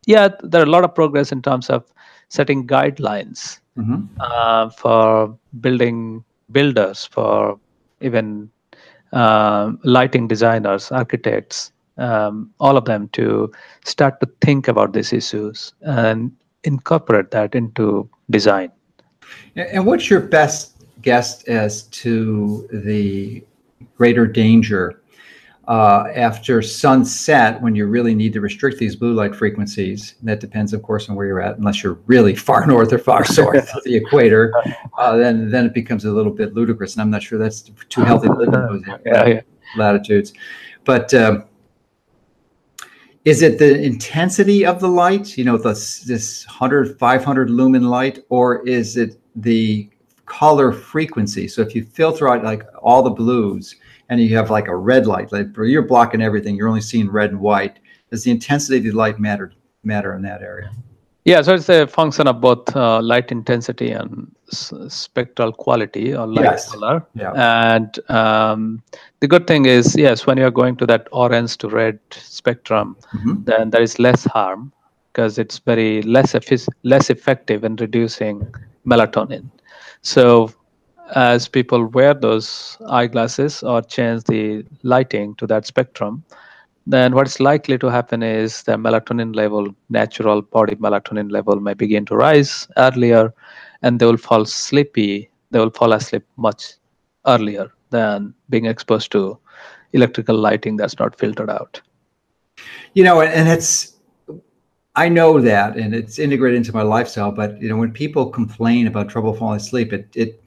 yeah, 0.06 0.28
there 0.40 0.60
are 0.60 0.64
a 0.64 0.70
lot 0.70 0.84
of 0.84 0.94
progress 0.94 1.32
in 1.32 1.42
terms 1.42 1.70
of 1.70 1.84
setting 2.28 2.66
guidelines 2.66 3.60
mm-hmm. 3.76 4.04
uh, 4.20 4.70
for 4.70 5.36
building 5.60 6.24
builders, 6.50 7.04
for 7.04 7.58
even 8.00 8.50
uh, 9.12 9.72
lighting 9.84 10.28
designers, 10.28 10.90
architects, 10.90 11.72
um, 11.98 12.50
all 12.60 12.76
of 12.76 12.84
them 12.84 13.08
to 13.10 13.50
start 13.84 14.20
to 14.20 14.28
think 14.40 14.68
about 14.68 14.92
these 14.92 15.12
issues 15.12 15.72
and 15.82 16.32
incorporate 16.64 17.30
that 17.30 17.54
into 17.54 18.08
design. 18.30 18.70
And 19.56 19.86
what's 19.86 20.10
your 20.10 20.20
best 20.20 20.84
guess 21.02 21.42
as 21.44 21.84
to 21.84 22.68
the 22.72 23.44
greater 23.96 24.26
danger 24.26 25.00
uh, 25.68 26.04
after 26.14 26.62
sunset 26.62 27.60
when 27.60 27.74
you 27.74 27.86
really 27.86 28.14
need 28.14 28.32
to 28.32 28.40
restrict 28.40 28.78
these 28.78 28.94
blue 28.96 29.14
light 29.14 29.34
frequencies? 29.34 30.14
That 30.22 30.40
depends, 30.40 30.72
of 30.72 30.82
course, 30.82 31.08
on 31.08 31.16
where 31.16 31.26
you're 31.26 31.40
at. 31.40 31.58
Unless 31.58 31.82
you're 31.82 31.98
really 32.06 32.34
far 32.48 32.66
north 32.66 32.92
or 32.92 32.98
far 32.98 33.24
south 33.24 33.74
of 33.74 33.84
the 33.84 33.96
equator, 33.96 34.52
uh, 34.98 35.16
then 35.16 35.50
then 35.50 35.66
it 35.66 35.74
becomes 35.74 36.04
a 36.04 36.10
little 36.10 36.32
bit 36.32 36.54
ludicrous, 36.54 36.94
and 36.94 37.02
I'm 37.02 37.10
not 37.10 37.22
sure 37.22 37.38
that's 37.38 37.62
too 37.88 38.02
healthy 38.02 38.28
to 38.28 38.34
live 38.34 38.52
in 38.52 38.66
those 38.66 38.82
yeah, 39.06 39.26
yeah. 39.26 39.40
latitudes. 39.76 40.32
But 40.84 41.12
um, 41.14 41.44
is 43.26 43.42
it 43.42 43.58
the 43.58 43.82
intensity 43.82 44.64
of 44.64 44.78
the 44.80 44.88
light 44.88 45.36
you 45.36 45.44
know 45.44 45.58
this 45.58 46.00
this 46.02 46.46
100 46.46 46.96
500 46.98 47.50
lumen 47.50 47.88
light 47.88 48.20
or 48.30 48.66
is 48.66 48.96
it 48.96 49.20
the 49.34 49.90
color 50.26 50.72
frequency? 50.72 51.46
So 51.46 51.62
if 51.62 51.74
you 51.74 51.84
filter 51.84 52.28
out 52.28 52.42
like 52.42 52.62
all 52.82 53.02
the 53.02 53.10
blues 53.10 53.76
and 54.08 54.20
you 54.20 54.34
have 54.36 54.50
like 54.50 54.68
a 54.68 54.76
red 54.76 55.06
light 55.06 55.32
like 55.32 55.48
you're 55.56 55.82
blocking 55.82 56.22
everything 56.22 56.56
you're 56.56 56.68
only 56.68 56.80
seeing 56.80 57.10
red 57.10 57.30
and 57.30 57.40
white 57.40 57.78
does 58.10 58.22
the 58.22 58.30
intensity 58.30 58.78
of 58.78 58.84
the 58.84 58.90
light 58.92 59.18
matter 59.18 59.52
matter 59.82 60.14
in 60.14 60.22
that 60.22 60.42
area 60.42 60.70
yeah, 61.26 61.42
so 61.42 61.54
it's 61.54 61.68
a 61.68 61.88
function 61.88 62.28
of 62.28 62.40
both 62.40 62.74
uh, 62.76 63.02
light 63.02 63.32
intensity 63.32 63.90
and 63.90 64.30
s- 64.52 64.72
spectral 64.88 65.52
quality 65.52 66.14
or 66.14 66.24
light 66.24 66.44
yes. 66.44 66.70
color. 66.70 67.04
Yeah. 67.14 67.32
And 67.32 67.98
um, 68.08 68.82
the 69.18 69.26
good 69.26 69.48
thing 69.48 69.66
is, 69.66 69.96
yes, 69.96 70.24
when 70.24 70.38
you're 70.38 70.52
going 70.52 70.76
to 70.76 70.86
that 70.86 71.08
orange 71.10 71.58
to 71.58 71.68
red 71.68 71.98
spectrum, 72.12 72.96
mm-hmm. 73.12 73.42
then 73.42 73.70
there 73.70 73.82
is 73.82 73.98
less 73.98 74.22
harm 74.24 74.72
because 75.12 75.36
it's 75.36 75.58
very 75.58 76.00
less 76.02 76.32
effic- 76.32 76.68
less 76.84 77.10
effective 77.10 77.64
in 77.64 77.74
reducing 77.74 78.46
melatonin. 78.86 79.50
So 80.02 80.52
as 81.16 81.48
people 81.48 81.86
wear 81.86 82.14
those 82.14 82.78
eyeglasses 82.88 83.64
or 83.64 83.82
change 83.82 84.22
the 84.24 84.64
lighting 84.84 85.34
to 85.36 85.46
that 85.48 85.66
spectrum, 85.66 86.22
then 86.86 87.14
what's 87.14 87.40
likely 87.40 87.78
to 87.78 87.88
happen 87.88 88.22
is 88.22 88.62
the 88.62 88.72
melatonin 88.72 89.34
level, 89.34 89.74
natural 89.88 90.42
body 90.42 90.76
melatonin 90.76 91.30
level, 91.30 91.58
may 91.60 91.74
begin 91.74 92.04
to 92.06 92.16
rise 92.16 92.68
earlier, 92.76 93.34
and 93.82 93.98
they 93.98 94.06
will 94.06 94.16
fall 94.16 94.44
sleepy. 94.44 95.28
They 95.50 95.58
will 95.58 95.70
fall 95.70 95.92
asleep 95.92 96.24
much 96.36 96.74
earlier 97.26 97.72
than 97.90 98.34
being 98.50 98.66
exposed 98.66 99.10
to 99.12 99.38
electrical 99.92 100.36
lighting 100.36 100.76
that's 100.76 100.98
not 100.98 101.18
filtered 101.18 101.50
out. 101.50 101.80
You 102.94 103.04
know, 103.04 103.20
and 103.20 103.48
it's 103.48 103.96
I 104.94 105.08
know 105.08 105.40
that, 105.40 105.76
and 105.76 105.94
it's 105.94 106.18
integrated 106.18 106.56
into 106.56 106.72
my 106.72 106.82
lifestyle. 106.82 107.32
But 107.32 107.60
you 107.60 107.68
know, 107.68 107.76
when 107.76 107.92
people 107.92 108.30
complain 108.30 108.86
about 108.86 109.08
trouble 109.08 109.34
falling 109.34 109.56
asleep, 109.56 109.92
it 109.92 110.08
it 110.14 110.42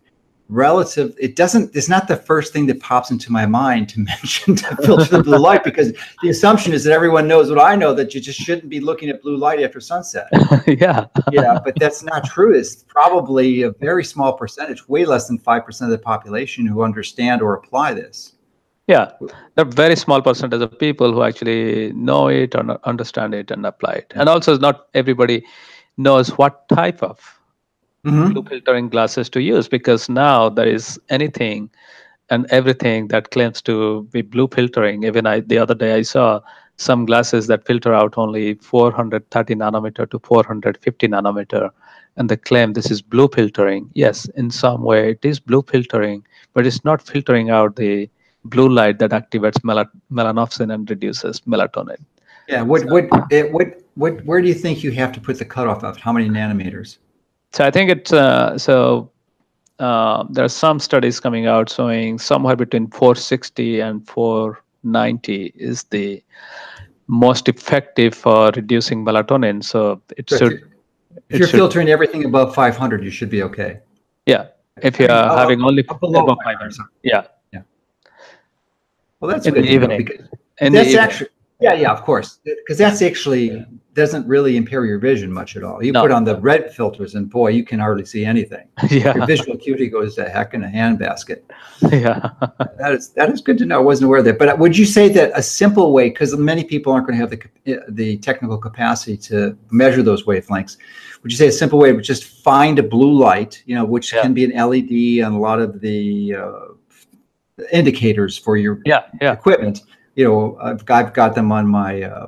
relative 0.49 1.15
it 1.19 1.35
doesn't 1.35 1.75
it's 1.75 1.87
not 1.87 2.07
the 2.07 2.15
first 2.15 2.51
thing 2.51 2.65
that 2.65 2.79
pops 2.79 3.11
into 3.11 3.31
my 3.31 3.45
mind 3.45 3.87
to 3.87 3.99
mention 4.11 4.55
to 4.55 4.75
filter 4.77 5.17
the 5.17 5.23
blue 5.23 5.37
light 5.37 5.63
because 5.63 5.93
the 6.23 6.29
assumption 6.29 6.73
is 6.73 6.83
that 6.83 6.91
everyone 6.91 7.27
knows 7.27 7.51
what 7.51 7.59
i 7.59 7.75
know 7.75 7.93
that 7.93 8.15
you 8.15 8.19
just 8.19 8.39
shouldn't 8.39 8.67
be 8.67 8.79
looking 8.79 9.09
at 9.09 9.21
blue 9.21 9.37
light 9.37 9.61
after 9.61 9.79
sunset. 9.79 10.27
Yeah. 10.67 11.05
Yeah 11.31 11.59
but 11.63 11.75
that's 11.79 12.03
not 12.03 12.25
true. 12.25 12.53
It's 12.53 12.83
probably 12.83 13.63
a 13.63 13.71
very 13.71 14.03
small 14.03 14.33
percentage 14.33 14.87
way 14.87 15.05
less 15.05 15.27
than 15.27 15.39
5% 15.39 15.81
of 15.81 15.89
the 15.89 15.97
population 15.97 16.65
who 16.65 16.83
understand 16.83 17.41
or 17.41 17.53
apply 17.53 17.93
this. 17.93 18.33
Yeah 18.87 19.11
a 19.57 19.65
very 19.65 19.95
small 19.95 20.21
percentage 20.21 20.61
of 20.61 20.77
people 20.79 21.13
who 21.13 21.23
actually 21.23 21.91
know 21.93 22.27
it 22.27 22.55
or 22.55 22.79
understand 22.85 23.33
it 23.33 23.51
and 23.51 23.65
apply 23.65 23.93
it. 23.93 24.13
And 24.15 24.27
also 24.27 24.57
not 24.57 24.87
everybody 24.93 25.45
knows 25.97 26.29
what 26.37 26.67
type 26.69 27.03
of 27.03 27.38
mm-hmm. 28.05 28.33
blue 28.33 28.43
filtering 28.43 28.89
glasses 28.89 29.29
to 29.29 29.41
use 29.41 29.67
because 29.67 30.09
now 30.09 30.49
there 30.49 30.67
is 30.67 30.99
anything 31.09 31.69
and 32.29 32.45
everything 32.51 33.07
that 33.07 33.31
claims 33.31 33.61
to 33.63 34.03
be 34.11 34.21
blue 34.21 34.47
filtering. 34.47 35.03
Even 35.03 35.25
I, 35.25 35.39
the 35.39 35.57
other 35.57 35.75
day, 35.75 35.95
I 35.95 36.03
saw 36.03 36.41
some 36.77 37.05
glasses 37.05 37.47
that 37.47 37.65
filter 37.65 37.93
out 37.93 38.17
only 38.17 38.53
430 38.55 39.55
nanometer 39.55 40.09
to 40.09 40.19
450 40.19 41.07
nanometer, 41.07 41.69
and 42.15 42.29
they 42.29 42.37
claim 42.37 42.73
this 42.73 42.91
is 42.91 43.01
blue 43.01 43.27
filtering. 43.33 43.89
Yes, 43.93 44.25
in 44.35 44.49
some 44.51 44.83
way 44.83 45.11
it 45.11 45.19
is 45.23 45.39
blue 45.39 45.63
filtering, 45.63 46.25
but 46.53 46.65
it's 46.65 46.85
not 46.85 47.01
filtering 47.01 47.49
out 47.49 47.75
the 47.75 48.09
blue 48.45 48.69
light 48.69 48.99
that 48.99 49.11
activates 49.11 49.61
mel- 49.63 49.91
melanopsin 50.11 50.73
and 50.73 50.89
reduces 50.89 51.41
melatonin. 51.41 51.97
Yeah. 52.47 52.61
What, 52.61 52.81
so, 52.81 52.87
what, 52.87 53.09
what, 53.51 53.81
what, 53.95 54.25
where 54.25 54.41
do 54.41 54.47
you 54.47 54.53
think 54.53 54.83
you 54.83 54.91
have 54.91 55.11
to 55.11 55.19
put 55.19 55.37
the 55.37 55.45
cutoff 55.45 55.83
of 55.83 55.97
how 55.97 56.13
many 56.13 56.29
nanometers? 56.29 56.97
So 57.51 57.65
I 57.65 57.71
think 57.71 57.89
it's 57.89 58.13
uh, 58.13 58.57
so 58.57 59.11
uh, 59.79 60.25
there 60.29 60.45
are 60.45 60.49
some 60.49 60.79
studies 60.79 61.19
coming 61.19 61.47
out 61.47 61.69
showing 61.69 62.19
somewhere 62.19 62.55
between 62.55 62.87
460 62.87 63.79
and 63.79 64.07
490 64.07 65.53
is 65.55 65.83
the 65.85 66.23
most 67.07 67.49
effective 67.49 68.13
for 68.13 68.51
reducing 68.55 69.03
melatonin. 69.03 69.63
So 69.63 70.01
it 70.15 70.29
should. 70.29 70.63
If 71.29 71.39
you're 71.39 71.47
should, 71.47 71.57
filtering 71.57 71.89
everything 71.89 72.23
above 72.25 72.53
500, 72.53 73.03
you 73.03 73.09
should 73.09 73.29
be 73.29 73.41
okay. 73.43 73.79
Yeah. 74.25 74.47
If 74.81 74.99
you're 74.99 75.11
uh, 75.11 75.35
having 75.35 75.61
only 75.61 75.85
above 75.89 76.37
500. 76.43 76.73
Yeah. 77.03 77.23
Yeah. 77.51 77.61
Well, 79.19 79.31
that's 79.31 79.47
in 79.47 79.55
good. 79.55 79.63
The 79.63 79.69
evening. 79.69 80.07
Know, 80.61 80.69
that's 80.69 80.93
actually 80.93 81.29
yeah, 81.59 81.73
yeah, 81.73 81.91
of 81.91 82.03
course, 82.03 82.39
because 82.45 82.77
that's 82.77 83.01
actually 83.01 83.65
doesn't 83.93 84.25
really 84.27 84.55
impair 84.55 84.85
your 84.85 84.97
vision 84.97 85.29
much 85.31 85.57
at 85.57 85.63
all. 85.63 85.83
You 85.83 85.91
no. 85.91 86.01
put 86.01 86.11
on 86.11 86.23
the 86.23 86.39
red 86.39 86.73
filters, 86.73 87.15
and 87.15 87.29
boy, 87.29 87.49
you 87.49 87.65
can 87.65 87.79
hardly 87.79 88.05
see 88.05 88.23
anything. 88.23 88.67
Yeah, 88.89 89.13
your 89.15 89.27
visual 89.27 89.53
acuity 89.55 89.87
goes 89.87 90.15
to 90.15 90.27
heck 90.29 90.53
in 90.53 90.63
a 90.63 90.67
handbasket. 90.67 91.41
Yeah, 91.91 92.29
that 92.79 92.93
is 92.93 93.09
that 93.09 93.29
is 93.29 93.41
good 93.41 93.57
to 93.57 93.65
know. 93.65 93.75
I 93.75 93.83
wasn't 93.83 94.07
aware 94.07 94.19
of 94.19 94.25
that. 94.25 94.39
But 94.39 94.57
would 94.57 94.77
you 94.77 94.85
say 94.85 95.09
that 95.09 95.31
a 95.35 95.43
simple 95.43 95.91
way, 95.91 96.09
because 96.09 96.35
many 96.37 96.63
people 96.63 96.93
aren't 96.93 97.07
going 97.07 97.19
to 97.19 97.27
have 97.27 97.29
the 97.65 97.83
the 97.89 98.17
technical 98.17 98.57
capacity 98.57 99.17
to 99.29 99.57
measure 99.69 100.01
those 100.01 100.23
wavelengths, 100.23 100.77
would 101.21 101.31
you 101.31 101.37
say 101.37 101.47
a 101.47 101.51
simple 101.51 101.77
way 101.77 101.91
would 101.91 102.05
just 102.05 102.23
find 102.23 102.79
a 102.79 102.83
blue 102.83 103.13
light, 103.13 103.61
you 103.65 103.75
know, 103.75 103.85
which 103.85 104.13
yeah. 104.13 104.21
can 104.21 104.33
be 104.33 104.45
an 104.45 104.51
LED 104.51 105.25
and 105.25 105.35
a 105.35 105.39
lot 105.39 105.59
of 105.59 105.81
the 105.81 106.35
uh, 106.35 107.63
indicators 107.73 108.37
for 108.37 108.55
your 108.55 108.81
yeah, 108.85 109.03
yeah. 109.21 109.33
equipment 109.33 109.81
you 110.19 110.25
know, 110.25 110.57
I've, 110.61 110.83
I've 110.89 111.13
got 111.13 111.33
them 111.33 111.49
on 111.49 111.65
my 111.65 112.01
uh, 112.01 112.27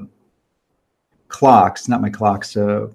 clocks, 1.28 1.90
not 1.90 2.00
my 2.00 2.10
clocks, 2.10 2.56
uh, 2.56 2.88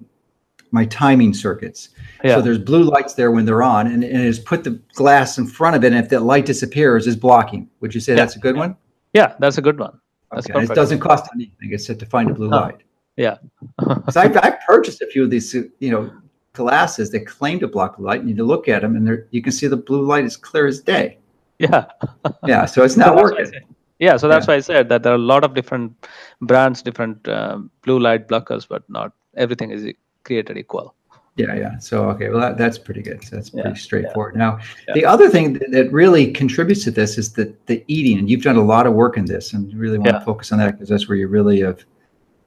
my 0.71 0.87
timing 0.87 1.35
circuits. 1.35 1.91
Yeah. 2.25 2.37
So 2.37 2.41
there's 2.41 2.59
blue 2.59 2.83
lights 2.83 3.13
there 3.13 3.31
when 3.31 3.45
they're 3.45 3.63
on, 3.63 3.89
and, 3.89 4.03
and 4.03 4.23
it's 4.23 4.39
put 4.39 4.65
the 4.65 4.81
glass 4.95 5.37
in 5.37 5.47
front 5.47 5.77
of 5.77 5.85
it. 5.85 5.93
And 5.93 6.03
if 6.03 6.09
that 6.09 6.21
light 6.21 6.47
disappears, 6.47 7.07
is 7.07 7.15
blocking. 7.15 7.69
Would 7.81 7.95
you 7.95 8.01
say 8.01 8.13
yeah. 8.13 8.17
that's 8.17 8.37
a 8.37 8.39
good 8.39 8.57
one? 8.57 8.75
Yeah, 9.13 9.35
that's 9.39 9.59
a 9.59 9.61
good 9.61 9.79
one. 9.79 10.01
That's 10.33 10.49
okay. 10.49 10.63
It 10.63 10.71
doesn't 10.71 11.01
cost 11.01 11.29
anything. 11.35 11.73
It's 11.73 11.85
to 11.85 12.07
find 12.07 12.31
a 12.31 12.35
blue 12.35 12.49
light. 12.49 12.79
Yeah. 13.19 13.37
so 14.11 14.19
I've, 14.19 14.35
I've 14.39 14.61
purchased 14.67 15.03
a 15.03 15.07
few 15.09 15.25
of 15.25 15.31
these, 15.31 15.53
you 15.53 15.91
know, 15.91 16.11
glasses 16.55 17.11
that 17.11 17.27
claim 17.27 17.61
to 17.61 17.69
block 17.69 17.99
the 17.99 18.03
light, 18.03 18.21
and 18.21 18.31
you 18.31 18.35
need 18.35 18.39
to 18.39 18.45
look 18.45 18.67
at 18.67 18.81
them, 18.81 18.97
and 18.97 19.23
you 19.31 19.43
can 19.43 19.53
see 19.53 19.67
the 19.67 19.77
blue 19.77 20.07
light 20.07 20.25
is 20.25 20.39
clear 20.39 20.67
as 20.67 20.81
day. 20.81 21.19
Yeah. 21.59 21.85
yeah. 22.47 22.65
So 22.65 22.83
it's 22.83 22.97
not 22.97 23.15
working 23.15 23.53
yeah 23.99 24.17
so 24.17 24.29
that's 24.29 24.47
yeah. 24.47 24.53
why 24.53 24.57
i 24.57 24.61
said 24.61 24.89
that 24.89 25.03
there 25.03 25.13
are 25.13 25.17
a 25.17 25.29
lot 25.33 25.45
of 25.45 25.55
different 25.55 26.07
brands 26.41 26.83
different 26.83 27.27
um, 27.29 27.71
blue 27.83 27.99
light 27.99 28.29
blockers 28.29 28.67
but 28.69 28.83
not 28.89 29.13
everything 29.37 29.71
is 29.71 29.87
created 30.27 30.59
equal. 30.59 30.95
Yeah 31.37 31.55
yeah. 31.55 31.79
So 31.79 32.09
okay 32.11 32.29
well 32.31 32.41
that, 32.41 32.57
that's 32.57 32.79
pretty 32.79 33.03
good. 33.03 33.23
So 33.23 33.37
that's 33.37 33.51
pretty 33.51 33.69
yeah, 33.69 33.75
straightforward. 33.75 34.35
yeah. 34.35 34.39
now 34.39 34.59
the 34.95 35.05
other 35.05 35.29
thing 35.29 35.53
that, 35.55 35.71
that, 35.71 35.93
really 35.93 36.33
contributes 36.33 36.83
to 36.85 36.91
this 36.91 37.19
is 37.19 37.33
the 37.33 37.55
the 37.67 37.85
eating 37.89 38.19
and 38.19 38.29
you've 38.31 38.43
done 38.43 38.57
a 38.57 38.65
lot 38.65 38.87
of 38.87 38.95
work 38.95 39.17
in 39.17 39.27
this 39.27 39.53
and 39.53 39.71
you 39.71 39.79
really 39.79 39.99
want 39.99 40.13
to 40.13 40.21
focus 40.21 40.51
on 40.53 40.59
that 40.59 40.73
because 40.73 40.89
that's 40.89 41.09
where 41.09 41.19
you 41.19 41.29
really 41.29 41.61
have 41.61 41.85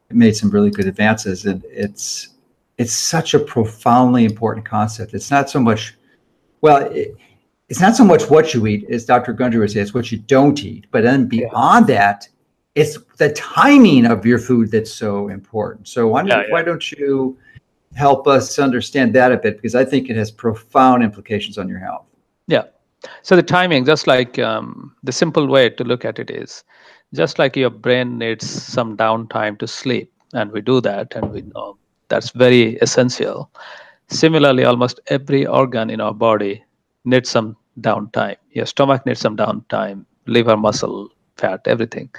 made 0.10 0.36
some 0.36 0.50
really 0.50 0.72
good 0.72 0.88
advances 0.88 1.46
and 1.46 1.64
it's 1.66 2.30
it's 2.80 2.94
such 2.94 3.34
a 3.34 3.40
profoundly 3.40 4.24
important 4.26 4.66
concept. 4.66 5.14
It's 5.14 5.30
not 5.30 5.50
so 5.50 5.60
much 5.60 5.96
well 6.62 6.78
it, 6.92 7.16
it's 7.70 7.80
not 7.80 7.96
so 7.96 8.04
much 8.04 8.30
what 8.30 8.54
you 8.54 8.66
eat, 8.66 8.90
as 8.90 9.06
Dr. 9.06 9.32
Gundry 9.32 9.60
would 9.60 9.72
say, 9.72 9.80
it's 9.80 9.94
what 9.94 10.12
you 10.12 10.18
don't 10.18 10.62
eat. 10.64 10.88
But 10.92 11.04
then 11.04 11.28
beyond 11.28 11.88
yeah. 11.88 11.96
that, 11.96 12.28
it's 12.74 12.98
the 13.18 13.32
timing 13.34 14.08
of 14.08 14.26
your 14.26 14.40
food 14.40 14.72
that's 14.72 14.92
so 14.92 15.30
important. 15.30 15.88
So 15.88 16.08
why, 16.08 16.24
yeah, 16.24 16.42
yeah. 16.42 16.44
why 16.50 16.64
don't 16.64 16.92
you 16.92 17.38
help 17.96 18.28
us 18.28 18.58
understand 18.58 19.14
that 19.14 19.32
a 19.32 19.38
bit? 19.38 19.58
Because 19.58 19.76
I 19.76 19.86
think 19.86 20.10
it 20.10 20.16
has 20.16 20.32
profound 20.32 21.04
implications 21.04 21.60
on 21.60 21.70
your 21.70 21.80
health. 21.80 22.06
Yeah. 22.48 22.64
So 23.22 23.36
the 23.36 23.44
timing, 23.44 23.86
just 23.86 24.08
like 24.08 24.40
um, 24.40 24.96
the 25.04 25.12
simple 25.12 25.48
way 25.48 25.70
to 25.70 25.84
look 25.84 26.06
at 26.06 26.18
it 26.18 26.32
is, 26.32 26.64
just 27.14 27.38
like 27.38 27.56
your 27.56 27.70
brain 27.70 28.18
needs 28.18 28.50
some 28.50 28.98
downtime 28.98 29.58
to 29.60 29.68
sleep, 29.68 30.12
and 30.34 30.52
we 30.52 30.62
do 30.62 30.82
that, 30.82 31.16
and 31.16 31.32
we 31.32 31.42
know 31.42 31.78
that's 32.08 32.32
very 32.32 32.76
essential. 32.78 33.50
Similarly, 34.10 34.64
almost 34.64 35.00
every 35.08 35.46
organ 35.46 35.90
in 35.90 36.02
our 36.02 36.14
body 36.14 36.64
needs 37.10 37.30
some 37.30 37.58
downtime. 37.82 38.38
Your 38.52 38.66
stomach 38.66 39.06
needs 39.06 39.20
some 39.22 39.38
downtime, 39.38 40.06
liver, 40.28 40.58
muscle, 40.58 41.10
fat, 41.38 41.62
everything. 41.66 42.10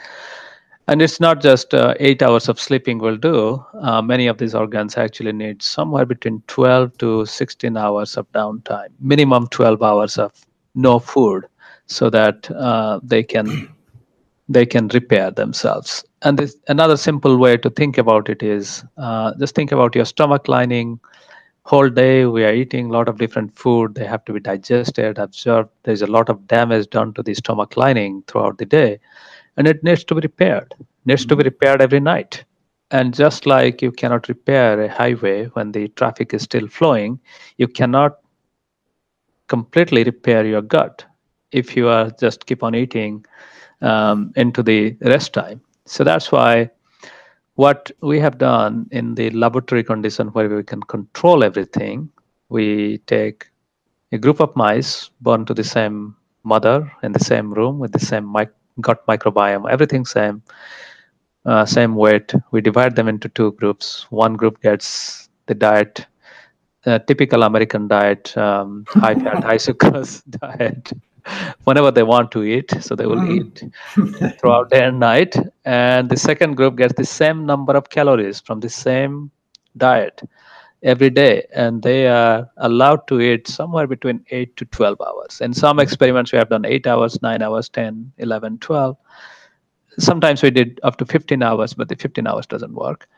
And 0.89 1.01
it's 1.01 1.21
not 1.21 1.41
just 1.41 1.73
uh, 1.73 1.95
eight 2.01 2.23
hours 2.23 2.49
of 2.49 2.59
sleeping 2.59 2.99
will 2.99 3.17
do. 3.17 3.65
Uh, 3.81 4.03
many 4.03 4.27
of 4.27 4.39
these 4.39 4.55
organs 4.55 4.97
actually 4.97 5.33
need 5.33 5.63
somewhere 5.63 6.05
between 6.05 6.43
12 6.49 6.99
to 6.99 7.27
16 7.27 7.77
hours 7.77 8.17
of 8.17 8.31
downtime, 8.33 8.89
minimum 9.01 9.47
12 9.49 9.83
hours 9.83 10.19
of 10.19 10.33
no 10.75 10.99
food, 10.99 11.47
so 11.87 12.11
that 12.11 12.51
uh, 12.51 12.99
they 13.05 13.23
can 13.23 13.69
they 14.49 14.67
can 14.67 14.89
repair 14.89 15.31
themselves. 15.31 16.05
And 16.23 16.37
this, 16.37 16.57
another 16.67 16.97
simple 16.97 17.39
way 17.39 17.57
to 17.59 17.71
think 17.71 17.99
about 17.99 18.29
it 18.29 18.43
is 18.43 18.85
uh, 18.99 19.33
just 19.39 19.55
think 19.55 19.71
about 19.71 19.95
your 19.95 20.05
stomach 20.05 20.49
lining 20.49 20.99
whole 21.65 21.89
day 21.89 22.27
we 22.27 22.45
are 22.45 22.53
eating 22.53 22.89
a 22.89 22.93
lot 22.93 23.09
of 23.09 23.19
different 23.19 23.55
food 23.55 23.95
they 23.95 24.07
have 24.07 24.25
to 24.25 24.33
be 24.33 24.41
digested 24.41 25.19
absorbed. 25.19 25.71
There's 25.83 26.03
a 26.03 26.07
lot 26.07 26.29
of 26.29 26.47
damage 26.47 26.91
done 26.91 27.13
to 27.15 27.23
the 27.23 27.35
stomach 27.35 27.77
lining 27.77 28.23
throughout 28.27 28.59
the 28.59 28.67
day 28.67 28.99
and 29.57 29.69
it 29.69 29.85
needs 29.85 30.05
to 30.05 30.15
be 30.15 30.21
repaired 30.23 30.75
needs 31.05 31.25
to 31.27 31.37
be 31.37 31.43
mm-hmm. 31.43 31.47
repaired 31.47 31.83
every 31.83 32.01
night. 32.01 32.45
And 32.93 33.15
just 33.15 33.47
like 33.47 33.83
you 33.83 33.93
cannot 33.93 34.29
repair 34.29 34.81
a 34.83 34.89
highway 34.89 35.47
when 35.47 35.73
the 35.73 35.89
traffic 35.89 36.35
is 36.35 36.43
still 36.43 36.67
flowing 36.67 37.21
you 37.57 37.69
cannot 37.69 38.19
completely 39.49 40.05
repair 40.05 40.45
your 40.45 40.63
gut 40.63 41.05
if 41.53 41.77
you 41.77 41.89
are 41.89 42.11
just 42.11 42.47
keep 42.47 42.63
on 42.63 42.75
eating 42.75 43.25
um, 43.81 44.33
into 44.37 44.63
the 44.63 44.97
rest 45.03 45.33
time. 45.33 45.61
So 45.87 46.05
that's 46.05 46.31
why 46.31 46.71
what 47.63 47.91
we 48.11 48.19
have 48.25 48.39
done 48.39 48.89
in 48.91 49.15
the 49.15 49.29
laboratory 49.31 49.85
condition 49.85 50.29
where 50.29 50.49
we 50.49 50.63
can 50.63 50.83
control 50.95 51.45
everything, 51.45 52.09
we 52.49 52.99
take 53.15 53.51
a 54.13 54.19
group 54.19 54.41
of 54.41 54.55
mice 54.57 55.11
born 55.21 55.45
to 55.45 55.55
the 55.55 55.65
same 55.65 56.17
mother 56.43 56.91
in 57.03 57.13
the 57.13 57.25
same 57.33 57.53
room 57.53 57.79
with 57.79 57.93
the 57.93 58.05
same 58.11 58.31
mic- 58.33 58.57
gut 58.81 59.07
microbiome, 59.07 59.71
everything 59.71 60.05
same, 60.07 60.43
uh, 61.45 61.65
same 61.67 61.95
weight. 61.95 62.33
We 62.51 62.61
divide 62.63 62.97
them 62.97 63.09
into 63.09 63.29
two 63.29 63.53
groups. 63.53 64.07
One 64.11 64.35
group 64.35 64.63
gets 64.63 65.29
the 65.47 65.55
diet, 65.55 66.07
uh, 66.87 66.99
typical 67.01 67.43
American 67.43 67.89
diet, 67.89 68.37
um, 68.37 68.85
high 68.89 69.15
fat, 69.17 69.45
high 69.45 69.57
sucrose 69.67 70.23
diet 70.41 70.93
whenever 71.65 71.91
they 71.91 72.03
want 72.03 72.31
to 72.33 72.43
eat. 72.43 72.71
So 72.81 72.95
they 72.95 73.07
will 73.07 73.17
mm. 73.17 73.37
eat 73.37 74.39
throughout 74.41 74.71
day 74.71 74.85
and 74.85 75.01
night. 75.01 75.37
And 75.65 76.09
the 76.09 76.17
second 76.17 76.57
group 76.57 76.77
gets 76.77 76.95
the 76.95 77.05
same 77.05 77.47
number 77.47 77.77
of 77.77 77.91
calories 77.91 78.41
from 78.41 78.61
the 78.61 78.69
same 78.69 79.31
diet 79.77 80.23
every 80.83 81.11
day. 81.11 81.47
And 81.53 81.83
they 81.83 82.09
are 82.09 82.49
allowed 82.57 83.07
to 83.09 83.21
eat 83.21 83.49
somewhere 83.49 83.87
between 83.87 84.25
8 84.31 84.57
to 84.57 84.65
12 84.67 85.01
hours. 85.01 85.41
In 85.41 85.53
some 85.53 85.79
experiments, 85.79 86.33
we 86.33 86.39
have 86.39 86.49
done 86.49 86.65
8 86.65 86.87
hours, 86.87 87.21
9 87.23 87.43
hours, 87.43 87.69
10, 87.69 88.13
11, 88.19 88.59
12. 88.59 88.97
Sometimes 89.99 90.43
we 90.43 90.51
did 90.51 90.81
up 90.83 90.97
to 90.97 91.05
15 91.05 91.43
hours, 91.43 91.75
but 91.75 91.89
the 91.89 91.97
15 91.97 92.27
hours 92.27 92.47
doesn't 92.47 92.75
work. 92.75 93.09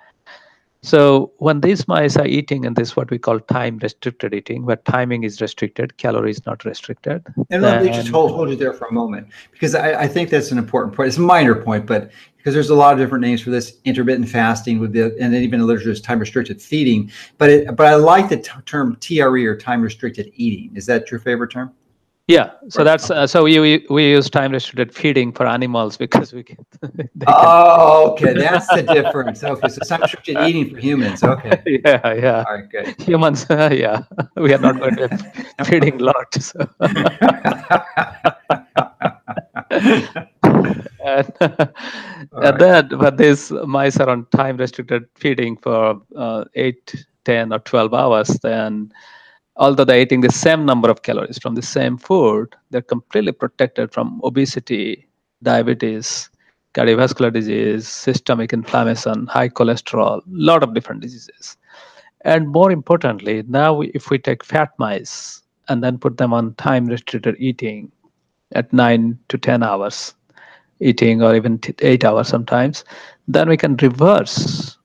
So 0.84 1.30
when 1.38 1.60
these 1.60 1.86
mice 1.86 2.16
are 2.16 2.26
eating 2.26 2.66
and 2.66 2.74
this 2.74 2.96
what 2.96 3.08
we 3.08 3.16
call 3.16 3.38
time 3.38 3.78
restricted 3.78 4.34
eating, 4.34 4.66
where 4.66 4.76
timing 4.76 5.22
is 5.22 5.40
restricted, 5.40 5.96
calories 5.96 6.44
not 6.44 6.64
restricted. 6.64 7.24
And 7.50 7.62
let 7.62 7.84
me 7.84 7.90
just 7.90 8.08
hold, 8.08 8.32
hold 8.32 8.50
you 8.50 8.56
there 8.56 8.72
for 8.72 8.88
a 8.88 8.92
moment 8.92 9.28
because 9.52 9.76
I, 9.76 10.02
I 10.02 10.08
think 10.08 10.30
that's 10.30 10.50
an 10.50 10.58
important 10.58 10.96
point. 10.96 11.06
It's 11.06 11.18
a 11.18 11.20
minor 11.20 11.54
point, 11.54 11.86
but 11.86 12.10
because 12.36 12.52
there's 12.52 12.70
a 12.70 12.74
lot 12.74 12.92
of 12.92 12.98
different 12.98 13.22
names 13.22 13.40
for 13.40 13.50
this 13.50 13.78
intermittent 13.84 14.28
fasting 14.28 14.80
with 14.80 14.92
the 14.92 15.16
and 15.20 15.32
then 15.32 15.42
even 15.44 15.60
in 15.60 15.66
literature 15.68 15.92
is 15.92 16.00
time 16.00 16.18
restricted 16.18 16.60
feeding. 16.60 17.12
But 17.38 17.50
it, 17.50 17.76
but 17.76 17.86
I 17.86 17.94
like 17.94 18.28
the 18.28 18.38
t- 18.38 18.50
term 18.66 18.96
TRE 18.96 19.46
or 19.46 19.56
time 19.56 19.82
restricted 19.82 20.32
eating. 20.34 20.72
Is 20.74 20.86
that 20.86 21.12
your 21.12 21.20
favorite 21.20 21.52
term? 21.52 21.72
Yeah, 22.28 22.52
so 22.68 22.84
that's 22.84 23.10
uh, 23.10 23.26
so 23.26 23.42
we, 23.42 23.58
we 23.58 23.86
we 23.90 24.10
use 24.10 24.30
time 24.30 24.52
restricted 24.52 24.94
feeding 24.94 25.32
for 25.32 25.44
animals 25.44 25.96
because 26.04 26.32
we 26.32 26.44
can. 26.44 26.64
oh, 27.26 28.12
okay, 28.12 28.32
that's 28.34 28.68
the 28.68 28.82
difference. 28.82 29.42
Okay, 29.42 29.68
so 29.68 29.80
time 29.80 30.02
restricted 30.02 30.36
eating 30.46 30.70
for 30.70 30.80
humans. 30.80 31.24
Okay. 31.24 31.60
Yeah, 31.84 32.14
yeah. 32.14 32.44
All 32.46 32.54
right, 32.54 32.70
good. 32.70 33.00
Humans, 33.00 33.46
uh, 33.50 33.70
yeah, 33.74 34.04
we 34.36 34.54
are 34.54 34.58
not 34.58 34.78
going 34.78 34.96
to 34.96 35.08
be 35.08 35.64
feeding 35.64 35.98
lot. 35.98 36.32
So. 36.34 36.68
and, 41.04 41.32
and 42.32 42.60
then, 42.60 42.88
but 42.88 43.16
these 43.16 43.50
mice 43.50 43.96
are 43.98 44.08
on 44.08 44.26
time 44.26 44.58
restricted 44.58 45.06
feeding 45.16 45.56
for 45.56 46.00
uh, 46.16 46.44
8, 46.54 47.04
10, 47.24 47.52
or 47.52 47.58
12 47.58 47.94
hours, 47.94 48.28
then 48.42 48.92
although 49.56 49.84
they're 49.84 50.00
eating 50.00 50.20
the 50.20 50.32
same 50.32 50.64
number 50.64 50.90
of 50.90 51.02
calories 51.02 51.38
from 51.38 51.54
the 51.54 51.62
same 51.62 51.96
food, 51.98 52.54
they're 52.70 52.82
completely 52.82 53.32
protected 53.32 53.92
from 53.92 54.20
obesity, 54.24 55.06
diabetes, 55.42 56.30
cardiovascular 56.74 57.32
disease, 57.32 57.86
systemic 57.86 58.52
inflammation, 58.52 59.26
high 59.26 59.48
cholesterol, 59.48 60.18
a 60.18 60.22
lot 60.26 60.62
of 60.62 60.74
different 60.74 61.02
diseases. 61.02 61.56
And 62.24 62.48
more 62.48 62.70
importantly, 62.70 63.42
now 63.48 63.74
we, 63.74 63.88
if 63.88 64.10
we 64.10 64.18
take 64.18 64.44
fat 64.44 64.70
mice 64.78 65.42
and 65.68 65.82
then 65.82 65.98
put 65.98 66.16
them 66.16 66.32
on 66.32 66.54
time 66.54 66.86
restricted 66.86 67.36
eating 67.38 67.90
at 68.54 68.72
9 68.72 69.18
to 69.28 69.38
10 69.38 69.62
hours 69.62 70.14
eating 70.80 71.22
or 71.22 71.34
even 71.34 71.58
t- 71.58 71.74
8 71.80 72.04
hours 72.04 72.28
sometimes, 72.28 72.84
then 73.28 73.48
we 73.48 73.56
can 73.56 73.76
reverse 73.76 74.76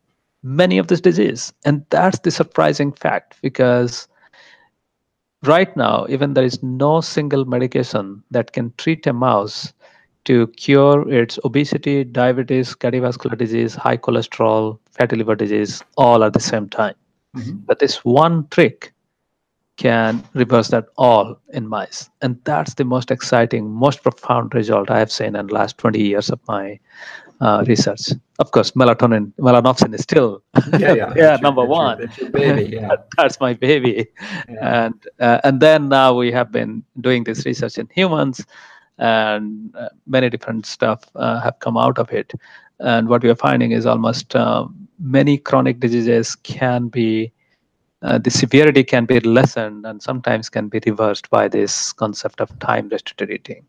many 0.44 0.78
of 0.78 0.88
this 0.88 1.02
disease. 1.02 1.54
And 1.66 1.86
that's 1.90 2.20
the 2.20 2.32
surprising 2.32 2.92
fact 2.92 3.36
because 3.42 4.08
right 5.44 5.76
now, 5.78 6.06
even 6.10 6.34
there 6.34 6.44
is 6.44 6.62
no 6.64 7.02
single 7.02 7.46
medication 7.46 8.24
that 8.32 8.54
can 8.54 8.74
treat 8.78 9.06
a 9.08 9.14
mouse 9.14 9.74
to 10.26 10.48
cure 10.58 11.10
its 11.10 11.40
obesity, 11.46 12.04
diabetes, 12.04 12.76
cardiovascular 12.76 13.38
disease, 13.38 13.76
high 13.76 13.98
cholesterol, 13.98 14.78
fatty 14.92 15.16
liver 15.16 15.36
disease, 15.36 15.82
all 15.96 16.24
at 16.24 16.34
the 16.34 16.40
same 16.40 16.68
time. 16.68 16.96
Mm-hmm. 17.36 17.58
But 17.66 17.80
this 17.80 18.04
one 18.04 18.48
trick 18.50 18.94
can 19.78 20.24
reverse 20.34 20.70
that 20.70 20.88
all 20.98 21.40
in 21.54 21.68
mice. 21.68 22.10
And 22.22 22.38
that's 22.44 22.74
the 22.74 22.84
most 22.84 23.12
exciting, 23.12 23.72
most 23.72 24.04
profound 24.04 24.54
result 24.54 24.90
I 24.90 25.00
have 25.00 25.12
seen 25.12 25.36
in 25.36 25.48
the 25.48 25.54
last 25.54 25.78
20 25.78 26.02
years 26.02 26.30
of 26.30 26.40
my 26.48 26.80
uh, 27.42 27.64
research. 27.68 28.12
Of 28.40 28.52
course, 28.52 28.72
melatonin, 28.72 29.34
melanopsin 29.40 29.94
is 29.94 30.02
still 30.02 30.44
yeah, 30.78 30.94
yeah, 30.94 31.14
yeah 31.16 31.38
number 31.38 31.62
your, 31.62 31.70
one. 31.70 32.00
That's 32.00 32.32
baby. 32.32 32.78
Yeah. 32.78 32.96
that's 33.18 33.40
my 33.40 33.54
baby. 33.54 34.08
Yeah. 34.50 34.86
And 34.86 35.08
uh, 35.20 35.40
and 35.44 35.60
then 35.60 35.90
now 35.90 36.14
we 36.14 36.32
have 36.32 36.52
been 36.52 36.84
doing 37.02 37.24
this 37.24 37.46
research 37.46 37.78
in 37.78 37.88
humans, 37.94 38.46
and 38.98 39.76
uh, 39.76 39.90
many 40.06 40.30
different 40.30 40.66
stuff 40.66 41.04
uh, 41.16 41.40
have 41.40 41.60
come 41.60 41.78
out 41.78 41.98
of 41.98 42.12
it. 42.12 42.34
And 42.80 43.10
what 43.10 43.24
we 43.24 43.30
are 43.30 43.36
finding 43.36 43.72
is 43.72 43.86
almost 43.86 44.36
uh, 44.36 44.68
many 45.00 45.38
chronic 45.38 45.80
diseases 45.80 46.36
can 46.36 46.90
be 46.90 47.32
uh, 48.04 48.20
the 48.20 48.30
severity 48.30 48.84
can 48.84 49.06
be 49.06 49.20
lessened 49.22 49.86
and 49.86 50.02
sometimes 50.02 50.50
can 50.50 50.68
be 50.68 50.80
reversed 50.86 51.30
by 51.32 51.48
this 51.48 51.92
concept 51.94 52.40
of 52.40 52.58
time 52.60 52.88
restricted 52.90 53.32
eating. 53.32 53.66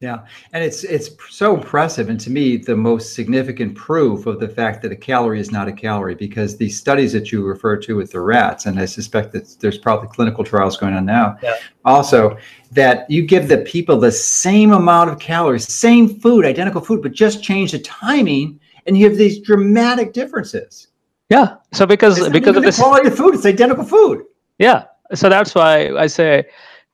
Yeah, 0.00 0.20
and 0.54 0.64
it's 0.64 0.82
it's 0.82 1.10
so 1.28 1.54
impressive, 1.54 2.08
and 2.08 2.18
to 2.20 2.30
me, 2.30 2.56
the 2.56 2.74
most 2.74 3.12
significant 3.12 3.74
proof 3.74 4.24
of 4.24 4.40
the 4.40 4.48
fact 4.48 4.80
that 4.80 4.92
a 4.92 4.96
calorie 4.96 5.38
is 5.38 5.52
not 5.52 5.68
a 5.68 5.72
calorie, 5.72 6.14
because 6.14 6.56
the 6.56 6.70
studies 6.70 7.12
that 7.12 7.30
you 7.30 7.44
refer 7.44 7.76
to 7.76 7.96
with 7.96 8.10
the 8.10 8.20
rats, 8.20 8.64
and 8.64 8.80
I 8.80 8.86
suspect 8.86 9.30
that 9.32 9.56
there's 9.60 9.76
probably 9.76 10.08
clinical 10.08 10.42
trials 10.42 10.78
going 10.78 10.94
on 10.94 11.04
now, 11.04 11.36
yeah. 11.42 11.54
also 11.84 12.38
that 12.72 13.10
you 13.10 13.26
give 13.26 13.48
the 13.48 13.58
people 13.58 14.00
the 14.00 14.10
same 14.10 14.72
amount 14.72 15.10
of 15.10 15.18
calories, 15.18 15.70
same 15.70 16.08
food, 16.08 16.46
identical 16.46 16.80
food, 16.80 17.02
but 17.02 17.12
just 17.12 17.44
change 17.44 17.72
the 17.72 17.78
timing, 17.80 18.58
and 18.86 18.96
you 18.96 19.06
have 19.06 19.18
these 19.18 19.38
dramatic 19.40 20.14
differences. 20.14 20.88
Yeah, 21.28 21.56
so 21.72 21.84
because 21.84 22.26
because 22.30 22.56
of 22.56 22.62
the 22.62 22.72
quality 22.72 23.08
of 23.08 23.16
food, 23.18 23.34
it's 23.34 23.44
identical 23.44 23.84
food. 23.84 24.24
Yeah, 24.58 24.84
so 25.12 25.28
that's 25.28 25.54
why 25.54 25.90
I 25.94 26.06
say 26.06 26.46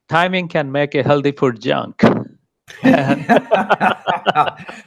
timing 0.09 0.49
can 0.49 0.73
make 0.73 0.97
a 0.97 1.05
healthy 1.05 1.31
food 1.31 1.61
junk. 1.61 2.03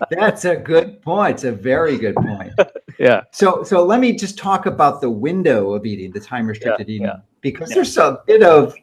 That's 0.10 0.46
a 0.46 0.56
good 0.56 1.02
point. 1.02 1.36
It's 1.36 1.44
a 1.46 1.52
very 1.52 1.98
good 1.98 2.16
point. 2.16 2.54
yeah. 3.00 3.24
So 3.32 3.64
so 3.64 3.84
let 3.84 4.00
me 4.00 4.14
just 4.14 4.38
talk 4.38 4.66
about 4.66 5.02
the 5.02 5.10
window 5.10 5.74
of 5.74 5.86
eating, 5.86 6.12
the 6.12 6.20
time 6.20 6.48
restricted 6.48 6.88
yeah, 6.88 6.96
eating, 6.96 7.08
yeah. 7.08 7.18
because 7.42 7.70
yeah. 7.70 7.76
there's 7.76 7.98
a 7.98 8.22
bit 8.28 8.44
of 8.44 8.76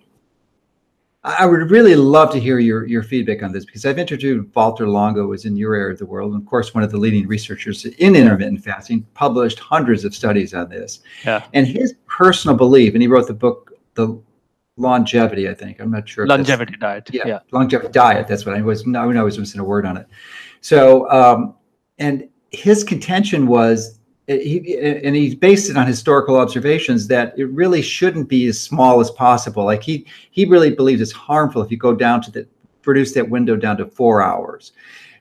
I 1.27 1.45
would 1.45 1.73
really 1.73 1.97
love 1.97 2.31
to 2.33 2.41
hear 2.41 2.61
your, 2.61 2.87
your 2.87 3.03
feedback 3.03 3.43
on 3.43 3.51
this 3.51 3.65
because 3.65 3.85
I've 3.85 3.99
interviewed 3.99 4.49
Walter 4.55 4.89
Longo, 4.89 5.25
who 5.25 5.33
is 5.33 5.45
in 5.45 5.57
your 5.57 5.75
area 5.75 5.93
of 5.93 5.99
the 5.99 6.07
world, 6.07 6.33
and 6.33 6.41
of 6.41 6.49
course, 6.49 6.73
one 6.73 6.85
of 6.85 6.93
the 6.93 6.99
leading 6.99 7.27
researchers 7.27 7.85
in 7.85 8.15
intermittent 8.15 8.63
fasting, 8.63 9.05
published 9.15 9.59
hundreds 9.59 10.05
of 10.05 10.15
studies 10.15 10.55
on 10.55 10.69
this. 10.69 11.01
Yeah. 11.25 11.45
And 11.53 11.67
his 11.67 11.95
personal 12.07 12.57
belief, 12.57 12.93
and 12.93 13.03
he 13.03 13.09
wrote 13.09 13.27
the 13.27 13.35
book, 13.35 13.73
The 13.95 14.23
longevity, 14.77 15.49
I 15.49 15.55
think. 15.55 15.81
I'm 15.81 15.91
not 15.91 16.09
sure. 16.09 16.27
Longevity 16.27 16.77
diet. 16.77 17.09
Yeah, 17.13 17.27
yeah, 17.27 17.39
longevity 17.53 17.93
diet. 17.93 18.27
That's 18.29 18.47
what 18.47 18.57
I 18.57 18.63
was. 18.63 18.87
no, 18.87 19.11
I 19.11 19.23
was 19.23 19.39
missing 19.39 19.61
a 19.61 19.65
word 19.65 19.87
on 19.87 19.97
it. 19.97 20.07
So, 20.61 21.11
um, 21.11 21.55
and 21.99 22.29
his 22.51 22.85
contention 22.85 23.47
was, 23.47 23.99
he, 24.27 24.79
and 24.79 25.15
he 25.15 25.35
based 25.35 25.71
it 25.71 25.77
on 25.77 25.87
historical 25.87 26.37
observations 26.37 27.07
that 27.09 27.39
it 27.39 27.47
really 27.47 27.83
shouldn't 27.83 28.29
be 28.29 28.47
as 28.47 28.61
small 28.61 29.01
as 29.01 29.11
possible. 29.13 29.65
Like 29.65 29.83
he 29.83 30.07
he 30.31 30.45
really 30.45 30.71
believes 30.71 31.01
it's 31.01 31.13
harmful 31.13 31.63
if 31.63 31.71
you 31.71 31.77
go 31.77 31.95
down 31.95 32.23
to 32.23 32.31
the 32.31 32.47
produce 32.83 33.13
that 33.15 33.29
window 33.29 33.57
down 33.57 33.77
to 33.77 33.87
four 33.87 34.23
hours. 34.23 34.73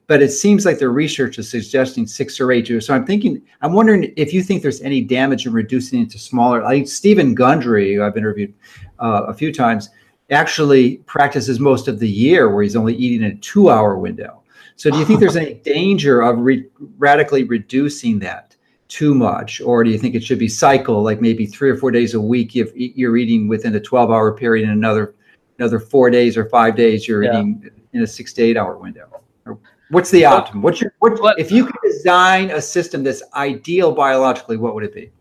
But 0.07 0.21
it 0.21 0.29
seems 0.29 0.65
like 0.65 0.77
the 0.77 0.89
research 0.89 1.39
is 1.39 1.49
suggesting 1.49 2.05
six 2.05 2.39
or 2.39 2.51
eight. 2.51 2.67
So 2.83 2.93
I'm 2.93 3.05
thinking, 3.05 3.41
I'm 3.61 3.73
wondering 3.73 4.13
if 4.15 4.33
you 4.33 4.43
think 4.43 4.61
there's 4.61 4.81
any 4.81 5.01
damage 5.01 5.47
in 5.47 5.53
reducing 5.53 6.01
it 6.01 6.11
to 6.11 6.19
smaller. 6.19 6.61
Like 6.61 6.87
Steven 6.87 7.33
Gundry, 7.33 7.95
who 7.95 8.03
I've 8.03 8.15
interviewed, 8.15 8.53
uh, 8.99 9.23
a 9.27 9.33
few 9.33 9.51
times, 9.51 9.89
actually 10.29 10.97
practices 11.05 11.59
most 11.59 11.87
of 11.87 11.99
the 11.99 12.09
year 12.09 12.49
where 12.49 12.63
he's 12.63 12.75
only 12.75 12.95
eating 12.95 13.25
a 13.25 13.35
two 13.35 13.69
hour 13.69 13.97
window. 13.97 14.41
So 14.75 14.89
do 14.89 14.97
you 14.97 15.05
think 15.05 15.19
there's 15.19 15.35
any 15.37 15.55
danger 15.55 16.21
of 16.21 16.39
re- 16.39 16.67
radically 16.97 17.43
reducing 17.43 18.19
that 18.19 18.55
too 18.87 19.15
much? 19.15 19.61
Or 19.61 19.83
do 19.83 19.89
you 19.89 19.97
think 19.97 20.15
it 20.15 20.23
should 20.23 20.39
be 20.39 20.47
cycle, 20.47 21.01
like 21.01 21.21
maybe 21.21 21.45
three 21.45 21.69
or 21.69 21.77
four 21.77 21.91
days 21.91 22.13
a 22.13 22.21
week 22.21 22.55
if 22.55 22.71
you're 22.75 23.17
eating 23.17 23.47
within 23.47 23.75
a 23.75 23.79
12 23.79 24.11
hour 24.11 24.33
period 24.33 24.67
and 24.67 24.77
another 24.77 25.15
another 25.57 25.79
four 25.79 26.09
days 26.09 26.35
or 26.35 26.49
five 26.49 26.75
days 26.75 27.07
you're 27.07 27.23
yeah. 27.23 27.39
eating 27.39 27.71
in 27.93 28.03
a 28.03 28.07
six 28.07 28.33
to 28.33 28.43
eight 28.43 28.57
hour 28.57 28.77
window? 28.77 29.07
What's 29.89 30.11
the 30.11 30.25
optimum? 30.25 30.61
What's 30.61 30.81
your 30.81 30.93
what, 30.99 31.39
if 31.39 31.51
you 31.51 31.65
could 31.65 31.75
design 31.83 32.51
a 32.51 32.61
system 32.61 33.03
that's 33.03 33.23
ideal 33.33 33.91
biologically, 33.91 34.57
what 34.57 34.75
would 34.75 34.83
it 34.83 34.93
be? 34.93 35.11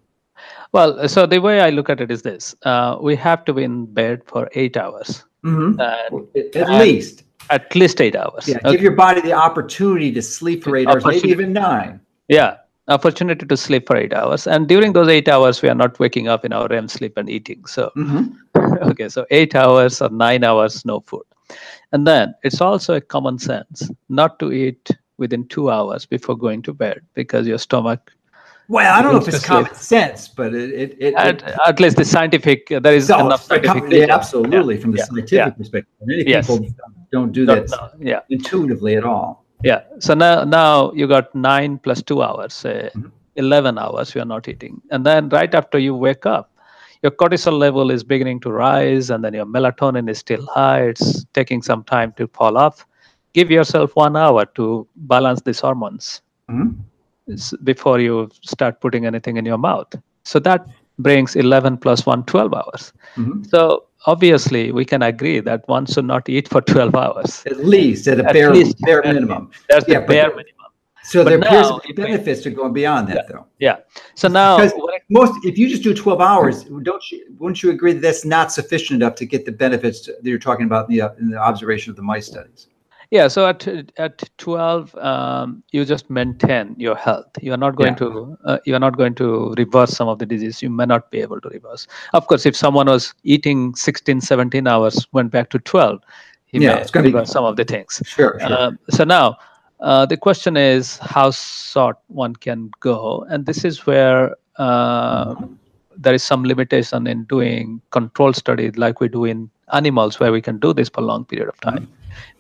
Well, 0.73 1.09
so 1.09 1.25
the 1.27 1.39
way 1.39 1.61
I 1.61 1.71
look 1.71 1.89
at 1.89 2.01
it 2.01 2.11
is 2.11 2.23
this: 2.23 2.55
uh, 2.65 2.99
we 3.01 3.15
have 3.17 3.45
to 3.45 3.53
be 3.53 3.63
in 3.63 3.87
bed 3.87 4.23
for 4.27 4.49
eight 4.55 4.77
hours, 4.77 5.25
mm-hmm. 5.45 5.81
and, 5.81 6.57
at 6.57 6.71
least. 6.81 7.23
At 7.51 7.75
least 7.77 8.01
eight 8.01 8.17
hours. 8.17 8.49
Yeah, 8.49 8.57
okay. 8.65 8.73
give 8.73 8.81
your 8.81 8.97
body 8.97 9.21
the 9.21 9.35
opportunity 9.35 10.11
to 10.13 10.23
sleep 10.23 10.65
for 10.65 10.77
eight 10.77 10.89
hours, 10.89 11.05
maybe 11.05 11.29
even 11.29 11.53
nine. 11.53 12.01
Yeah, 12.29 12.57
opportunity 12.89 13.45
to 13.45 13.57
sleep 13.57 13.87
for 13.87 13.97
eight 13.97 14.15
hours, 14.15 14.47
and 14.47 14.67
during 14.67 14.95
those 14.95 15.09
eight 15.09 15.29
hours, 15.29 15.61
we 15.61 15.69
are 15.69 15.75
not 15.75 15.99
waking 15.99 16.27
up 16.27 16.45
in 16.45 16.53
our 16.53 16.67
REM 16.69 16.89
sleep 16.89 17.19
and 17.19 17.29
eating. 17.29 17.67
So, 17.67 17.93
mm-hmm. 17.97 18.83
okay, 18.91 19.09
so 19.11 19.27
eight 19.31 19.55
hours 19.55 20.01
or 20.01 20.09
nine 20.09 20.43
hours, 20.43 20.85
no 20.85 21.01
food, 21.01 21.25
and 21.95 22.07
then 22.07 22.35
it's 22.43 22.61
also 22.61 22.95
a 22.95 23.01
common 23.01 23.39
sense 23.39 23.89
not 24.09 24.39
to 24.41 24.53
eat 24.53 24.91
within 25.17 25.47
two 25.47 25.71
hours 25.71 26.05
before 26.05 26.37
going 26.37 26.61
to 26.61 26.75
bed 26.75 27.01
because 27.15 27.47
your 27.47 27.59
stomach 27.59 28.13
well, 28.67 28.99
I 28.99 29.03
don't 29.03 29.13
know 29.13 29.21
if 29.21 29.29
it's 29.29 29.45
common 29.45 29.75
sense, 29.75 30.27
but 30.27 30.55
it, 30.55 30.71
it, 30.71 30.97
it, 30.99 31.15
at, 31.17 31.43
at, 31.69 31.81
least 31.81 31.99
the 31.99 32.05
scientific 32.05 32.69
there 32.69 32.95
is 32.95 33.11
enough 33.11 33.45
scientific 33.45 33.93
yeah, 33.93 34.15
absolutely 34.15 34.77
yeah. 34.77 34.81
from 34.81 34.93
the 34.93 34.99
yeah. 34.99 35.05
scientific 35.05 35.59
perspective. 35.59 35.93
Many 36.03 36.31
yes. 36.31 36.47
people 36.47 36.67
don't 37.13 37.33
do 37.33 37.45
that 37.45 37.69
no, 37.69 37.91
yeah. 38.01 38.21
intuitively 38.31 38.97
at 38.97 39.05
all. 39.05 39.45
Yeah. 39.63 39.83
So 39.99 40.15
now 40.15 40.45
now 40.45 40.93
you 40.93 41.07
got 41.07 41.35
nine 41.35 41.79
plus 41.79 42.01
two 42.01 42.23
hours, 42.23 42.65
uh, 42.65 42.89
mm-hmm. 42.95 43.09
eleven 43.37 43.77
hours 43.77 44.15
you 44.15 44.23
are 44.23 44.31
not 44.35 44.49
eating, 44.49 44.81
and 44.91 45.05
then 45.05 45.29
right 45.29 45.55
after 45.55 45.79
you 45.79 45.95
wake 45.95 46.25
up, 46.25 46.51
your 47.05 47.13
cortisol 47.13 47.59
level 47.59 47.91
is 47.91 48.03
beginning 48.03 48.41
to 48.41 48.51
rise, 48.51 49.11
and 49.11 49.23
then 49.25 49.35
your 49.35 49.47
melatonin 49.47 50.09
is 50.11 50.19
still 50.19 50.45
high. 50.47 50.83
It's 50.93 51.25
taking 51.35 51.63
some 51.63 51.85
time 51.85 52.13
to 52.17 52.27
fall 52.29 52.57
off. 52.57 52.85
Give 53.35 53.51
yourself 53.51 53.95
one 53.95 54.17
hour 54.17 54.47
to 54.59 54.89
balance 54.97 55.43
these 55.43 55.61
hormones. 55.61 56.23
Mm-hmm 56.51 56.71
before 57.65 58.01
you 58.01 58.29
start 58.43 58.81
putting 58.83 59.07
anything 59.07 59.37
in 59.39 59.47
your 59.47 59.57
mouth 59.59 59.95
So 60.25 60.39
that 60.41 60.67
brings 60.99 61.35
11 61.37 61.79
plus 61.79 62.05
1, 62.07 62.25
12 62.25 62.53
hours. 62.55 62.93
Mhm. 63.17 63.47
So 63.49 63.85
obviously, 64.07 64.73
we 64.73 64.85
can 64.85 65.03
agree 65.03 65.41
that 65.41 65.67
one 65.69 65.87
should 65.87 66.05
not 66.05 66.29
eat 66.29 66.49
for 66.49 66.61
12 66.73 66.95
hours. 66.95 67.43
At 67.47 67.65
least 67.65 68.07
at 68.09 68.21
a 68.21 68.27
At 68.29 68.35
bare, 68.35 68.53
least. 68.55 68.79
bare 68.81 69.03
minimum. 69.05 69.51
That's 69.71 69.89
Yeah, 69.89 70.01
the 70.01 70.07
bare 70.07 70.29
minimum. 70.31 70.54
So 71.05 71.23
But 71.23 71.31
there 71.31 71.39
appears 71.39 71.69
now 71.71 71.79
to 71.79 71.87
be 71.89 71.93
benefits 71.93 72.41
to 72.43 72.51
going 72.51 72.73
beyond 72.73 73.09
that, 73.09 73.29
though. 73.29 73.47
Yeah. 73.59 73.77
So 74.15 74.27
now, 74.27 74.57
Because 74.57 74.73
most, 75.11 75.35
if 75.45 75.59
you 75.59 75.69
just 75.69 75.83
do 75.83 75.93
12 75.95 76.21
hours, 76.21 76.65
don't 76.65 77.13
you, 77.13 77.27
wouldn't 77.39 77.63
you 77.63 77.71
agree 77.71 77.93
that 77.93 78.01
that's 78.01 78.25
not 78.25 78.51
sufficient 78.53 79.03
enough 79.03 79.15
to 79.17 79.27
get 79.27 79.45
the 79.45 79.53
benefits 79.53 80.07
that 80.07 80.25
you're 80.25 80.39
talking 80.39 80.65
about 80.65 80.89
in 80.89 80.97
the, 80.97 81.03
uh, 81.03 81.11
in 81.21 81.29
the 81.31 81.37
observation 81.37 81.91
of 81.91 81.97
the 81.97 82.03
mice 82.03 82.27
studies? 82.27 82.69
yeah. 83.11 83.29
So 83.29 83.47
at 83.47 83.69
at 83.99 84.29
12, 84.39 84.95
um, 84.97 85.63
you 85.73 85.85
just 85.85 86.09
maintain 86.09 86.75
your 86.79 86.97
health. 86.97 87.27
You 87.41 87.53
are 87.53 87.59
not 87.59 87.77
going 87.77 87.93
Yeah. 87.93 87.97
to 88.07 88.39
uh, 88.47 88.59
you 88.65 88.75
are 88.75 88.81
not 88.81 88.97
going 88.97 89.15
to 89.17 89.55
reverse 89.59 89.91
some 89.91 90.09
of 90.09 90.19
the 90.19 90.27
disease. 90.27 90.63
You 90.63 90.71
may 90.71 90.87
not 90.87 91.11
be 91.11 91.21
able 91.21 91.39
to 91.43 91.49
reverse. 91.51 91.87
Of 92.15 92.27
course, 92.29 92.47
if 92.47 92.57
someone 92.57 92.87
was 92.87 93.13
eating 93.25 93.75
16, 93.75 94.23
17 94.23 94.67
hours, 94.67 95.07
went 95.13 95.31
back 95.31 95.51
to 95.51 95.59
12, 95.59 96.01
he 96.47 96.59
Yeah, 96.61 96.75
may 96.77 96.81
it's 96.81 96.91
gonna 96.91 97.05
be- 97.05 97.13
reverse 97.13 97.31
some 97.31 97.45
of 97.45 97.57
the 97.57 97.65
things. 97.65 98.03
Sure, 98.07 98.41
sure. 98.41 98.53
Um, 98.59 98.79
so 98.89 99.05
now 99.05 99.37
uh, 99.85 100.07
the 100.07 100.17
question 100.17 100.57
is 100.57 100.99
how 101.15 101.31
short 101.31 101.99
one 102.09 102.35
can 102.47 102.71
go, 102.81 103.25
and 103.29 103.47
this 103.47 103.65
is 103.65 103.87
where 103.87 104.35
uh, 104.57 105.35
there 106.05 106.15
is 106.15 106.23
some 106.23 106.45
limitation 106.45 107.07
in 107.07 107.25
doing 107.25 107.81
control 107.91 108.33
studies 108.33 108.77
like 108.77 109.01
we 109.01 109.09
do 109.09 109.25
in 109.25 109.51
animals, 109.73 110.19
where 110.21 110.33
we 110.33 110.41
can 110.41 110.59
do 110.59 110.73
this 110.73 110.89
for 110.89 111.03
a 111.03 111.05
long 111.05 111.25
period 111.25 111.49
of 111.49 111.61
time. 111.61 111.87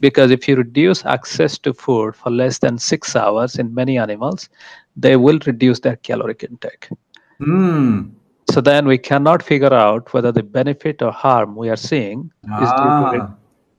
Because 0.00 0.30
if 0.30 0.48
you 0.48 0.56
reduce 0.56 1.04
access 1.04 1.58
to 1.58 1.72
food 1.74 2.14
for 2.16 2.30
less 2.30 2.58
than 2.64 2.78
six 2.78 3.16
hours 3.16 3.56
in 3.62 3.74
many 3.74 3.98
animals, 3.98 4.48
they 4.96 5.16
will 5.16 5.38
reduce 5.46 5.80
their 5.80 5.96
caloric 5.96 6.44
intake. 6.48 6.88
Hmm. 7.38 8.10
So 8.50 8.60
then 8.60 8.86
we 8.86 8.98
cannot 8.98 9.42
figure 9.42 9.74
out 9.74 10.12
whether 10.14 10.30
the 10.30 10.42
benefit 10.42 11.02
or 11.02 11.10
harm 11.10 11.56
we 11.56 11.68
are 11.70 11.76
seeing 11.76 12.30
is 12.62 12.70
due 12.80 12.92
to, 13.12 13.18
Ah. 13.22 13.34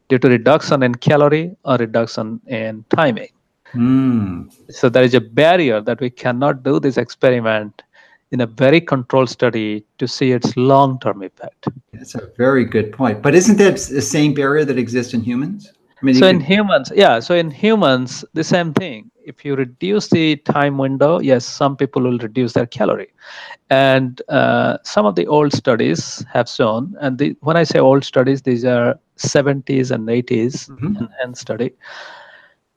due 0.09 0.19
to 0.19 0.29
reduction 0.37 0.83
in 0.83 0.95
calorie 0.95 1.55
or 1.63 1.77
reduction 1.77 2.41
in 2.47 2.83
timing. 2.89 3.31
Hmm. 3.75 4.43
So 4.69 4.89
there 4.89 5.03
is 5.03 5.13
a 5.13 5.21
barrier 5.21 5.81
that 5.81 5.99
we 5.99 6.09
cannot 6.09 6.63
do 6.63 6.79
this 6.79 6.97
experiment 6.97 7.83
in 8.31 8.41
a 8.41 8.45
very 8.47 8.81
controlled 8.81 9.29
study 9.29 9.85
to 9.99 10.07
see 10.07 10.31
its 10.31 10.55
long-term 10.57 11.21
effect. 11.23 11.67
That's 11.93 12.15
a 12.15 12.29
very 12.37 12.65
good 12.65 12.91
point. 12.91 13.21
But 13.21 13.35
isn't 13.35 13.57
that 13.57 13.77
the 13.77 14.01
same 14.01 14.33
barrier 14.33 14.65
that 14.65 14.77
exists 14.77 15.13
in 15.13 15.21
humans? 15.21 15.71
I 16.01 16.05
mean, 16.05 16.15
So 16.15 16.27
in 16.27 16.39
humans, 16.41 16.91
yeah, 16.95 17.19
so 17.19 17.35
in 17.35 17.51
humans, 17.51 18.25
the 18.33 18.43
same 18.43 18.73
thing. 18.73 19.11
If 19.25 19.45
you 19.45 19.55
reduce 19.55 20.09
the 20.09 20.35
time 20.37 20.77
window, 20.77 21.19
yes, 21.19 21.45
some 21.45 21.75
people 21.75 22.03
will 22.03 22.17
reduce 22.19 22.53
their 22.53 22.65
calorie. 22.65 23.11
And 23.69 24.21
uh, 24.29 24.77
some 24.83 25.05
of 25.05 25.15
the 25.15 25.25
old 25.27 25.53
studies 25.53 26.23
have 26.31 26.47
shown, 26.49 26.95
and 26.99 27.17
the, 27.17 27.35
when 27.41 27.57
I 27.57 27.63
say 27.63 27.79
old 27.79 28.03
studies, 28.03 28.41
these 28.43 28.65
are 28.65 28.99
70s 29.15 29.91
and 29.91 30.09
80s 30.09 30.67
Mhm. 30.67 30.99
and, 30.99 31.09
and 31.23 31.37
study. 31.37 31.71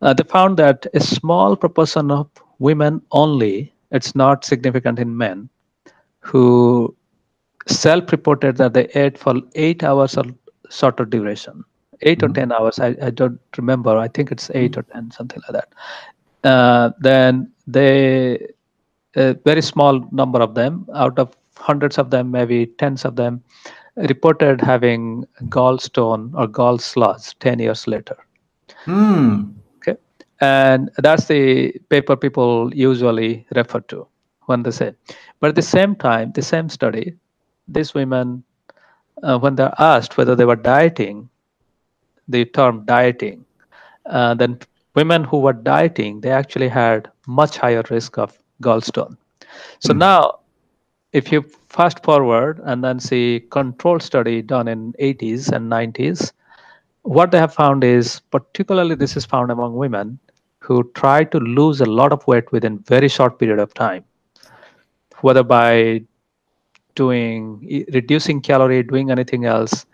Uh, 0.00 0.12
they 0.14 0.24
found 0.24 0.56
that 0.58 0.86
a 0.94 1.00
small 1.00 1.56
proportion 1.56 2.10
of 2.10 2.28
women 2.58 3.00
only, 3.12 3.72
it's 3.90 4.14
not 4.14 4.44
significant 4.44 4.98
in 4.98 5.16
men, 5.16 5.48
who 6.20 6.94
self-reported 7.66 8.56
that 8.56 8.74
they 8.74 8.86
ate 8.94 9.18
for 9.18 9.34
eight 9.54 9.82
hours 9.84 10.16
or 10.16 10.24
shorter 10.70 11.04
duration, 11.04 11.64
8 12.02 12.22
or 12.22 12.28
Mhm. 12.28 12.34
ten 12.34 12.52
hours. 12.52 12.78
I, 12.78 12.96
I 13.02 13.10
don't 13.10 13.40
remember. 13.56 13.96
I 13.96 14.08
think 14.08 14.30
it's 14.32 14.50
eight 14.54 14.76
or 14.76 14.82
ten, 14.82 15.10
something 15.10 15.40
like 15.48 15.52
that. 15.62 16.48
Uh, 16.48 16.90
then 17.00 17.50
they, 17.66 18.46
a 19.16 19.34
very 19.44 19.62
small 19.62 20.06
number 20.12 20.40
of 20.40 20.54
them, 20.54 20.86
out 20.94 21.18
of 21.18 21.36
hundreds 21.56 21.98
of 21.98 22.10
them, 22.10 22.30
maybe 22.30 22.66
tens 22.66 23.04
of 23.04 23.16
them, 23.16 23.42
reported 23.96 24.60
having 24.60 25.24
gallstone 25.44 26.32
or 26.34 26.46
gall 26.46 26.78
sludge 26.78 27.38
10 27.40 27.58
years 27.58 27.86
later. 27.86 28.16
Hmm. 28.84 29.57
And 30.40 30.90
that's 30.98 31.26
the 31.26 31.72
paper 31.88 32.16
people 32.16 32.72
usually 32.74 33.46
refer 33.54 33.80
to 33.92 34.06
when 34.46 34.62
they 34.62 34.70
say. 34.70 34.94
But 35.40 35.50
at 35.50 35.54
the 35.56 35.62
same 35.62 35.94
time, 35.96 36.32
the 36.32 36.42
same 36.42 36.68
study, 36.68 37.14
these 37.68 37.94
women, 37.94 38.44
uh, 39.22 39.38
when 39.38 39.56
they're 39.56 39.74
asked 39.78 40.16
whether 40.16 40.34
they 40.34 40.44
were 40.44 40.56
dieting, 40.56 41.28
the 42.28 42.44
term 42.46 42.84
dieting, 42.84 43.44
uh, 44.06 44.34
then 44.34 44.58
women 44.94 45.24
who 45.24 45.38
were 45.40 45.52
dieting, 45.52 46.20
they 46.20 46.30
actually 46.30 46.68
had 46.68 47.10
much 47.26 47.56
higher 47.58 47.82
risk 47.90 48.18
of 48.18 48.38
gallstone. 48.62 49.16
So 49.80 49.92
Hmm. 49.92 49.94
now, 49.94 50.40
if 51.12 51.32
you 51.32 51.42
fast 51.68 52.02
forward 52.04 52.60
and 52.64 52.82
then 52.84 52.98
see 53.00 53.46
control 53.50 53.98
study 54.00 54.42
done 54.42 54.68
in 54.68 54.94
80s 54.98 55.48
and 55.48 55.68
90s, 55.68 56.32
what 57.02 57.30
they 57.30 57.38
have 57.38 57.54
found 57.54 57.84
is 57.84 58.20
particularly 58.30 58.94
this 58.94 59.16
is 59.16 59.24
found 59.24 59.50
among 59.50 59.74
women 59.74 60.18
who 60.68 60.84
try 60.94 61.24
to 61.24 61.38
lose 61.40 61.80
a 61.80 61.86
lot 62.00 62.12
of 62.12 62.26
weight 62.28 62.52
within 62.52 62.78
very 62.94 63.08
short 63.08 63.38
period 63.38 63.58
of 63.58 63.74
time 63.74 64.04
whether 65.20 65.42
by 65.42 66.02
doing 66.94 67.84
reducing 67.92 68.40
calorie 68.40 68.82
doing 68.82 69.10
anything 69.10 69.44
else 69.44 69.86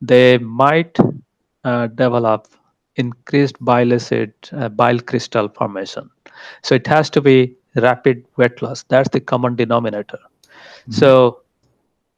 they 0.00 0.38
might 0.38 0.98
uh, 1.64 1.86
develop 1.88 2.48
increased 2.96 3.56
bile 3.64 3.92
acid 3.94 4.32
uh, 4.52 4.68
bile 4.68 5.00
crystal 5.00 5.48
formation. 5.48 6.10
So 6.62 6.74
it 6.74 6.86
has 6.88 7.10
to 7.10 7.20
be 7.22 7.56
rapid 7.76 8.24
weight 8.36 8.62
loss. 8.62 8.82
That's 8.84 9.08
the 9.10 9.20
common 9.20 9.56
denominator. 9.56 10.18
So 10.90 11.42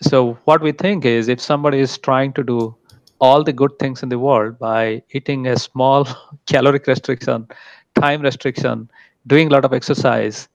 so 0.03 0.35
what 0.45 0.63
we 0.63 0.73
think 0.73 1.05
is 1.05 1.29
if 1.29 1.41
somebody 1.41 1.81
is 1.81 1.99
trying 1.99 2.33
to 2.35 2.45
do 2.45 2.77
all 3.21 3.43
the 3.45 3.53
good 3.53 3.79
things 3.79 4.03
in 4.03 4.09
the 4.11 4.19
world 4.19 4.59
by 4.59 5.03
eating 5.13 5.47
a 5.47 5.57
small 5.57 6.07
caloric 6.47 6.87
restriction 6.87 7.47
time 7.97 8.23
restriction 8.23 8.89
doing 9.27 9.49
a 9.49 9.51
lot 9.51 9.65
of 9.65 9.73
exercise 9.73 10.49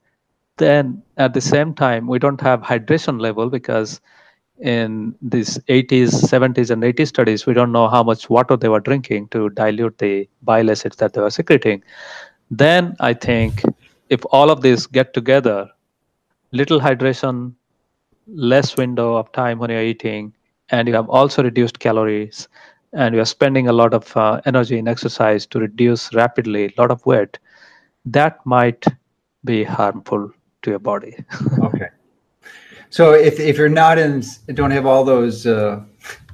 then 0.58 1.02
at 1.16 1.34
the 1.34 1.40
same 1.40 1.74
time 1.74 2.06
we 2.06 2.18
don't 2.18 2.40
have 2.40 2.60
hydration 2.60 3.20
level 3.20 3.50
because 3.50 4.00
in 4.60 5.14
these 5.22 5.58
80s 5.68 6.10
70s 6.32 6.70
and 6.70 6.82
80s 6.82 7.08
studies 7.08 7.46
we 7.46 7.54
don't 7.54 7.72
know 7.72 7.88
how 7.88 8.02
much 8.02 8.28
water 8.30 8.56
they 8.56 8.68
were 8.68 8.80
drinking 8.80 9.28
to 9.28 9.50
dilute 9.50 9.98
the 9.98 10.28
bile 10.42 10.70
acids 10.70 10.96
that 10.96 11.14
they 11.14 11.20
were 11.20 11.30
secreting. 11.30 11.82
Then 12.50 12.94
i 13.00 13.12
think 13.14 13.62
if 14.10 14.24
all 14.30 14.50
of 14.50 14.62
these 14.62 14.86
get 14.86 15.14
together 15.14 15.68
little 16.52 16.80
hydration 16.80 17.54
less 18.26 18.76
window 18.76 19.14
of 19.16 19.32
time 19.32 19.58
when 19.58 19.70
you're 19.70 19.82
eating 19.82 20.32
and 20.70 20.88
you 20.88 20.94
have 20.94 21.08
also 21.08 21.42
reduced 21.42 21.78
calories 21.80 22.48
and 22.92 23.14
you 23.14 23.20
are 23.20 23.26
spending 23.26 23.68
a 23.68 23.72
lot 23.72 23.94
of 23.94 24.16
uh, 24.16 24.40
energy 24.44 24.78
in 24.78 24.88
exercise 24.88 25.46
to 25.46 25.58
reduce 25.58 26.12
rapidly 26.14 26.66
a 26.66 26.80
lot 26.80 26.90
of 26.90 27.04
weight 27.06 27.38
that 28.04 28.44
might 28.44 28.84
be 29.44 29.64
harmful 29.64 30.30
to 30.62 30.70
your 30.70 30.78
body 30.78 31.16
Okay. 31.62 31.88
So 32.92 33.14
if, 33.14 33.40
if 33.40 33.56
you're 33.56 33.70
not 33.70 33.98
in, 33.98 34.22
don't 34.52 34.70
have 34.70 34.84
all 34.84 35.02
those 35.02 35.46
uh, 35.46 35.82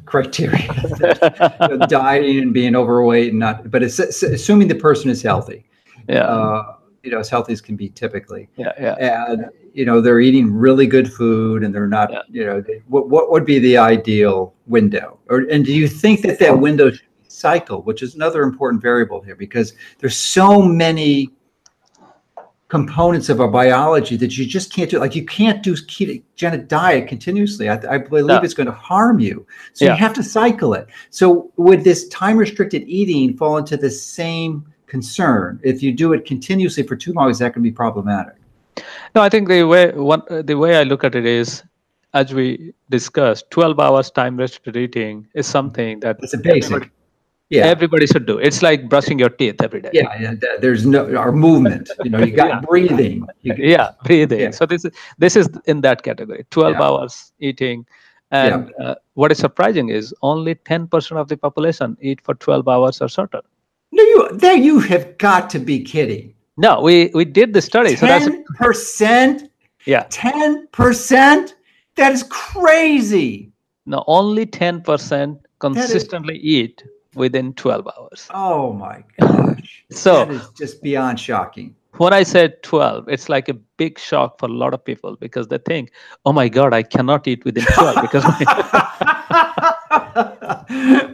criteria, 0.06 0.66
dieting 1.88 2.38
and 2.38 2.52
being 2.52 2.74
overweight 2.74 3.30
and 3.30 3.38
not, 3.38 3.70
but 3.70 3.84
it's, 3.84 4.00
it's 4.00 4.24
assuming 4.24 4.66
the 4.66 4.74
person 4.74 5.08
is 5.08 5.22
healthy, 5.22 5.64
yeah 6.08 6.24
uh, 6.24 6.74
you 7.04 7.12
know, 7.12 7.20
as 7.20 7.28
healthy 7.28 7.52
as 7.52 7.60
can 7.60 7.76
be 7.76 7.88
typically. 7.90 8.48
yeah 8.56 8.72
yeah 8.80 9.30
and 9.30 9.50
you 9.78 9.84
know 9.84 10.00
they're 10.00 10.18
eating 10.18 10.52
really 10.52 10.88
good 10.88 11.10
food 11.12 11.62
and 11.62 11.72
they're 11.72 11.86
not 11.86 12.10
Yeah. 12.12 12.22
you 12.28 12.44
know 12.44 12.60
they, 12.60 12.82
what, 12.88 13.08
what 13.08 13.30
would 13.30 13.46
be 13.46 13.60
the 13.60 13.76
ideal 13.78 14.54
window 14.66 15.18
or 15.30 15.38
and 15.52 15.64
do 15.64 15.72
you 15.72 15.86
think 15.86 16.20
that 16.22 16.40
that 16.40 16.58
window 16.58 16.90
should 16.90 17.00
be 17.22 17.28
cycle 17.28 17.82
which 17.82 18.02
is 18.02 18.16
another 18.16 18.42
important 18.42 18.82
variable 18.82 19.20
here 19.22 19.36
because 19.36 19.74
there's 20.00 20.16
so 20.16 20.60
many 20.60 21.30
components 22.66 23.28
of 23.28 23.40
our 23.40 23.48
biology 23.48 24.16
that 24.16 24.36
you 24.36 24.44
just 24.44 24.72
can't 24.74 24.90
do 24.90 24.98
like 24.98 25.14
you 25.14 25.24
can't 25.24 25.62
do 25.62 25.74
ketogenic 25.74 26.66
diet 26.66 27.06
continuously 27.06 27.68
i, 27.68 27.76
I 27.94 27.98
believe 27.98 28.26
No. 28.26 28.38
it's 28.38 28.54
going 28.54 28.66
to 28.66 28.72
harm 28.90 29.20
you 29.20 29.46
so 29.74 29.84
Yeah. 29.84 29.92
you 29.92 29.98
have 29.98 30.12
to 30.14 30.24
cycle 30.24 30.74
it 30.74 30.88
so 31.10 31.52
would 31.56 31.84
this 31.84 32.08
time 32.08 32.36
restricted 32.36 32.82
eating 32.88 33.36
fall 33.36 33.56
into 33.58 33.76
the 33.76 33.90
same 33.90 34.66
concern 34.88 35.60
if 35.62 35.84
you 35.84 35.92
do 35.92 36.12
it 36.14 36.24
continuously 36.24 36.82
for 36.82 36.96
too 36.96 37.12
long 37.12 37.30
is 37.30 37.38
that 37.38 37.54
going 37.54 37.62
to 37.62 37.70
be 37.70 37.76
problematic 37.84 38.34
no 39.14 39.22
i 39.22 39.28
think 39.28 39.48
the 39.48 39.62
way 39.64 39.90
one 39.92 40.22
the 40.50 40.54
way 40.54 40.76
i 40.76 40.82
look 40.82 41.04
at 41.04 41.14
it 41.14 41.26
is 41.26 41.62
as 42.14 42.32
we 42.34 42.72
discussed 42.90 43.50
12 43.50 43.78
hours 43.80 44.10
time 44.10 44.36
restricted 44.36 44.76
eating 44.76 45.26
is 45.34 45.46
something 45.46 46.00
that 46.00 46.16
It's 46.22 46.34
a 46.34 46.38
basic. 46.38 46.72
everybody, 46.72 46.90
Yeah. 47.56 47.66
everybody 47.74 48.06
should 48.06 48.26
do 48.30 48.36
it's 48.48 48.60
like 48.62 48.88
brushing 48.88 49.18
your 49.18 49.30
teeth 49.40 49.62
every 49.66 49.80
day 49.84 49.90
yeah. 49.92 50.08
yeah, 50.22 50.32
There's 50.64 50.84
no 50.86 51.00
our 51.22 51.32
movement. 51.32 51.90
You 52.04 52.10
know, 52.10 52.18
you 52.28 52.32
got 52.40 52.48
Yeah. 52.54 52.60
breathing. 52.70 53.26
You, 53.42 53.54
yeah 53.74 53.90
breathing 54.08 54.40
Yeah. 54.40 54.50
so 54.58 54.66
this 54.72 54.84
is 54.88 54.92
this 55.24 55.36
is 55.42 55.48
in 55.74 55.80
that 55.86 56.02
category 56.08 56.44
12 56.50 56.74
Yeah. 56.74 56.82
hours 56.86 57.32
eating 57.50 57.86
and 58.30 58.72
uh, 58.84 58.94
what 59.14 59.32
is 59.32 59.38
surprising 59.38 59.88
is 59.88 60.14
only 60.22 60.54
10% 60.54 61.16
of 61.22 61.28
the 61.28 61.36
population 61.46 61.96
eat 62.00 62.20
for 62.20 62.34
12 62.34 62.68
hours 62.68 63.00
or 63.00 63.08
shorter 63.08 63.40
no, 63.90 64.02
you 64.02 64.28
there. 64.34 64.54
You 64.54 64.80
have 64.80 65.04
got 65.16 65.48
to 65.50 65.58
be 65.58 65.76
kidding. 65.82 66.34
No 66.58 66.80
we 66.82 67.10
we 67.14 67.24
did 67.24 67.54
the 67.54 67.62
study 67.62 67.96
so 67.96 68.04
that's 68.06 68.26
Ten 68.26 68.44
percent. 68.56 69.50
yeah 69.86 70.06
Ten 70.10 70.66
percent. 70.68 71.54
That 71.96 72.12
is 72.12 72.22
crazy. 72.22 73.50
Now, 73.84 74.04
only 74.06 74.46
10% 74.46 75.40
consistently 75.58 76.36
eat 76.36 76.84
within 77.16 77.54
12 77.54 77.88
hours. 77.88 78.28
Oh 78.32 78.72
my 78.72 79.02
gosh. 79.18 79.84
So 79.90 80.24
that 80.24 80.30
is 80.30 80.48
just 80.56 80.80
beyond 80.80 81.18
shocking. 81.18 81.74
when 81.96 82.12
I 82.12 82.22
said 82.22 82.62
12, 82.62 83.08
it's 83.08 83.28
like 83.28 83.48
a 83.48 83.54
big 83.54 83.98
shock 83.98 84.38
for 84.38 84.46
a 84.46 84.52
lot 84.52 84.74
of 84.74 84.84
people 84.84 85.16
because 85.16 85.48
they 85.48 85.58
think, 85.58 85.90
oh 86.24 86.32
my 86.32 86.48
God, 86.48 86.72
I 86.72 86.84
cannot 86.84 87.26
eat 87.26 87.44
within 87.44 87.64
12 87.64 87.96
because 88.02 88.24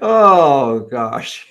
oh 0.02 0.86
gosh. 0.90 1.50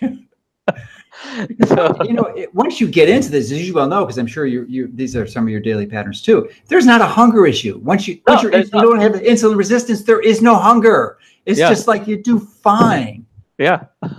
so, 1.68 1.96
you 2.04 2.14
know, 2.14 2.26
it, 2.36 2.54
once 2.54 2.82
you 2.82 2.88
get 2.88 3.10
into 3.10 3.30
this, 3.30 3.52
as 3.52 3.68
you 3.68 3.74
well 3.74 3.88
know, 3.88 4.02
because 4.04 4.18
I'm 4.18 4.28
sure 4.28 4.46
you, 4.46 4.66
you 4.68 4.90
these 4.94 5.16
are 5.16 5.26
some 5.28 5.44
of 5.44 5.50
your 5.50 5.62
daily 5.62 5.86
patterns 5.86 6.22
too. 6.22 6.50
There's 6.68 6.86
not 6.86 7.02
a 7.02 7.06
hunger 7.06 7.46
issue. 7.46 7.78
Once 7.84 8.08
you 8.08 8.16
No, 8.28 8.34
once 8.34 8.44
you're, 8.44 8.56
you 8.58 8.64
don't 8.66 9.00
have 9.00 9.14
insulin 9.14 9.56
resistance, 9.58 10.04
there 10.04 10.20
is 10.22 10.42
no 10.42 10.56
hunger. 10.56 11.18
It's 11.46 11.60
Yeah. 11.60 11.70
just 11.70 11.88
like 11.88 12.08
you 12.08 12.22
do 12.22 12.40
fine. 12.40 13.26
yeah. 13.58 13.86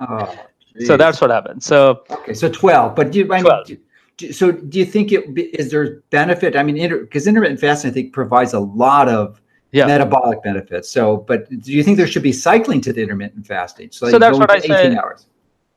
Oh, 0.00 0.34
So 0.86 0.96
that's 0.96 1.20
what 1.20 1.30
happened. 1.30 1.62
So 1.62 2.04
okay. 2.10 2.32
So 2.32 2.48
12, 2.48 2.94
but 2.94 3.10
do 3.12 3.18
you, 3.20 3.32
I 3.32 3.40
12. 3.42 3.66
do- 3.66 3.76
do- 4.16 4.32
so 4.32 4.50
do 4.52 4.78
you 4.78 4.84
think 4.86 5.12
it 5.12 5.24
is 5.36 5.70
there 5.70 6.02
benefit? 6.10 6.56
I 6.56 6.62
mean, 6.62 6.76
because 7.00 7.26
intermittent 7.26 7.60
fasting, 7.60 7.90
I 7.90 7.94
think, 7.94 8.12
provides 8.12 8.52
a 8.54 8.60
lot 8.60 9.08
of 9.08 9.40
Yeah. 9.72 9.86
metabolic 9.86 10.42
benefits. 10.42 10.88
So, 10.90 11.18
but 11.18 11.48
do 11.50 11.72
you 11.72 11.82
think 11.82 11.96
there 11.98 12.06
should 12.06 12.22
be 12.22 12.32
cycling 12.32 12.80
to 12.82 12.92
the 12.92 13.02
intermittent 13.02 13.46
fasting? 13.46 13.88
So 13.92 14.08
you 14.08 14.18
that's 14.18 14.38
what 14.38 14.50
I 14.50 14.56
18 14.56 14.70
say. 14.70 14.96
hours. 14.96 15.26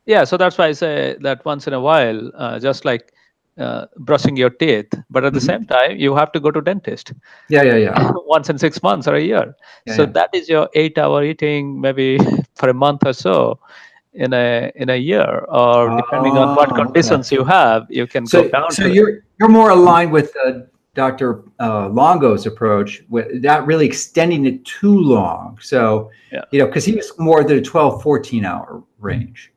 Yeah, 0.05 0.23
so 0.23 0.37
that's 0.37 0.57
why 0.57 0.67
I 0.67 0.71
say 0.73 1.15
that 1.21 1.43
once 1.45 1.67
in 1.67 1.73
a 1.73 1.79
while, 1.79 2.31
uh, 2.35 2.59
just 2.59 2.85
like 2.85 3.11
uh, 3.57 3.85
brushing 3.97 4.35
your 4.35 4.49
teeth, 4.49 4.91
but 5.11 5.23
at 5.23 5.33
the 5.33 5.39
Mhm. 5.39 5.45
same 5.45 5.65
time, 5.65 5.97
you 5.97 6.15
have 6.15 6.31
to 6.31 6.39
go 6.39 6.49
to 6.51 6.59
dentist 6.61 7.13
Yeah, 7.49 7.61
yeah, 7.63 7.75
yeah. 7.77 8.11
once 8.25 8.49
in 8.49 8.57
six 8.57 8.81
months 8.81 9.07
or 9.07 9.15
a 9.15 9.21
year. 9.21 9.55
Yeah, 9.85 9.95
so 9.95 10.01
yeah. 10.03 10.11
that 10.13 10.29
is 10.33 10.49
your 10.49 10.69
eight-hour 10.73 11.23
eating, 11.23 11.79
maybe 11.79 12.17
for 12.55 12.69
a 12.69 12.73
month 12.73 13.05
or 13.05 13.13
so 13.13 13.59
in 14.13 14.33
a 14.33 14.71
in 14.75 14.89
a 14.89 14.95
year, 14.97 15.45
or 15.49 15.95
depending 15.97 16.37
on 16.37 16.55
what 16.55 16.69
Oh, 16.69 16.73
okay. 16.73 16.83
conditions 16.83 17.31
you 17.31 17.43
have, 17.43 17.85
you 17.89 18.07
can 18.07 18.25
So, 18.25 18.43
go 18.43 18.49
down. 18.49 18.71
so 18.71 18.85
you're 18.87 19.19
you're 19.39 19.49
more 19.49 19.69
aligned 19.69 20.11
with 20.11 20.33
uh, 20.45 20.61
Dr. 20.95 21.43
Uh, 21.59 21.89
Longo's 21.89 22.45
approach, 22.45 23.03
with 23.09 23.27
not 23.43 23.65
really 23.67 23.85
extending 23.85 24.45
it 24.45 24.63
too 24.65 24.99
long. 24.99 25.57
So, 25.61 26.09
Yeah. 26.31 26.45
you 26.51 26.59
know, 26.59 26.65
because 26.67 26.85
he 26.85 26.95
was 26.95 27.11
more 27.19 27.43
than 27.43 27.57
a 27.57 27.61
12, 27.61 28.01
14 28.03 28.45
hour 28.45 28.83
range 28.99 29.51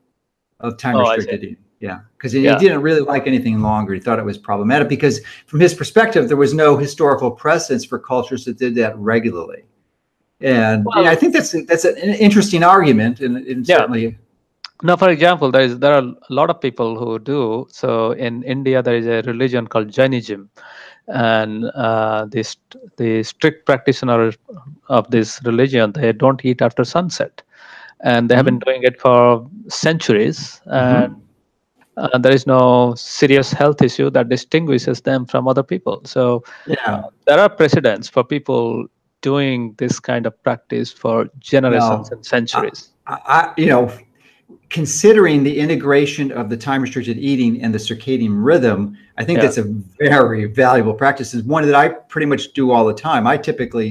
of 0.61 0.77
time 0.77 0.97
Oh, 0.97 1.01
restricted 1.01 1.43
eating. 1.45 1.57
Yeah, 1.81 2.01
because 2.17 2.33
he, 2.33 2.41
Yeah. 2.41 2.59
he 2.59 2.65
didn't 2.67 2.81
really 2.81 3.01
like 3.01 3.27
anything 3.27 3.61
longer. 3.61 3.93
He 3.93 4.01
thought 4.01 4.19
it 4.19 4.25
was 4.25 4.39
problematic 4.39 4.89
because, 4.89 5.21
from 5.47 5.61
his 5.61 5.75
perspective, 5.75 6.29
there 6.29 6.37
was 6.39 6.55
no 6.55 6.77
historical 6.77 7.31
precedence 7.31 7.85
for 7.85 7.99
cultures 7.99 8.45
that 8.47 8.57
did 8.59 8.75
that 8.77 8.97
regularly. 8.99 9.63
And 10.41 10.85
Well- 10.87 11.05
yeah, 11.05 11.11
I 11.11 11.15
think 11.15 11.33
that's 11.35 11.53
that's 11.67 11.85
an 11.85 11.97
interesting 11.97 12.63
argument, 12.63 13.21
and, 13.21 13.37
and 13.37 13.69
Yeah. 13.69 13.79
certainly, 13.79 14.19
Now, 14.83 14.97
for 14.97 15.09
example, 15.09 15.51
there 15.51 15.63
is 15.63 15.79
there 15.79 15.95
are 15.95 16.03
a 16.03 16.33
lot 16.39 16.51
of 16.51 16.61
people 16.61 16.99
who 16.99 17.19
do. 17.19 17.67
So 17.71 18.13
in 18.13 18.43
India, 18.43 18.83
there 18.83 18.95
is 18.97 19.07
a 19.07 19.23
religion 19.23 19.67
called 19.67 19.89
Jainism, 19.91 20.51
and 21.09 21.65
uh, 21.75 22.27
the 22.27 22.45
the 22.99 23.23
strict 23.23 23.65
practitioner 23.65 24.33
of 24.89 25.11
this 25.11 25.41
religion 25.45 25.93
they 25.93 26.13
don't 26.13 26.45
eat 26.45 26.61
after 26.61 26.85
sunset, 26.85 27.41
and 28.07 28.29
they 28.29 28.37
have 28.37 28.45
been 28.45 28.61
doing 28.61 28.83
it 28.85 29.01
for 29.01 29.21
centuries, 29.69 30.61
and 30.67 31.17
uh, 31.97 32.19
there 32.19 32.33
is 32.33 32.47
no 32.47 32.95
serious 32.95 33.53
health 33.53 33.83
issue 33.83 34.09
that 34.11 34.29
distinguishes 34.29 35.01
them 35.01 35.27
from 35.27 35.49
other 35.49 35.65
people. 35.73 36.01
So 36.05 36.45
yeah. 36.67 37.03
there 37.27 37.41
are 37.41 37.49
precedents 37.49 38.09
for 38.09 38.23
people 38.23 38.87
doing 39.23 39.75
this 39.79 39.99
kind 39.99 40.25
of 40.27 40.33
practice 40.45 40.93
for 40.93 41.29
generations 41.41 42.11
and 42.13 42.25
centuries. 42.25 42.91
I, 43.07 43.19
I- 43.27 43.53
you 43.57 43.67
know, 43.67 43.91
considering 44.71 45.43
the 45.43 45.59
integration 45.59 46.31
of 46.31 46.49
the 46.49 46.57
time 46.57 46.83
restricted 46.83 47.19
eating 47.19 47.61
and 47.63 47.75
the 47.75 47.79
circadian 47.79 48.45
rhythm, 48.45 48.97
I 49.19 49.25
think 49.25 49.39
Yeah. 49.39 49.45
that's 49.45 49.59
a 49.59 49.67
very 49.99 50.45
valuable 50.47 50.95
practice. 50.95 51.35
It's 51.35 51.47
one 51.47 51.67
that 51.67 51.75
I 51.75 51.89
pretty 51.89 52.27
much 52.27 52.53
do 52.53 52.71
all 52.71 52.87
the 52.87 52.95
time. 52.95 53.27
I 53.27 53.37
typically, 53.37 53.91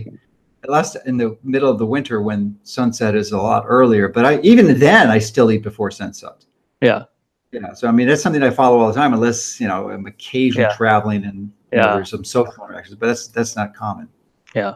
last 0.70 0.98
in 1.06 1.18
the 1.18 1.38
middle 1.44 1.70
of 1.72 1.78
the 1.80 1.86
winter 1.86 2.22
when 2.22 2.58
sunset 2.64 3.16
is 3.16 3.32
a 3.32 3.38
lot 3.38 3.64
earlier, 3.68 4.08
but 4.08 4.26
I 4.26 4.40
even 4.42 4.78
then 4.80 5.10
I 5.10 5.20
still 5.20 5.52
eat 5.52 5.64
before 5.64 5.92
sunset. 5.92 6.46
yeah. 6.82 7.04
Yeah, 7.52 7.74
so 7.74 7.88
I 7.88 7.92
mean 7.92 8.08
that's 8.08 8.22
something 8.22 8.44
I 8.44 8.50
follow 8.50 8.80
all 8.80 8.88
the 8.92 9.00
time, 9.00 9.14
unless 9.14 9.62
you 9.62 9.68
know 9.68 9.90
I'm 9.90 10.06
occasionally 10.08 10.64
Yeah. 10.70 10.76
traveling 10.76 11.24
and 11.24 11.52
you 11.72 11.78
know, 11.80 11.86
Yeah. 11.88 11.94
there's 11.96 12.10
some 12.10 12.26
social 12.26 12.54
interactions, 12.66 12.96
but 12.98 13.08
that's 13.08 13.28
that's 13.28 13.56
not 13.56 13.74
common. 13.74 14.10
Yeah. 14.54 14.74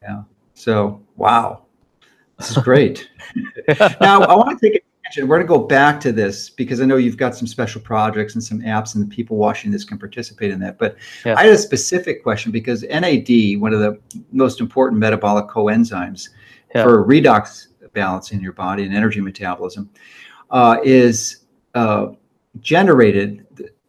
Yeah. 0.00 0.22
So 0.54 1.02
wow, 1.16 1.64
this 2.38 2.50
is 2.52 2.58
great. 2.58 3.08
now 4.00 4.22
I 4.22 4.34
want 4.36 4.56
to 4.60 4.64
take 4.70 4.76
a 4.80 4.84
We're 5.16 5.26
going 5.26 5.40
to 5.40 5.46
go 5.46 5.58
back 5.58 6.00
to 6.00 6.12
this 6.12 6.50
because 6.50 6.80
I 6.80 6.84
know 6.84 6.96
you've 6.96 7.16
got 7.16 7.34
some 7.36 7.46
special 7.46 7.80
projects 7.80 8.34
and 8.34 8.42
some 8.42 8.60
apps, 8.60 8.94
and 8.94 9.04
the 9.04 9.14
people 9.14 9.36
watching 9.36 9.70
this 9.70 9.84
can 9.84 9.98
participate 9.98 10.50
in 10.50 10.60
that. 10.60 10.78
But 10.78 10.96
Yeah. 11.24 11.34
I 11.36 11.44
had 11.44 11.52
a 11.52 11.58
specific 11.58 12.22
question 12.22 12.52
because 12.52 12.82
NAD, 12.84 13.60
one 13.60 13.72
of 13.72 13.80
the 13.80 13.98
most 14.32 14.60
important 14.60 14.98
metabolic 15.00 15.46
coenzymes 15.48 16.30
Yeah. 16.74 16.82
for 16.84 17.04
redox 17.06 17.68
balance 17.92 18.32
in 18.32 18.40
your 18.40 18.52
body 18.52 18.84
and 18.84 18.94
energy 18.94 19.20
metabolism, 19.20 19.88
uh, 20.50 20.78
is 20.82 21.44
uh, 21.74 22.08
generated 22.60 23.46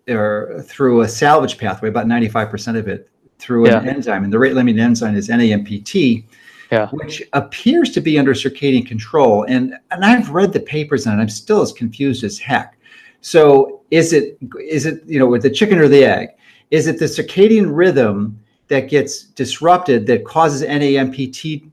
or 0.07 0.63
through 0.63 1.01
a 1.01 1.07
salvage 1.07 1.57
pathway. 1.57 1.89
About 1.89 2.07
ninety-five 2.07 2.49
percent 2.49 2.77
of 2.77 2.87
it 2.87 3.09
through 3.39 3.65
an 3.65 3.87
enzyme, 3.89 4.23
and 4.23 4.31
the 4.31 4.39
rate-limiting 4.39 4.79
enzyme 4.79 5.15
is 5.15 5.29
NAMPT 5.29 6.23
Yeah. 6.71 6.89
which 6.89 7.21
appears 7.33 7.91
to 7.91 8.01
be 8.01 8.17
under 8.17 8.33
circadian 8.33 8.87
control. 8.87 9.43
And 9.43 9.75
and 9.91 10.03
I've 10.03 10.31
read 10.31 10.51
the 10.51 10.59
papers 10.59 11.05
on 11.05 11.19
it. 11.19 11.21
I'm 11.21 11.29
still 11.29 11.61
as 11.61 11.71
confused 11.71 12.23
as 12.23 12.39
heck. 12.39 12.77
So 13.21 13.81
is 13.91 14.13
it 14.13 14.37
is 14.59 14.85
it 14.85 15.03
you 15.05 15.19
know 15.19 15.27
with 15.27 15.43
the 15.43 15.49
chicken 15.49 15.77
or 15.77 15.87
the 15.87 16.03
egg? 16.03 16.29
Is 16.71 16.87
it 16.87 16.99
the 16.99 17.05
circadian 17.05 17.75
rhythm 17.75 18.39
that 18.67 18.89
gets 18.89 19.23
disrupted 19.23 20.07
that 20.07 20.25
causes 20.25 20.67
NAMPT 20.67 21.71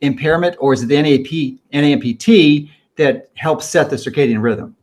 impairment, 0.00 0.56
or 0.58 0.72
is 0.72 0.82
it 0.82 0.86
the 0.86 1.00
NAP 1.00 1.60
NAMPT 1.72 2.70
that 2.96 3.30
helps 3.34 3.68
set 3.68 3.88
the 3.88 3.96
circadian 3.96 4.42
rhythm? 4.42 4.76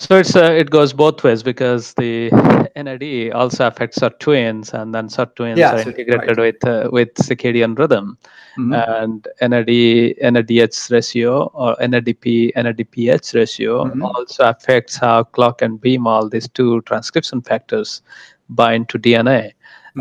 So 0.00 0.16
it's 0.16 0.36
uh, 0.36 0.52
it 0.52 0.70
goes 0.70 0.92
both 0.92 1.24
ways 1.24 1.42
because 1.42 1.92
the 1.94 2.30
NAD 2.76 3.32
also 3.32 3.66
affects 3.66 3.98
sirtuins, 3.98 4.72
and 4.72 4.94
then 4.94 5.08
sirtuins 5.08 5.56
Yeah, 5.56 5.74
are 5.74 5.82
so- 5.82 5.90
integrated 5.90 6.38
with 6.38 6.64
uh, 6.64 6.88
with 6.92 7.12
circadian 7.14 7.76
rhythm, 7.76 8.16
Mhm. 8.56 8.72
and 9.00 9.26
NAD 9.40 10.14
NADH 10.22 10.90
ratio 10.92 11.50
or 11.52 11.74
NADP 11.80 12.52
NADPH 12.54 13.34
ratio 13.34 13.84
Mhm. 13.86 14.02
also 14.04 14.44
affects 14.48 14.96
how 14.96 15.24
clock 15.24 15.62
and 15.62 15.80
BMAL 15.80 16.30
these 16.30 16.48
two 16.48 16.80
transcription 16.82 17.42
factors 17.42 18.00
bind 18.50 18.88
to 18.90 18.98
DNA. 18.98 19.52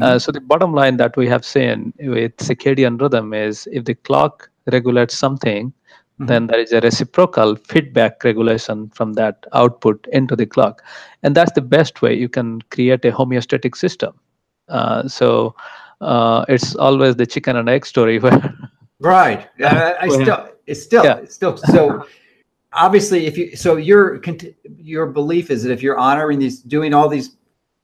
Uh, 0.01 0.13
Mhm. 0.15 0.21
so 0.21 0.31
the 0.31 0.41
bottom 0.41 0.73
line 0.73 0.97
that 0.97 1.17
we 1.17 1.27
have 1.27 1.43
seen 1.43 1.91
with 1.99 2.37
circadian 2.37 3.01
rhythm 3.01 3.33
is 3.33 3.67
if 3.71 3.83
the 3.85 3.95
clock 3.95 4.49
regulates 4.71 5.17
something, 5.17 5.73
Mhm. 6.19 6.27
then 6.27 6.47
there 6.47 6.59
is 6.59 6.71
a 6.71 6.81
reciprocal 6.81 7.55
feedback 7.55 8.23
regulation 8.23 8.89
from 8.89 9.13
that 9.13 9.45
output 9.53 10.07
into 10.11 10.35
the 10.35 10.45
clock 10.45 10.83
and 11.23 11.35
that's 11.35 11.51
the 11.53 11.61
best 11.61 12.01
way 12.01 12.13
you 12.13 12.29
can 12.29 12.61
create 12.71 13.05
a 13.05 13.11
homeostatic 13.11 13.75
system 13.75 14.13
uh, 14.69 15.07
so 15.07 15.55
uh, 16.01 16.45
it's 16.47 16.75
always 16.75 17.15
the 17.15 17.25
chicken 17.25 17.55
and 17.55 17.69
egg 17.69 17.85
story 17.85 18.19
where 18.25 18.41
Right. 18.99 19.47
I, 19.63 19.95
I 20.01 20.07
still, 20.07 20.49
it's 20.65 20.81
still, 20.81 21.03
yeah. 21.03 21.17
it's 21.17 21.35
still. 21.35 21.57
So 21.57 22.05
obviously, 22.73 23.25
if 23.27 23.37
you, 23.37 23.55
so 23.55 23.77
your 23.77 24.21
your 24.77 25.07
belief 25.07 25.51
is 25.51 25.63
that 25.63 25.71
if 25.71 25.83
you're 25.83 25.97
honoring 25.97 26.39
these, 26.39 26.61
doing 26.61 26.93
all 26.93 27.07
these 27.07 27.37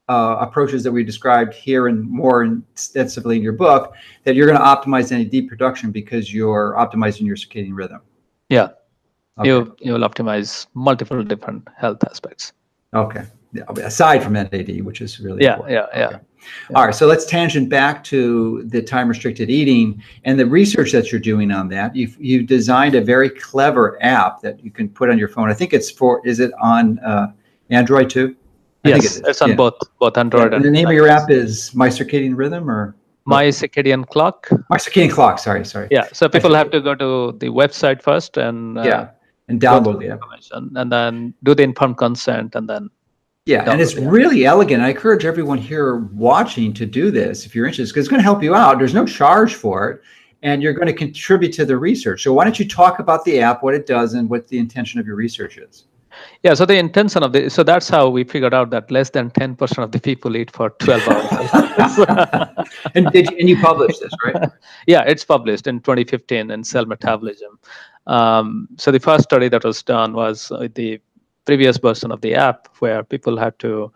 uh, 0.09 0.37
approaches 0.39 0.83
that 0.83 0.91
we 0.91 1.03
described 1.03 1.53
here 1.53 1.87
and 1.87 2.03
more 2.03 2.43
extensively 2.43 3.37
in 3.37 3.41
your 3.43 3.53
book, 3.53 3.93
that 4.23 4.35
you're 4.35 4.47
going 4.47 4.57
to 4.57 4.65
optimize 4.65 5.11
NAD 5.11 5.47
production 5.47 5.91
because 5.91 6.33
you're 6.33 6.73
optimizing 6.77 7.25
your 7.25 7.35
circadian 7.35 7.73
rhythm. 7.73 8.01
Yeah 8.57 8.69
Okay. 9.39 9.49
you 9.49 9.55
you 9.85 9.91
will 9.93 10.05
optimize 10.07 10.51
multiple 10.89 11.23
different 11.31 11.67
health 11.83 12.01
aspects 12.11 12.53
Okay. 12.93 13.23
Yeah, 13.53 13.63
aside 13.83 14.23
from 14.23 14.33
NAD, 14.33 14.81
which 14.81 15.01
is 15.01 15.19
really 15.19 15.43
Yeah, 15.43 15.53
important. 15.53 15.79
yeah, 15.93 15.99
yeah. 15.99 16.07
Okay. 16.07 16.19
All 16.75 16.85
right, 16.85 16.95
so 16.95 17.05
let's 17.07 17.25
tangent 17.25 17.69
back 17.69 18.03
to 18.05 18.63
the 18.73 18.81
time 18.81 19.07
restricted 19.07 19.49
eating 19.49 20.01
and 20.25 20.39
the 20.39 20.45
research 20.45 20.91
that 20.91 21.11
you're 21.11 21.21
doing 21.21 21.51
on 21.51 21.69
that. 21.69 21.95
You've 21.95 22.15
you've 22.19 22.47
designed 22.47 22.95
a 22.95 23.01
very 23.01 23.29
clever 23.29 23.97
app 24.01 24.41
that 24.41 24.63
you 24.63 24.71
can 24.71 24.89
put 24.89 25.09
on 25.11 25.17
your 25.17 25.27
phone. 25.35 25.49
I 25.49 25.53
think 25.53 25.71
it's 25.73 25.89
for 25.89 26.21
is 26.25 26.39
it 26.39 26.51
on 26.61 26.99
uh, 26.99 27.27
Android 27.69 28.09
too? 28.09 28.35
I 28.83 28.91
think 28.91 29.03
yes 29.03 29.17
it 29.17 29.21
is, 29.23 29.29
it's 29.29 29.41
on 29.41 29.49
yeah. 29.49 29.55
both 29.55 29.75
both 29.99 30.17
android 30.17 30.45
and 30.47 30.55
and 30.55 30.65
the 30.65 30.71
name 30.71 30.87
of 30.87 30.93
your 30.93 31.07
app 31.07 31.29
is 31.29 31.73
My 31.73 31.89
Circadian 31.89 32.35
Rhythm 32.35 32.69
or 32.69 32.95
my 33.25 33.45
circadian 33.45 34.07
clock 34.07 34.49
My 34.69 34.77
Circadian 34.77 35.11
Clock. 35.11 35.39
Sorry, 35.39 35.65
sorry. 35.65 35.87
yeah 35.91 36.07
so 36.13 36.27
people 36.27 36.53
have 36.53 36.71
to 36.71 36.81
go 36.81 36.93
to 36.95 37.37
the 37.39 37.47
website 37.47 38.01
first 38.01 38.37
and 38.37 38.77
uh, 38.77 38.83
Yeah, 38.83 39.09
and 39.47 39.61
download 39.61 39.99
the 39.99 40.07
information 40.07 40.71
and 40.75 40.91
then 40.91 41.33
do 41.43 41.55
the 41.55 41.63
informed 41.63 41.97
consent 41.97 42.55
and 42.55 42.67
then 42.69 42.89
Yeah, 43.45 43.69
and 43.69 43.81
it's 43.81 43.95
really 43.95 44.45
elegant. 44.45 44.81
I 44.81 44.89
encourage 44.89 45.25
everyone 45.25 45.57
here 45.57 45.97
watching 46.27 46.73
to 46.79 46.85
do 46.85 47.11
this 47.11 47.45
if 47.45 47.53
you're 47.53 47.65
interested, 47.65 47.91
because 47.93 48.05
it's 48.05 48.09
going 48.09 48.21
to 48.21 48.23
help 48.31 48.41
you 48.41 48.55
out. 48.55 48.79
There's 48.79 48.93
no 48.93 49.05
charge 49.05 49.55
for 49.55 49.89
it, 49.89 50.01
and 50.43 50.63
you're 50.63 50.71
going 50.73 50.87
to 50.87 50.93
contribute 50.93 51.51
to 51.59 51.65
the 51.65 51.75
research. 51.77 52.23
So 52.23 52.31
why 52.33 52.45
don't 52.45 52.57
you 52.57 52.67
talk 52.67 52.99
about 52.99 53.25
the 53.25 53.41
app, 53.41 53.61
what 53.61 53.73
it 53.73 53.85
does, 53.85 54.13
and 54.13 54.29
what 54.29 54.47
the 54.47 54.59
intention 54.59 54.97
of 55.01 55.05
your 55.05 55.17
research 55.17 55.57
is? 55.57 55.85
Yeah, 56.43 56.53
so 56.53 56.65
the 56.65 56.77
intention 56.77 57.23
of 57.23 57.31
the 57.31 57.49
so 57.49 57.63
that's 57.63 57.89
how 57.89 58.09
we 58.09 58.23
figured 58.23 58.53
out 58.53 58.69
that 58.71 58.91
less 58.91 59.09
than 59.09 59.29
10% 59.31 59.83
of 59.83 59.91
the 59.91 59.99
people 59.99 60.35
eat 60.35 60.51
for 60.51 60.71
12 60.71 61.07
hours. 61.07 62.67
and 62.95 63.11
did 63.11 63.31
you, 63.31 63.37
and 63.37 63.49
you 63.49 63.59
published 63.59 64.01
this, 64.01 64.11
right? 64.25 64.49
Yeah, 64.87 65.01
it's 65.01 65.23
published 65.23 65.67
in 65.67 65.79
2015 65.79 66.51
in 66.51 66.63
Cell 66.63 66.85
Metabolism. 66.85 67.59
Um, 68.07 68.67
so 68.77 68.91
the 68.91 68.99
first 68.99 69.23
study 69.23 69.49
that 69.49 69.63
was 69.63 69.81
done 69.81 70.13
was 70.13 70.51
the 70.75 70.99
previous 71.45 71.77
version 71.77 72.11
of 72.11 72.21
the 72.21 72.35
app 72.35 72.67
where 72.79 73.03
people 73.03 73.37
had 73.37 73.57
to 73.59 73.91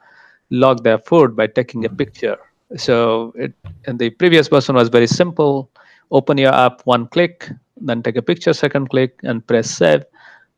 log 0.50 0.84
their 0.84 0.98
food 0.98 1.36
by 1.36 1.48
taking 1.48 1.86
a 1.86 1.90
picture. 1.90 2.38
So 2.76 3.34
it 3.36 3.54
and 3.86 3.98
the 4.00 4.10
previous 4.10 4.48
version 4.48 4.76
was 4.76 4.90
very 4.90 5.08
simple. 5.08 5.70
Open 6.12 6.38
your 6.38 6.54
app, 6.54 6.82
one 6.86 7.08
click, 7.08 7.50
then 7.82 8.02
take 8.02 8.16
a 8.16 8.22
picture, 8.22 8.54
second 8.54 8.90
click, 8.90 9.20
and 9.24 9.46
press 9.46 9.70
save, 9.70 10.04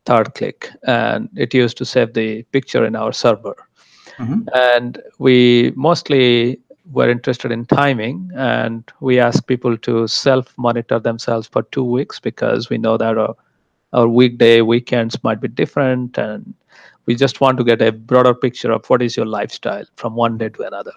third 0.05 0.33
click. 0.35 0.69
And 0.83 1.29
it 1.35 1.53
used 1.53 1.77
to 1.77 1.85
save 1.85 2.13
the 2.13 2.43
picture 2.43 2.85
in 2.85 2.95
our 2.95 3.11
server. 3.11 3.55
Mm-hmm. 4.17 4.41
And 4.53 5.01
we 5.17 5.71
mostly 5.75 6.59
were 6.91 7.09
interested 7.09 7.51
in 7.51 7.65
timing 7.65 8.31
and 8.35 8.91
we 8.99 9.19
asked 9.19 9.47
people 9.47 9.77
to 9.77 10.07
self 10.07 10.57
monitor 10.57 10.99
themselves 10.99 11.47
for 11.47 11.63
two 11.63 11.83
weeks 11.83 12.19
because 12.19 12.69
we 12.69 12.77
know 12.77 12.97
that 12.97 13.17
our, 13.17 13.35
our 13.93 14.07
weekday 14.07 14.61
weekends 14.61 15.23
might 15.23 15.39
be 15.39 15.47
different 15.47 16.17
and 16.17 16.53
we 17.05 17.15
just 17.15 17.41
want 17.41 17.57
to 17.57 17.63
get 17.63 17.81
a 17.81 17.91
broader 17.91 18.33
picture 18.33 18.71
of 18.71 18.85
what 18.89 19.01
is 19.01 19.15
your 19.15 19.25
lifestyle 19.25 19.85
from 19.95 20.15
one 20.15 20.37
day 20.37 20.49
to 20.49 20.65
another. 20.65 20.91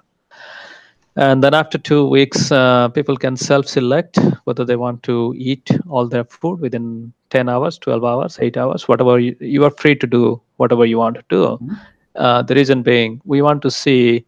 And 1.17 1.45
then 1.45 1.53
after 1.53 1.77
two 1.77 2.07
weeks, 2.09 2.51
uh, 2.51 2.89
people 2.89 3.17
can 3.17 3.37
self-select 3.37 4.19
whether 4.45 4.65
they 4.65 4.77
want 4.77 5.03
to 5.05 5.35
eat 5.37 5.71
all 5.89 6.07
their 6.09 6.25
food 6.25 6.61
within 6.61 7.13
10 7.31 7.49
hours, 7.49 7.79
12 7.79 8.05
hours, 8.05 8.39
8 8.41 8.57
hours, 8.57 8.89
whatever 8.89 9.19
you, 9.19 9.37
you 9.41 9.65
are 9.65 9.71
free 9.71 9.95
to 9.97 10.07
do, 10.07 10.41
whatever 10.57 10.87
you 10.87 10.99
want 10.99 11.17
to 11.17 11.25
do. 11.29 11.45
Mm-hmm. 11.45 11.75
Uh, 12.17 12.43
the 12.43 12.55
reason 12.55 12.83
being, 12.83 13.21
we 13.25 13.43
want 13.43 13.63
to 13.63 13.71
see 13.71 14.25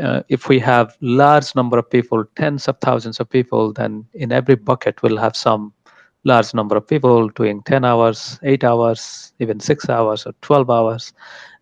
uh, 0.00 0.22
if 0.28 0.48
we 0.48 0.58
have 0.60 0.96
large 1.00 1.54
number 1.56 1.78
of 1.78 1.90
people, 1.90 2.24
tens 2.36 2.68
of 2.68 2.78
thousands 2.78 3.18
of 3.18 3.28
people, 3.28 3.72
then 3.72 4.06
in 4.14 4.30
every 4.30 4.54
bucket 4.54 5.02
we'll 5.02 5.16
have 5.16 5.36
some 5.36 5.72
large 6.24 6.52
number 6.54 6.76
of 6.76 6.86
people 6.86 7.28
doing 7.30 7.62
10 7.62 7.84
hours 7.84 8.38
8 8.42 8.62
hours 8.62 9.32
even 9.38 9.58
6 9.58 9.88
hours 9.88 10.26
or 10.26 10.34
12 10.42 10.68
hours 10.68 11.14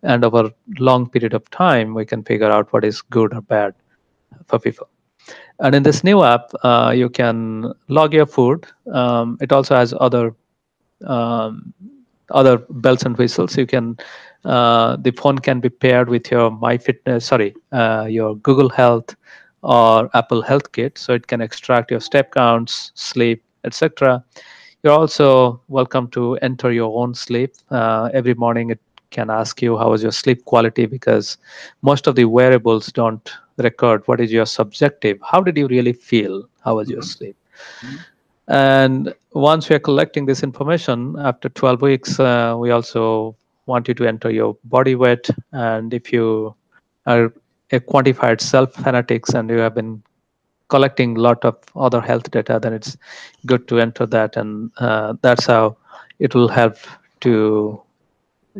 and 0.03 0.25
over 0.25 0.51
long 0.79 1.09
period 1.09 1.33
of 1.33 1.49
time 1.49 1.93
we 1.93 2.05
can 2.05 2.23
figure 2.23 2.51
out 2.51 2.71
what 2.73 2.83
is 2.83 3.01
good 3.01 3.33
or 3.33 3.41
bad 3.41 3.73
for 4.47 4.59
people. 4.59 4.87
And 5.59 5.75
in 5.75 5.83
this 5.83 6.03
new 6.03 6.23
app 6.23 6.51
uh, 6.63 6.93
you 6.95 7.09
can 7.09 7.73
log 7.87 8.13
your 8.13 8.25
food. 8.25 8.65
Um, 8.91 9.37
it 9.41 9.51
also 9.51 9.75
has 9.75 9.93
other 9.99 10.33
um, 11.05 11.73
other 12.31 12.57
bells 12.69 13.03
and 13.03 13.17
whistles. 13.17 13.57
You 13.57 13.65
can 13.65 13.97
uh, 14.45 14.95
the 14.97 15.11
phone 15.11 15.39
can 15.39 15.59
be 15.59 15.69
paired 15.69 16.09
with 16.09 16.31
your 16.31 16.49
MyFitness 16.51 17.23
sorry 17.23 17.55
uh, 17.71 18.07
your 18.09 18.35
google 18.37 18.69
health 18.69 19.15
or 19.61 20.09
apple 20.13 20.41
health 20.41 20.71
kit. 20.71 20.97
So 20.97 21.13
it 21.13 21.27
can 21.27 21.41
extract 21.41 21.91
your 21.91 21.99
step 21.99 22.31
counts 22.33 22.91
sleep 22.95 23.43
etc. 23.65 24.23
You're 24.83 24.93
also 24.93 25.61
welcome 25.67 26.07
to 26.11 26.35
enter 26.37 26.71
your 26.71 26.97
own 27.01 27.13
sleep. 27.13 27.53
Uh, 27.69 28.09
every 28.13 28.33
morning 28.33 28.69
it 28.69 28.79
can 29.11 29.29
ask 29.29 29.61
you 29.61 29.77
how 29.77 29.91
is 29.93 30.03
your 30.03 30.11
sleep 30.11 30.45
quality? 30.45 30.85
Because 30.85 31.37
most 31.81 32.07
of 32.07 32.15
the 32.15 32.25
wearables 32.25 32.87
don't 32.87 33.29
record 33.59 34.07
what 34.07 34.19
is 34.19 34.31
your 34.31 34.45
subjective. 34.45 35.19
How 35.23 35.41
did 35.41 35.57
you 35.57 35.67
really 35.67 35.93
feel? 35.93 36.47
How 36.63 36.75
was 36.77 36.89
your 36.89 37.01
sleep? 37.01 37.35
Mm-hmm. 37.81 37.95
And 38.47 39.13
once 39.33 39.69
we 39.69 39.75
are 39.75 39.79
collecting 39.79 40.25
this 40.25 40.41
information, 40.41 41.15
after 41.19 41.49
12 41.49 41.81
weeks, 41.81 42.19
uh, 42.19 42.55
we 42.57 42.71
also 42.71 43.35
want 43.67 43.87
you 43.87 43.93
to 43.93 44.07
enter 44.07 44.31
your 44.31 44.57
body 44.63 44.95
weight. 44.95 45.29
And 45.51 45.93
if 45.93 46.11
you 46.11 46.55
are 47.05 47.31
a 47.71 47.79
quantified 47.79 48.41
self 48.41 48.73
fanatics 48.73 49.29
and 49.29 49.49
you 49.49 49.57
have 49.57 49.75
been 49.75 50.01
collecting 50.69 51.17
a 51.17 51.19
lot 51.19 51.43
of 51.43 51.57
other 51.75 52.01
health 52.01 52.31
data, 52.31 52.59
then 52.61 52.73
it's 52.73 52.97
good 53.45 53.67
to 53.67 53.79
enter 53.79 54.05
that, 54.05 54.37
and 54.37 54.71
uh, 54.77 55.13
that's 55.21 55.45
how 55.45 55.77
it 56.19 56.33
will 56.33 56.47
help 56.47 56.77
to 57.21 57.81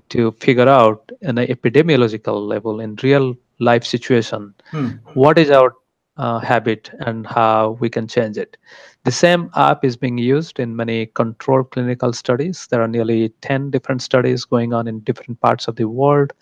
to 0.09 0.31
figure 0.33 0.69
out 0.69 1.11
in 1.21 1.37
an 1.37 1.47
epidemiological 1.47 2.47
level 2.47 2.79
in 2.79 2.95
real 3.03 3.35
life 3.59 3.85
situation 3.85 4.53
hmm. 4.71 4.89
what 5.13 5.37
is 5.37 5.49
our 5.51 5.73
uh, 6.19 6.37
habit 6.37 6.91
and 6.99 7.25
how 7.25 7.77
we 7.79 7.89
can 7.89 8.05
change 8.07 8.37
it. 8.37 8.57
The 9.05 9.11
same 9.11 9.49
app 9.55 9.85
is 9.85 9.95
being 9.95 10.17
used 10.17 10.59
in 10.59 10.75
many 10.75 11.05
controlled 11.05 11.71
clinical 11.71 12.11
studies. 12.11 12.67
There 12.67 12.81
are 12.81 12.87
nearly 12.89 13.29
10 13.41 13.71
different 13.71 14.01
studies 14.01 14.43
going 14.43 14.73
on 14.73 14.87
in 14.87 14.99
different 14.99 15.39
parts 15.39 15.69
of 15.69 15.77
the 15.77 15.87
world 15.87 16.33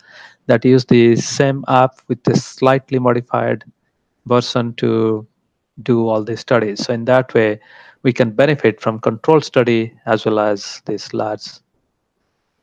that 0.46 0.64
use 0.64 0.84
the 0.84 1.14
same 1.14 1.64
app 1.68 2.00
with 2.08 2.26
a 2.26 2.36
slightly 2.36 2.98
modified 2.98 3.64
version 4.26 4.74
to 4.74 5.26
do 5.84 6.08
all 6.08 6.24
these 6.24 6.40
studies. 6.40 6.84
So 6.84 6.92
in 6.92 7.04
that 7.04 7.32
way, 7.32 7.60
we 8.02 8.12
can 8.12 8.32
benefit 8.32 8.80
from 8.80 8.98
control 8.98 9.40
study 9.40 9.94
as 10.06 10.24
well 10.24 10.40
as 10.40 10.82
these 10.86 11.14
large 11.14 11.46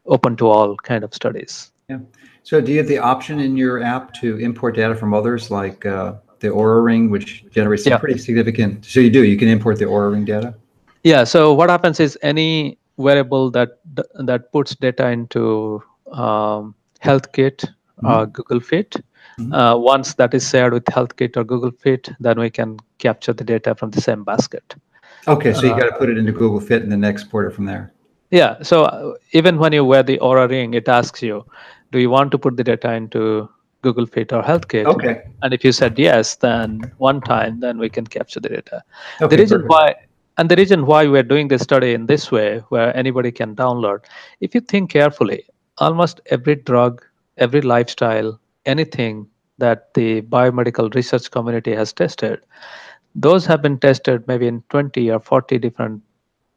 open 0.05 0.35
to 0.35 0.47
all 0.47 0.75
kind 0.77 1.03
of 1.03 1.13
studies. 1.13 1.71
Yeah. 1.89 1.99
So 2.45 2.61
do 2.61 2.71
you 2.71 2.77
have 2.77 2.87
the 2.87 2.99
option 2.99 3.39
in 3.39 3.57
your 3.57 3.81
app 3.81 4.13
to 4.21 4.37
import 4.37 4.75
data 4.75 4.93
from 4.93 5.13
others 5.13 5.49
like 5.49 5.85
uh, 5.85 6.13
the 6.39 6.49
Oura 6.49 6.83
Ring, 6.85 7.09
which 7.09 7.43
generates 7.49 7.83
some 7.83 7.91
yeah. 7.91 7.97
pretty 7.97 8.19
significant, 8.19 8.85
so 8.85 8.99
you 8.99 9.09
do, 9.09 9.23
you 9.23 9.35
can 9.35 9.47
import 9.47 9.79
the 9.79 9.85
Oura 9.85 10.11
Ring 10.11 10.25
data? 10.25 10.53
Yeah. 11.03 11.23
So 11.23 11.53
what 11.53 11.71
happens 11.71 11.99
is 11.99 12.17
any 12.21 12.77
wearable 12.97 13.49
that 13.51 13.79
that 14.29 14.51
puts 14.51 14.75
data 14.75 15.09
into 15.09 15.81
um, 16.11 16.75
HealthKit 17.03 17.65
mm-hmm. 17.65 18.07
or 18.07 18.27
Google 18.27 18.59
Fit, 18.59 18.95
Mm-hmm. 19.39 19.53
Uh, 19.53 19.75
once 19.75 20.13
that 20.13 20.33
is 20.33 20.49
shared 20.49 20.71
with 20.71 20.85
HealthKit 20.85 21.35
or 21.35 21.43
Google 21.43 21.71
Fit, 21.71 22.09
then 22.21 22.39
we 22.39 22.49
can 22.49 22.77
capture 22.99 23.33
the 23.33 23.43
data 23.43 23.75
from 23.75 23.91
the 23.91 23.99
same 23.99 24.23
basket. 24.23 24.75
Okay, 25.27 25.53
so 25.53 25.63
you 25.63 25.73
uh, 25.73 25.77
got 25.77 25.89
to 25.89 25.95
put 25.97 26.09
it 26.09 26.17
into 26.17 26.31
Google 26.31 26.61
Fit 26.61 26.83
and 26.83 26.91
then 26.91 27.03
export 27.03 27.51
it 27.51 27.53
from 27.53 27.65
there. 27.65 27.91
Yeah, 28.31 28.61
so 28.61 28.83
uh, 28.83 29.13
even 29.33 29.57
when 29.57 29.73
you 29.73 29.83
wear 29.83 30.03
the 30.03 30.17
Oura 30.19 30.49
Ring, 30.49 30.73
it 30.73 30.87
asks 30.87 31.21
you, 31.21 31.45
do 31.95 32.01
you 32.03 32.09
want 32.09 32.31
to 32.31 32.37
put 32.37 32.57
the 32.57 32.63
data 32.63 32.93
into 32.93 33.49
Google 33.81 34.05
Fit 34.05 34.33
or 34.33 34.43
HealthKit? 34.43 34.85
Okay. 34.85 35.23
And 35.41 35.53
if 35.53 35.63
you 35.63 35.71
said 35.71 35.97
yes, 35.97 36.35
then 36.35 36.91
one 36.97 37.21
time, 37.21 37.59
then 37.59 37.77
we 37.77 37.89
can 37.89 38.05
capture 38.05 38.39
the 38.39 38.49
data. 38.49 38.83
Okay, 39.21 39.35
the 39.35 39.41
reason 39.41 39.61
perfect. 39.61 39.71
why 39.71 39.95
and 40.37 40.51
the 40.51 40.57
reason 40.57 40.85
why 40.85 41.07
we're 41.07 41.29
doing 41.33 41.47
this 41.47 41.61
study 41.61 41.93
in 41.93 42.07
this 42.07 42.31
way 42.31 42.49
where 42.69 42.95
anybody 42.97 43.31
can 43.31 43.55
download 43.55 43.99
if 44.41 44.53
you 44.53 44.59
think 44.59 44.89
carefully 44.89 45.45
almost 45.77 46.19
every 46.37 46.55
drug 46.55 47.05
every 47.37 47.61
lifestyle 47.61 48.37
anything 48.65 49.25
that 49.57 49.93
the 49.93 50.21
biomedical 50.23 50.93
research 50.95 51.31
community 51.31 51.73
has 51.73 51.93
tested, 51.93 52.41
those 53.15 53.45
have 53.45 53.61
been 53.61 53.79
tested 53.79 54.27
maybe 54.27 54.47
in 54.47 54.61
20 54.69 55.09
or 55.11 55.19
40 55.19 55.57
different 55.59 56.01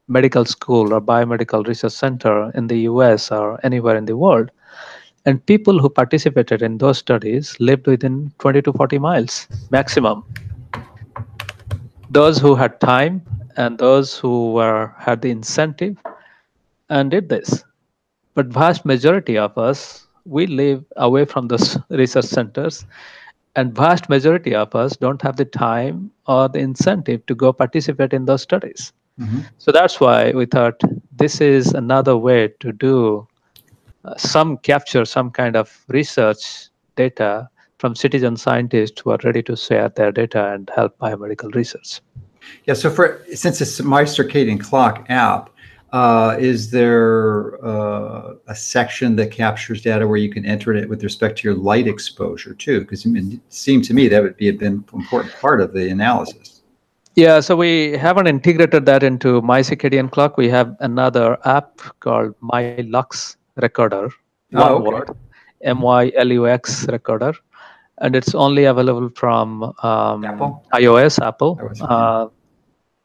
medical 0.09 0.45
school 0.45 0.93
or 0.93 1.01
biomedical 1.01 1.67
research 1.67 1.93
center 1.93 2.51
in 2.55 2.67
the 2.67 2.81
US 2.81 3.31
or 3.31 3.61
anywhere 3.65 3.97
in 3.97 4.07
the 4.07 4.17
world. 4.17 4.51
And 5.29 5.45
people 5.45 5.79
who 5.79 5.91
participated 5.91 6.63
in 6.63 6.79
those 6.79 6.97
studies 6.97 7.55
lived 7.61 7.87
within 7.87 8.33
20 8.39 8.63
to 8.63 8.73
40 8.73 8.99
miles 8.99 9.47
maximum. 9.71 10.25
Those 12.09 12.39
who 12.39 12.55
had 12.55 12.81
time 12.81 13.21
and 13.59 13.77
those 13.77 14.17
who 14.17 14.53
were 14.53 14.95
had 14.99 15.21
the 15.21 15.31
incentive 15.31 15.99
and 16.89 17.11
did 17.11 17.29
this. 17.29 17.63
But 18.35 18.47
vast 18.47 18.87
majority 18.87 19.37
of 19.37 19.59
us 19.59 20.07
we 20.25 20.47
live 20.47 20.83
away 20.97 21.27
from 21.27 21.49
those 21.49 21.77
research 21.91 22.25
centers 22.25 22.87
and 23.55 23.75
vast 23.75 24.09
majority 24.09 24.55
of 24.55 24.75
us 24.75 24.97
don't 24.97 25.21
have 25.21 25.37
the 25.37 25.45
time 25.45 26.11
or 26.27 26.49
the 26.49 26.59
incentive 26.61 27.25
to 27.27 27.35
go 27.35 27.53
participate 27.53 28.13
in 28.13 28.27
those 28.27 28.43
studies 28.43 28.93
mm-hmm. 29.21 29.41
so 29.59 29.73
that's 29.73 30.01
why 30.01 30.31
we 30.33 30.47
thought 30.47 30.81
this 31.13 31.41
is 31.41 31.73
another 31.73 32.17
way 32.17 32.49
to 32.61 32.73
do 32.73 33.27
some 34.17 34.59
capture 34.59 35.05
some 35.05 35.31
kind 35.31 35.57
of 35.57 35.85
research 35.89 36.69
data 36.97 37.49
from 37.79 37.95
citizen 37.95 38.37
scientists 38.37 39.01
who 39.01 39.11
are 39.11 39.19
ready 39.25 39.43
to 39.43 39.57
share 39.57 39.89
their 39.91 40.13
data 40.13 40.53
and 40.53 40.71
help 40.75 40.99
biomedical 40.99 41.55
research 41.55 42.01
yeah 42.67 42.75
so 42.75 42.91
for 42.91 43.25
since 43.35 43.61
it's 43.61 43.81
my 43.81 44.03
circadian 44.03 44.61
clock 44.61 45.05
app 45.09 45.51
uh, 45.93 46.37
is 46.39 46.71
there 46.71 47.65
uh, 47.65 48.35
a 48.47 48.55
section 48.55 49.17
that 49.17 49.31
captures 49.31 49.83
data 49.83 50.07
where 50.07 50.19
you 50.19 50.29
can 50.29 50.45
enter 50.45 50.75
it 50.75 50.89
with 50.89 51.03
respect 51.03 51.39
to 51.39 51.49
your 51.49 51.57
light 51.57 51.87
exposure 51.87 52.55
too? 52.55 52.81
Because 52.81 53.07
it 53.07 53.41
seemed 53.49 53.85
to 53.85 53.95
me 53.95 54.07
that 54.09 54.23
would 54.23 54.37
be 54.37 54.51
an 54.51 54.63
important 54.63 55.33
part 55.41 55.63
of 55.63 55.73
the 55.73 55.89
analysis. 55.89 56.63
Yeah, 57.15 57.41
so 57.41 57.57
we 57.57 57.97
haven't 57.97 58.27
integrated 58.27 58.85
that 58.87 59.03
into 59.03 59.41
My 59.41 59.61
Circadian 59.61 60.11
Clock. 60.11 60.37
We 60.37 60.49
have 60.51 60.77
another 60.81 61.39
app 61.47 61.81
called 62.01 62.35
My 62.41 62.77
Lux 62.87 63.37
Recorder. 63.61 64.11
One 64.51 64.63
oh, 64.73 64.77
okay. 64.77 64.91
word. 64.91 65.11
MYLUX 65.65 66.89
recorder, 66.91 67.33
and 67.99 68.15
it's 68.15 68.35
only 68.35 68.65
available 68.65 69.11
from 69.15 69.65
um, 69.83 70.25
Apple? 70.25 70.65
iOS, 70.73 71.21
Apple. 71.21 71.61
Uh, 71.81 72.29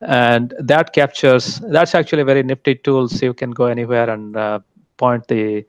and 0.01 0.53
that 0.59 0.93
captures, 0.93 1.59
that's 1.71 1.95
actually 1.95 2.21
a 2.21 2.25
very 2.25 2.43
nifty 2.43 2.75
tool. 2.75 3.07
So 3.07 3.25
you 3.25 3.33
can 3.33 3.51
go 3.51 3.65
anywhere 3.65 4.09
and 4.09 4.37
uh, 4.37 4.59
point 4.97 5.27
the, 5.27 5.65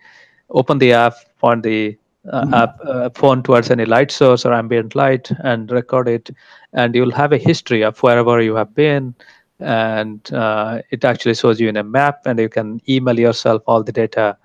open 0.51 0.78
the 0.78 0.93
app, 0.93 1.14
point 1.39 1.62
the 1.62 1.97
uh, 2.30 2.45
Mhm. 2.45 2.55
app, 2.55 2.78
uh, 2.85 3.11
phone 3.14 3.43
towards 3.43 3.70
any 3.70 3.85
light 3.85 4.11
source 4.11 4.45
or 4.45 4.53
ambient 4.53 4.95
light 4.95 5.30
and 5.41 5.70
record 5.70 6.09
it. 6.09 6.30
And 6.72 6.95
you'll 6.95 7.11
have 7.12 7.32
a 7.32 7.39
history 7.39 7.82
of 7.82 7.99
wherever 8.03 8.41
you 8.41 8.55
have 8.57 8.74
been. 8.74 9.14
And 9.61 10.20
uh, 10.32 10.82
it 10.91 11.05
actually 11.05 11.35
shows 11.35 11.61
you 11.61 11.68
in 11.68 11.76
a 11.76 11.85
map, 11.85 12.26
and 12.26 12.39
you 12.39 12.49
can 12.49 12.80
email 12.89 13.18
yourself 13.18 13.62
all 13.66 13.82
the 13.82 13.93
data. 13.93 14.37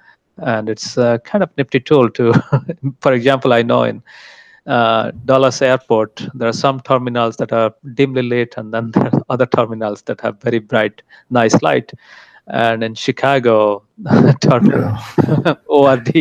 And 0.41 0.69
it's 0.69 0.97
a 0.97 1.19
kind 1.23 1.43
of 1.43 1.49
nifty 1.57 1.79
tool 1.79 2.09
to, 2.11 2.33
for 3.01 3.13
example, 3.13 3.53
I 3.53 3.61
know 3.61 3.83
in 3.83 4.01
uh, 4.65 5.11
Dallas 5.25 5.61
Airport, 5.61 6.25
there 6.33 6.47
are 6.47 6.53
some 6.53 6.79
terminals 6.81 7.37
that 7.37 7.51
are 7.51 7.73
dimly 7.93 8.21
lit, 8.21 8.55
and 8.57 8.73
then 8.73 8.91
there 8.93 9.05
are 9.13 9.23
other 9.29 9.45
terminals 9.45 10.03
that 10.03 10.21
have 10.21 10.41
very 10.41 10.59
bright, 10.59 11.01
nice 11.29 11.61
light. 11.61 11.91
And 12.47 12.83
in 12.83 12.95
Chicago, 12.95 13.83
terminal 14.41 14.97
ORD 15.67 16.15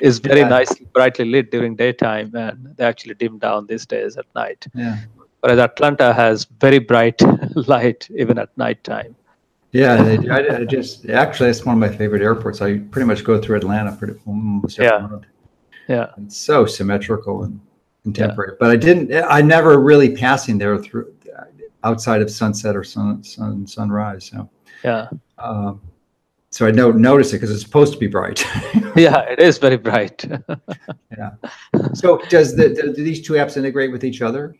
is 0.00 0.18
very 0.18 0.40
Yeah. 0.40 0.48
nice, 0.48 0.74
brightly 0.94 1.26
lit 1.26 1.50
during 1.50 1.76
daytime, 1.76 2.34
and 2.34 2.74
they 2.76 2.84
actually 2.84 3.14
dim 3.14 3.38
down 3.38 3.66
these 3.66 3.84
days 3.84 4.16
at 4.16 4.24
night. 4.34 4.66
Yeah. 4.74 4.96
Whereas 5.40 5.58
Atlanta 5.58 6.12
has 6.14 6.46
very 6.60 6.78
bright 6.78 7.20
light 7.68 8.08
even 8.16 8.38
at 8.38 8.56
nighttime. 8.56 9.14
Yeah, 9.72 10.02
they. 10.02 10.28
I, 10.28 10.58
I 10.60 10.64
just 10.64 11.08
actually 11.10 11.48
that's 11.50 11.64
one 11.64 11.74
of 11.74 11.90
my 11.90 11.94
favorite 11.94 12.22
airports. 12.22 12.62
I 12.62 12.78
pretty 12.78 13.06
much 13.06 13.22
go 13.24 13.40
through 13.40 13.56
Atlanta 13.58 13.94
pretty 13.96 14.14
almost 14.26 14.78
every 14.80 14.90
Yeah. 14.98 15.06
month. 15.06 15.24
Yeah. 15.88 16.06
It's 16.18 16.36
so 16.36 16.64
symmetrical 16.66 17.44
and 17.44 17.60
contemporary. 18.02 18.56
But 18.58 18.70
I 18.70 18.76
didn't. 18.76 19.12
I 19.28 19.42
never 19.42 19.78
really 19.78 20.14
passing 20.16 20.58
there 20.58 20.78
through 20.78 21.14
outside 21.84 22.22
of 22.22 22.30
sunset 22.30 22.74
or 22.76 22.82
sun, 22.82 23.22
sun 23.22 23.66
sunrise. 23.66 24.24
So, 24.26 24.50
Yeah. 24.82 25.08
um, 25.38 25.80
so 26.50 26.66
I 26.66 26.70
don't 26.72 26.98
notice 26.98 27.32
it 27.32 27.36
because 27.36 27.50
it's 27.50 27.62
supposed 27.62 27.92
to 27.92 27.98
be 27.98 28.06
bright. 28.08 28.44
Yeah, 28.96 29.20
it 29.20 29.38
is 29.38 29.58
very 29.58 29.76
bright. 29.76 30.24
Yeah. 31.16 31.30
So, 31.94 32.18
does 32.28 32.56
the 32.56 32.70
do 32.70 32.92
these 32.92 33.24
two 33.26 33.34
apps 33.34 33.56
integrate 33.56 33.92
with 33.92 34.02
each 34.04 34.22
other? 34.22 34.54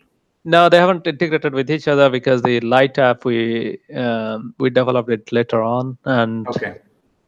No, 0.53 0.69
they 0.71 0.79
haven't 0.79 1.07
integrated 1.07 1.53
with 1.53 1.71
each 1.71 1.87
other 1.89 2.09
because 2.09 2.41
the 2.43 2.59
Light 2.61 2.97
app 2.99 3.25
we 3.27 3.79
um, 3.95 4.55
we 4.59 4.71
developed 4.71 5.11
it 5.11 5.31
later 5.31 5.63
on, 5.63 5.99
and 6.05 6.49
Okay. 6.49 6.77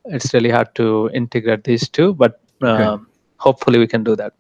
it's 0.06 0.32
really 0.32 0.48
hard 0.50 0.74
to 0.76 1.10
integrate 1.12 1.64
these 1.64 1.86
two. 1.96 2.14
But 2.14 2.40
Okay. 2.62 2.82
um, 2.84 3.08
hopefully, 3.36 3.78
we 3.78 3.86
can 3.86 4.02
do 4.04 4.16
that. 4.16 4.32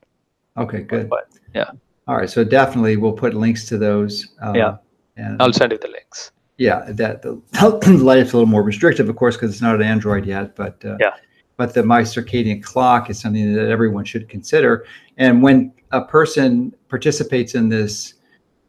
Okay. 0.56 0.80
Good. 0.92 1.10
But, 1.10 1.28
yeah. 1.54 1.70
All 2.08 2.16
right. 2.16 2.30
So 2.36 2.42
definitely, 2.42 2.96
we'll 2.96 3.18
put 3.24 3.34
links 3.34 3.66
to 3.68 3.76
those. 3.78 4.28
Uh, 4.42 4.54
Yeah. 4.56 4.76
And 5.16 5.42
I'll 5.42 5.52
send 5.52 5.72
you 5.72 5.78
the 5.78 5.88
links. 5.88 6.32
yeah, 6.56 6.78
that 7.00 7.20
the 7.22 7.32
life's 8.10 8.32
a 8.32 8.36
little 8.38 8.46
more 8.56 8.62
restrictive, 8.62 9.08
of 9.10 9.16
course, 9.16 9.36
because 9.36 9.50
it's 9.50 9.62
not 9.68 9.74
an 9.74 9.82
Android 9.82 10.24
yet. 10.24 10.56
But 10.56 10.82
uh, 10.84 10.96
Yeah. 11.04 11.14
but 11.58 11.74
the 11.74 11.82
my 11.82 12.00
circadian 12.14 12.62
clock 12.62 13.10
is 13.10 13.20
something 13.20 13.52
that 13.58 13.68
everyone 13.76 14.06
should 14.06 14.26
consider. 14.30 14.86
And 15.18 15.42
when 15.42 15.72
a 15.90 16.00
person 16.16 16.72
participates 16.88 17.54
in 17.54 17.68
this 17.68 18.14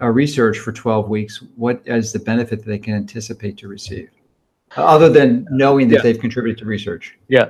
uh, 0.01 0.07
research 0.07 0.57
for 0.59 0.71
12 0.71 1.09
weeks, 1.09 1.43
what 1.55 1.81
is 1.85 2.11
the 2.11 2.19
benefit 2.19 2.59
that 2.59 2.65
they 2.65 2.79
can 2.79 2.93
anticipate 2.95 3.57
to 3.57 3.67
receive, 3.67 4.09
other 4.75 5.09
than 5.09 5.45
knowing 5.51 5.89
that 5.89 5.97
Yeah. 5.97 6.01
they've 6.03 6.19
contributed 6.19 6.57
to 6.59 6.65
research? 6.65 7.17
Yeah. 7.27 7.49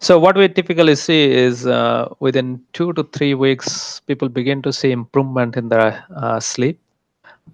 So 0.00 0.18
what 0.18 0.36
we 0.36 0.48
typically 0.48 0.94
see 0.94 1.30
is 1.30 1.66
uh, 1.66 2.08
within 2.20 2.60
two 2.72 2.92
to 2.94 3.04
three 3.04 3.34
weeks, 3.34 4.00
people 4.06 4.28
begin 4.28 4.62
to 4.62 4.72
see 4.72 4.92
improvement 4.92 5.56
in 5.56 5.68
their 5.68 6.04
uh, 6.16 6.40
sleep, 6.40 6.80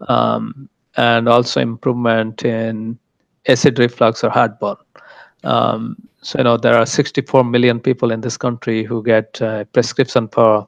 um, 0.08 0.68
and 0.96 1.28
also 1.28 1.60
improvement 1.60 2.44
in 2.44 2.98
acid 3.48 3.78
reflux 3.78 4.24
or 4.24 4.30
heartburn. 4.30 4.76
Um, 5.44 5.96
so 6.22 6.38
you 6.38 6.44
know 6.44 6.56
there 6.56 6.76
are 6.76 6.86
64 6.86 7.44
million 7.44 7.78
people 7.78 8.10
in 8.10 8.20
this 8.20 8.36
country 8.36 8.82
who 8.82 9.02
get 9.02 9.40
uh, 9.40 9.64
prescription 9.72 10.28
for 10.28 10.66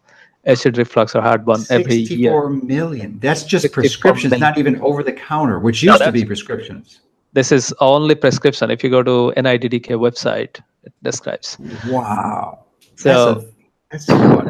acid 0.49 0.79
reflux 0.79 1.15
or 1.15 1.23
heartburn 1.23 1.61
every 1.71 1.97
year. 1.97 2.33
64 2.33 2.51
million. 2.51 3.19
That's 3.21 3.45
just 3.45 3.71
prescriptions, 3.73 4.31
million. 4.33 4.41
not 4.41 4.59
even 4.59 4.81
over 4.81 5.03
the 5.03 5.13
counter, 5.13 5.59
which 5.59 5.85
No, 5.85 5.93
used 5.93 6.05
to 6.05 6.13
be 6.13 6.25
prescriptions. 6.25 7.01
This 7.35 7.53
is 7.53 7.75
only 7.81 8.15
prescription. 8.15 8.71
If 8.71 8.83
you 8.83 8.91
go 8.91 9.03
to 9.03 9.33
NIDDK 9.37 9.91
website, 10.07 10.61
it 10.85 10.93
describes. 11.03 11.59
Wow. 11.87 12.65
So 12.97 13.47
that's, 13.91 14.09
a, 14.09 14.17
that's 14.17 14.37
what, 14.37 14.47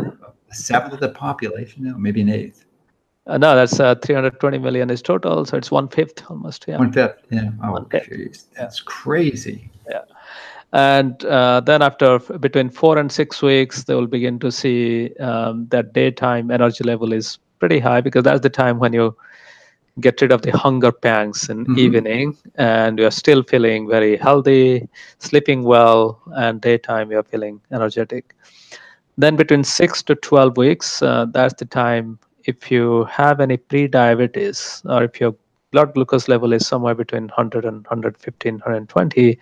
a 0.51 0.55
seventh 0.55 0.94
of 0.94 1.01
the 1.01 1.11
population 1.11 1.84
now, 1.84 1.96
maybe 1.99 2.22
an 2.22 2.30
eighth, 2.30 2.64
uh, 3.28 3.36
no, 3.36 3.55
that's 3.55 3.78
uh, 3.78 3.94
320 3.96 4.59
million 4.59 4.88
is 4.88 5.03
total. 5.03 5.44
So 5.44 5.59
it's 5.59 5.70
one 5.70 5.88
fifth 5.88 6.24
almost. 6.30 6.64
Yeah. 6.66 6.78
one 6.78 6.92
fifth. 6.92 7.18
Yeah. 7.30 7.51
Oh, 7.62 7.72
One 7.72 7.84
fifth. 7.90 8.46
that's 8.55 8.80
crazy. 8.80 9.70
And 10.72 11.24
uh, 11.24 11.60
then 11.60 11.82
after 11.82 12.18
between 12.40 12.68
four 12.70 12.98
and 12.98 13.10
six 13.10 13.42
weeks 13.42 13.84
they 13.84 13.94
will 13.94 14.06
begin 14.06 14.38
to 14.38 14.50
see 14.50 15.14
um, 15.20 15.66
that 15.70 15.92
daytime 15.92 16.50
energy 16.50 16.84
level 16.84 17.12
is 17.12 17.38
pretty 17.58 17.78
high 17.78 18.00
because 18.00 18.22
that's 18.24 18.40
the 18.40 18.50
time 18.50 18.78
when 18.78 18.92
you 18.92 19.14
get 20.00 20.20
rid 20.20 20.32
of 20.32 20.42
the 20.42 20.50
hunger 20.56 20.92
pangs 20.92 21.48
in 21.48 21.66
Mhm. 21.66 21.76
evening 21.76 22.36
and 22.56 22.98
you're 22.98 23.10
still 23.10 23.42
feeling 23.42 23.88
very 23.88 24.16
healthy 24.16 24.88
sleeping 25.18 25.62
well 25.64 26.20
and 26.36 26.60
daytime 26.60 27.10
you're 27.10 27.22
feeling 27.34 27.60
energetic 27.72 28.34
then 29.16 29.36
between 29.36 29.64
6 29.64 30.02
to 30.02 30.14
12 30.14 30.56
weeks 30.56 31.02
uh, 31.02 31.26
that's 31.32 31.54
the 31.54 31.64
time 31.64 32.18
if 32.44 32.70
you 32.70 33.04
have 33.04 33.40
any 33.40 33.56
pre-diabetes 33.56 34.82
or 34.86 35.04
if 35.04 35.20
your 35.20 35.34
blood 35.72 35.94
glucose 35.94 36.28
level 36.28 36.52
is 36.52 36.66
somewhere 36.66 36.94
between 36.94 37.24
100 37.24 37.64
and 37.64 37.84
115 37.86 38.54
120 38.54 39.38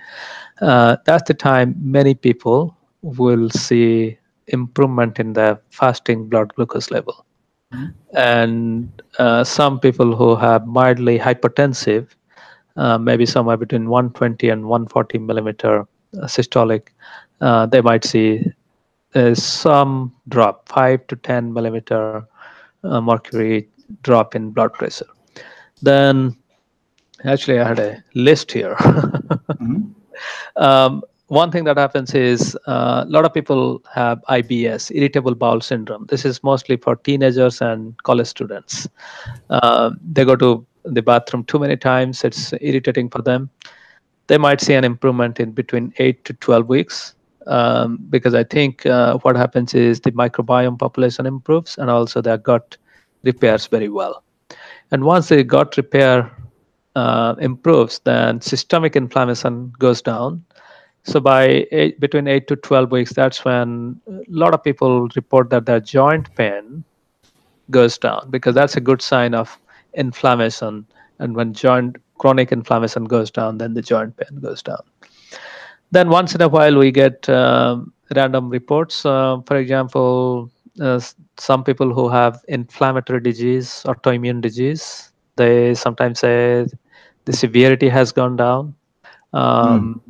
uh, 0.60 0.96
that's 1.04 1.26
the 1.28 1.34
time 1.34 1.74
many 1.80 2.14
people 2.14 2.76
will 3.02 3.48
see 3.50 4.18
improvement 4.48 5.18
in 5.18 5.32
their 5.32 5.60
fasting 5.70 6.28
blood 6.28 6.54
glucose 6.54 6.90
level. 6.90 7.24
Mhm. 7.72 7.94
And 8.14 9.02
uh, 9.18 9.44
some 9.44 9.80
people 9.80 10.14
who 10.14 10.36
have 10.36 10.66
mildly 10.66 11.18
hypertensive, 11.18 12.08
uh, 12.76 12.98
maybe 12.98 13.26
somewhere 13.26 13.56
between 13.56 13.88
120 13.88 14.48
and 14.48 14.66
140 14.66 15.18
millimeter 15.18 15.80
uh, 15.80 16.26
systolic, 16.26 16.88
uh, 17.40 17.66
they 17.66 17.80
might 17.80 18.04
see 18.04 18.44
uh, 19.14 19.34
some 19.34 20.12
drop, 20.28 20.68
5 20.68 21.06
to 21.08 21.16
10 21.16 21.52
millimeter 21.52 22.26
mercury 22.84 23.68
drop 24.02 24.36
in 24.36 24.50
blood 24.50 24.72
pressure. 24.72 25.06
Then, 25.82 26.36
actually, 27.24 27.60
I 27.60 27.68
had 27.68 27.78
a 27.78 28.02
list 28.14 28.52
here. 28.52 28.76
Mhm. 29.60 29.94
um, 30.56 31.02
one 31.28 31.50
thing 31.50 31.64
that 31.64 31.76
happens 31.76 32.14
is 32.14 32.56
uh, 32.66 33.04
a 33.06 33.10
lot 33.10 33.24
of 33.24 33.34
people 33.34 33.82
have 33.92 34.22
IBS, 34.28 34.90
irritable 34.94 35.34
bowel 35.34 35.60
syndrome. 35.60 36.06
This 36.08 36.24
is 36.24 36.42
mostly 36.44 36.76
for 36.76 36.96
teenagers 36.96 37.60
and 37.60 38.00
college 38.04 38.28
students. 38.28 38.88
Um, 39.50 39.98
they 40.12 40.24
go 40.24 40.36
to 40.36 40.64
the 40.84 41.02
bathroom 41.02 41.44
too 41.44 41.58
many 41.58 41.76
times, 41.76 42.22
it's 42.24 42.52
irritating 42.60 43.10
for 43.10 43.22
them. 43.22 43.50
They 44.28 44.38
might 44.38 44.60
see 44.60 44.74
an 44.74 44.84
improvement 44.84 45.40
in 45.40 45.52
between 45.52 45.92
8 45.98 46.24
to 46.26 46.32
12 46.34 46.68
weeks. 46.68 47.14
Um, 47.46 47.98
because 48.10 48.34
I 48.34 48.44
think 48.44 48.86
uh, 48.86 49.18
what 49.18 49.36
happens 49.36 49.74
is 49.74 50.00
the 50.00 50.12
microbiome 50.12 50.78
population 50.78 51.26
improves 51.26 51.78
and 51.78 51.90
also 51.90 52.20
their 52.20 52.38
gut 52.38 52.76
repairs 53.24 53.66
very 53.66 53.88
well. 53.88 54.22
And 54.92 55.04
once 55.04 55.28
the 55.28 55.42
gut 55.42 55.76
repair 55.76 56.30
uh, 56.94 57.34
improves, 57.40 57.98
then 58.00 58.40
systemic 58.40 58.96
inflammation 58.96 59.72
goes 59.78 60.00
down. 60.00 60.44
So 61.04 61.20
by 61.20 61.66
eight, 61.70 62.00
between 62.00 62.26
eight 62.26 62.48
to 62.48 62.56
twelve 62.56 62.90
weeks, 62.90 63.12
that's 63.12 63.44
when 63.44 64.00
a 64.08 64.22
lot 64.28 64.54
of 64.54 64.62
people 64.62 65.08
report 65.14 65.50
that 65.50 65.66
their 65.66 65.80
joint 65.80 66.34
pain 66.34 66.84
goes 67.70 67.98
down 67.98 68.28
because 68.30 68.54
that's 68.54 68.76
a 68.76 68.80
good 68.80 69.02
sign 69.02 69.34
of 69.34 69.58
inflammation. 69.94 70.86
And 71.18 71.36
when 71.36 71.52
joint 71.52 71.96
chronic 72.18 72.50
inflammation 72.50 73.04
goes 73.04 73.30
down, 73.30 73.58
then 73.58 73.74
the 73.74 73.82
joint 73.82 74.16
pain 74.16 74.40
goes 74.40 74.62
down. 74.62 74.82
Then 75.92 76.08
once 76.08 76.34
in 76.34 76.42
a 76.42 76.48
while, 76.48 76.76
we 76.76 76.90
get 76.90 77.28
um, 77.28 77.92
random 78.14 78.48
reports. 78.48 79.06
Uh, 79.06 79.40
for 79.46 79.56
example, 79.56 80.50
uh, 80.80 81.00
some 81.38 81.64
people 81.64 81.92
who 81.92 82.08
have 82.08 82.44
inflammatory 82.48 83.20
disease, 83.20 83.82
autoimmune 83.86 84.40
disease, 84.40 85.12
they 85.36 85.74
sometimes 85.74 86.20
say 86.20 86.66
the 87.24 87.32
severity 87.32 87.88
has 87.88 88.12
gone 88.12 88.36
down. 88.36 88.74
Um, 89.32 90.00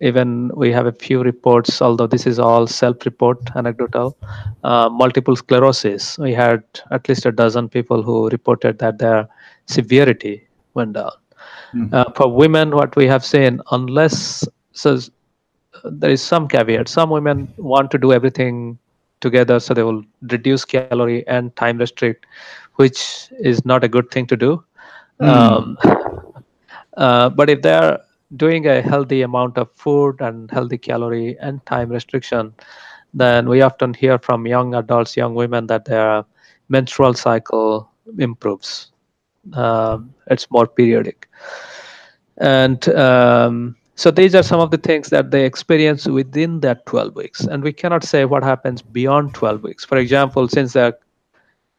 Even 0.00 0.52
we 0.54 0.70
have 0.70 0.86
a 0.86 0.92
few 0.92 1.22
reports, 1.24 1.82
although 1.82 2.06
this 2.06 2.24
is 2.24 2.38
all 2.38 2.68
self-report, 2.68 3.38
anecdotal. 3.56 4.16
Uh, 4.62 4.88
multiple 4.88 5.34
sclerosis. 5.34 6.16
We 6.18 6.32
had 6.32 6.62
at 6.92 7.08
least 7.08 7.26
a 7.26 7.32
dozen 7.32 7.68
people 7.68 8.02
who 8.02 8.28
reported 8.28 8.78
that 8.78 8.98
their 8.98 9.28
severity 9.66 10.46
went 10.74 10.92
down. 10.92 11.10
Mhm. 11.74 11.92
Uh, 11.92 12.04
for 12.14 12.28
women, 12.32 12.76
what 12.76 12.94
we 12.94 13.08
have 13.08 13.24
seen, 13.24 13.60
unless 13.72 14.46
so 14.72 14.98
there 15.84 16.10
is 16.10 16.22
some 16.22 16.46
caveat. 16.46 16.88
Some 16.88 17.10
women 17.10 17.52
want 17.58 17.90
to 17.90 17.98
do 17.98 18.12
everything 18.12 18.78
together 19.20 19.58
so 19.60 19.74
they 19.74 19.82
will 19.82 20.02
reduce 20.30 20.64
calorie 20.64 21.12
and 21.16 21.40
time 21.42 21.64
restrict 21.64 22.26
which 22.76 23.28
is 23.30 23.64
not 23.64 23.84
a 23.84 23.88
good 23.88 24.10
thing 24.10 24.26
to 24.26 24.36
do. 24.36 24.62
Mm. 25.20 25.28
um, 25.28 25.78
uh, 26.96 27.28
but 27.30 27.50
if 27.50 27.62
they're 27.62 27.98
doing 28.36 28.66
a 28.66 28.80
healthy 28.80 29.22
amount 29.22 29.58
of 29.58 29.68
food 29.74 30.20
and 30.20 30.50
healthy 30.50 30.78
calorie 30.78 31.36
and 31.40 31.64
time 31.66 31.88
restriction 31.90 32.54
then 33.14 33.48
we 33.48 33.62
often 33.62 33.94
hear 33.94 34.18
from 34.18 34.46
young 34.46 34.74
adults 34.74 35.16
young 35.16 35.34
women 35.34 35.66
that 35.66 35.84
their 35.84 36.24
menstrual 36.68 37.14
cycle 37.14 37.90
improves. 38.18 38.90
Um, 39.52 40.14
it's 40.26 40.50
more 40.50 40.66
periodic. 40.66 41.28
And 42.38 42.88
um, 42.90 43.76
so 43.98 44.12
these 44.12 44.32
are 44.36 44.44
some 44.44 44.60
of 44.60 44.70
the 44.70 44.78
things 44.78 45.10
that 45.10 45.32
they 45.32 45.44
experience 45.44 46.06
within 46.06 46.60
that 46.60 46.86
12 46.86 47.16
weeks. 47.16 47.40
And 47.40 47.64
we 47.64 47.72
cannot 47.72 48.04
say 48.04 48.24
what 48.24 48.44
happens 48.44 48.80
beyond 48.80 49.34
12 49.34 49.64
weeks. 49.64 49.84
For 49.84 49.98
example, 49.98 50.48
since 50.48 50.74
the 50.74 50.96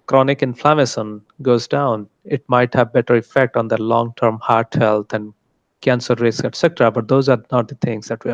chronic 0.08 0.44
inflammation 0.44 1.22
goes 1.42 1.66
down, 1.66 2.10
it 2.26 2.44
might 2.50 2.74
have 2.74 2.92
better 2.92 3.16
effect 3.16 3.56
on 3.56 3.70
their 3.70 3.78
long-term 3.78 4.40
heart 4.40 4.74
health 4.74 5.14
and 5.14 5.34
cancer 5.80 6.14
risk, 6.16 6.44
etc. 6.44 6.92
But 6.92 7.08
those 7.08 7.30
are 7.30 7.42
not 7.54 7.70
the 7.70 7.76
things 7.76 8.10
that 8.10 8.26
we 8.26 8.34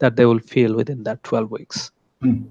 that 0.00 0.16
they 0.16 0.26
will 0.26 0.40
feel 0.40 0.74
within 0.74 1.04
that 1.04 1.22
12 1.22 1.50
weeks. 1.50 1.92
Mm. 2.22 2.44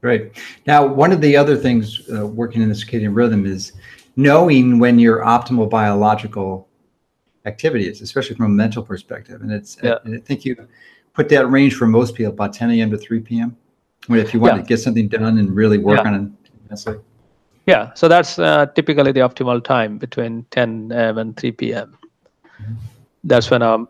Great. 0.00 0.32
Now, 0.66 0.84
one 0.84 1.12
of 1.12 1.20
the 1.20 1.36
other 1.36 1.56
things 1.56 2.00
uh, 2.12 2.26
working 2.26 2.62
in 2.62 2.68
the 2.68 2.74
circadian 2.74 3.14
rhythm 3.14 3.46
is 3.46 3.74
knowing 4.16 4.80
when 4.80 4.98
your 4.98 5.20
optimal 5.20 5.70
biological 5.70 6.68
activities, 7.44 8.00
especially 8.00 8.36
from 8.36 8.46
a 8.46 8.50
mental 8.50 8.82
perspective. 8.82 9.40
And 9.40 9.52
it's, 9.52 9.76
yeah. 9.82 9.96
I, 10.04 10.14
I 10.14 10.18
think 10.18 10.44
you 10.44 10.56
put 11.14 11.28
that 11.30 11.46
range 11.46 11.74
for 11.74 11.86
most 11.86 12.14
people 12.14 12.32
about 12.32 12.52
10 12.52 12.70
a.m. 12.70 12.90
to 12.90 12.98
3 12.98 13.20
p.m. 13.20 13.56
If 14.08 14.34
you 14.34 14.40
want 14.40 14.56
yeah. 14.56 14.62
to 14.62 14.66
get 14.66 14.78
something 14.78 15.08
done 15.08 15.38
and 15.38 15.54
really 15.54 15.78
work 15.78 16.00
yeah. 16.02 16.12
on 16.12 16.14
it 16.14 16.32
Yeah, 17.66 17.92
so 17.94 18.08
that's 18.08 18.38
uh, 18.38 18.66
typically 18.74 19.12
the 19.12 19.20
optimal 19.20 19.62
time 19.62 19.98
between 19.98 20.44
10 20.50 20.90
a.m. 20.92 21.18
and 21.18 21.36
3 21.36 21.52
p.m. 21.52 21.96
Mm-hmm. 22.60 22.74
That's 23.24 23.50
when 23.50 23.62
our 23.62 23.86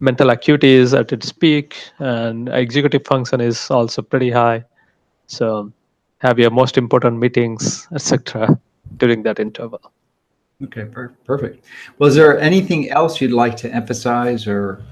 mental 0.00 0.30
acuity 0.30 0.72
is 0.72 0.92
at 0.92 1.12
its 1.12 1.30
peak 1.30 1.76
and 2.00 2.48
executive 2.48 3.06
function 3.06 3.40
is 3.40 3.70
also 3.70 4.02
pretty 4.02 4.30
high. 4.30 4.64
So 5.28 5.72
have 6.18 6.38
your 6.38 6.50
most 6.50 6.76
important 6.76 7.18
meetings, 7.18 7.86
etc., 7.94 8.58
during 8.96 9.22
that 9.22 9.38
interval. 9.38 9.80
Okay, 10.64 10.84
per- 10.84 11.14
perfect. 11.24 11.64
Well, 11.98 12.08
is 12.08 12.14
there 12.14 12.38
anything 12.38 12.90
else 12.90 13.20
you'd 13.20 13.32
like 13.32 13.56
to 13.58 13.72
emphasize 13.72 14.46
or 14.46 14.84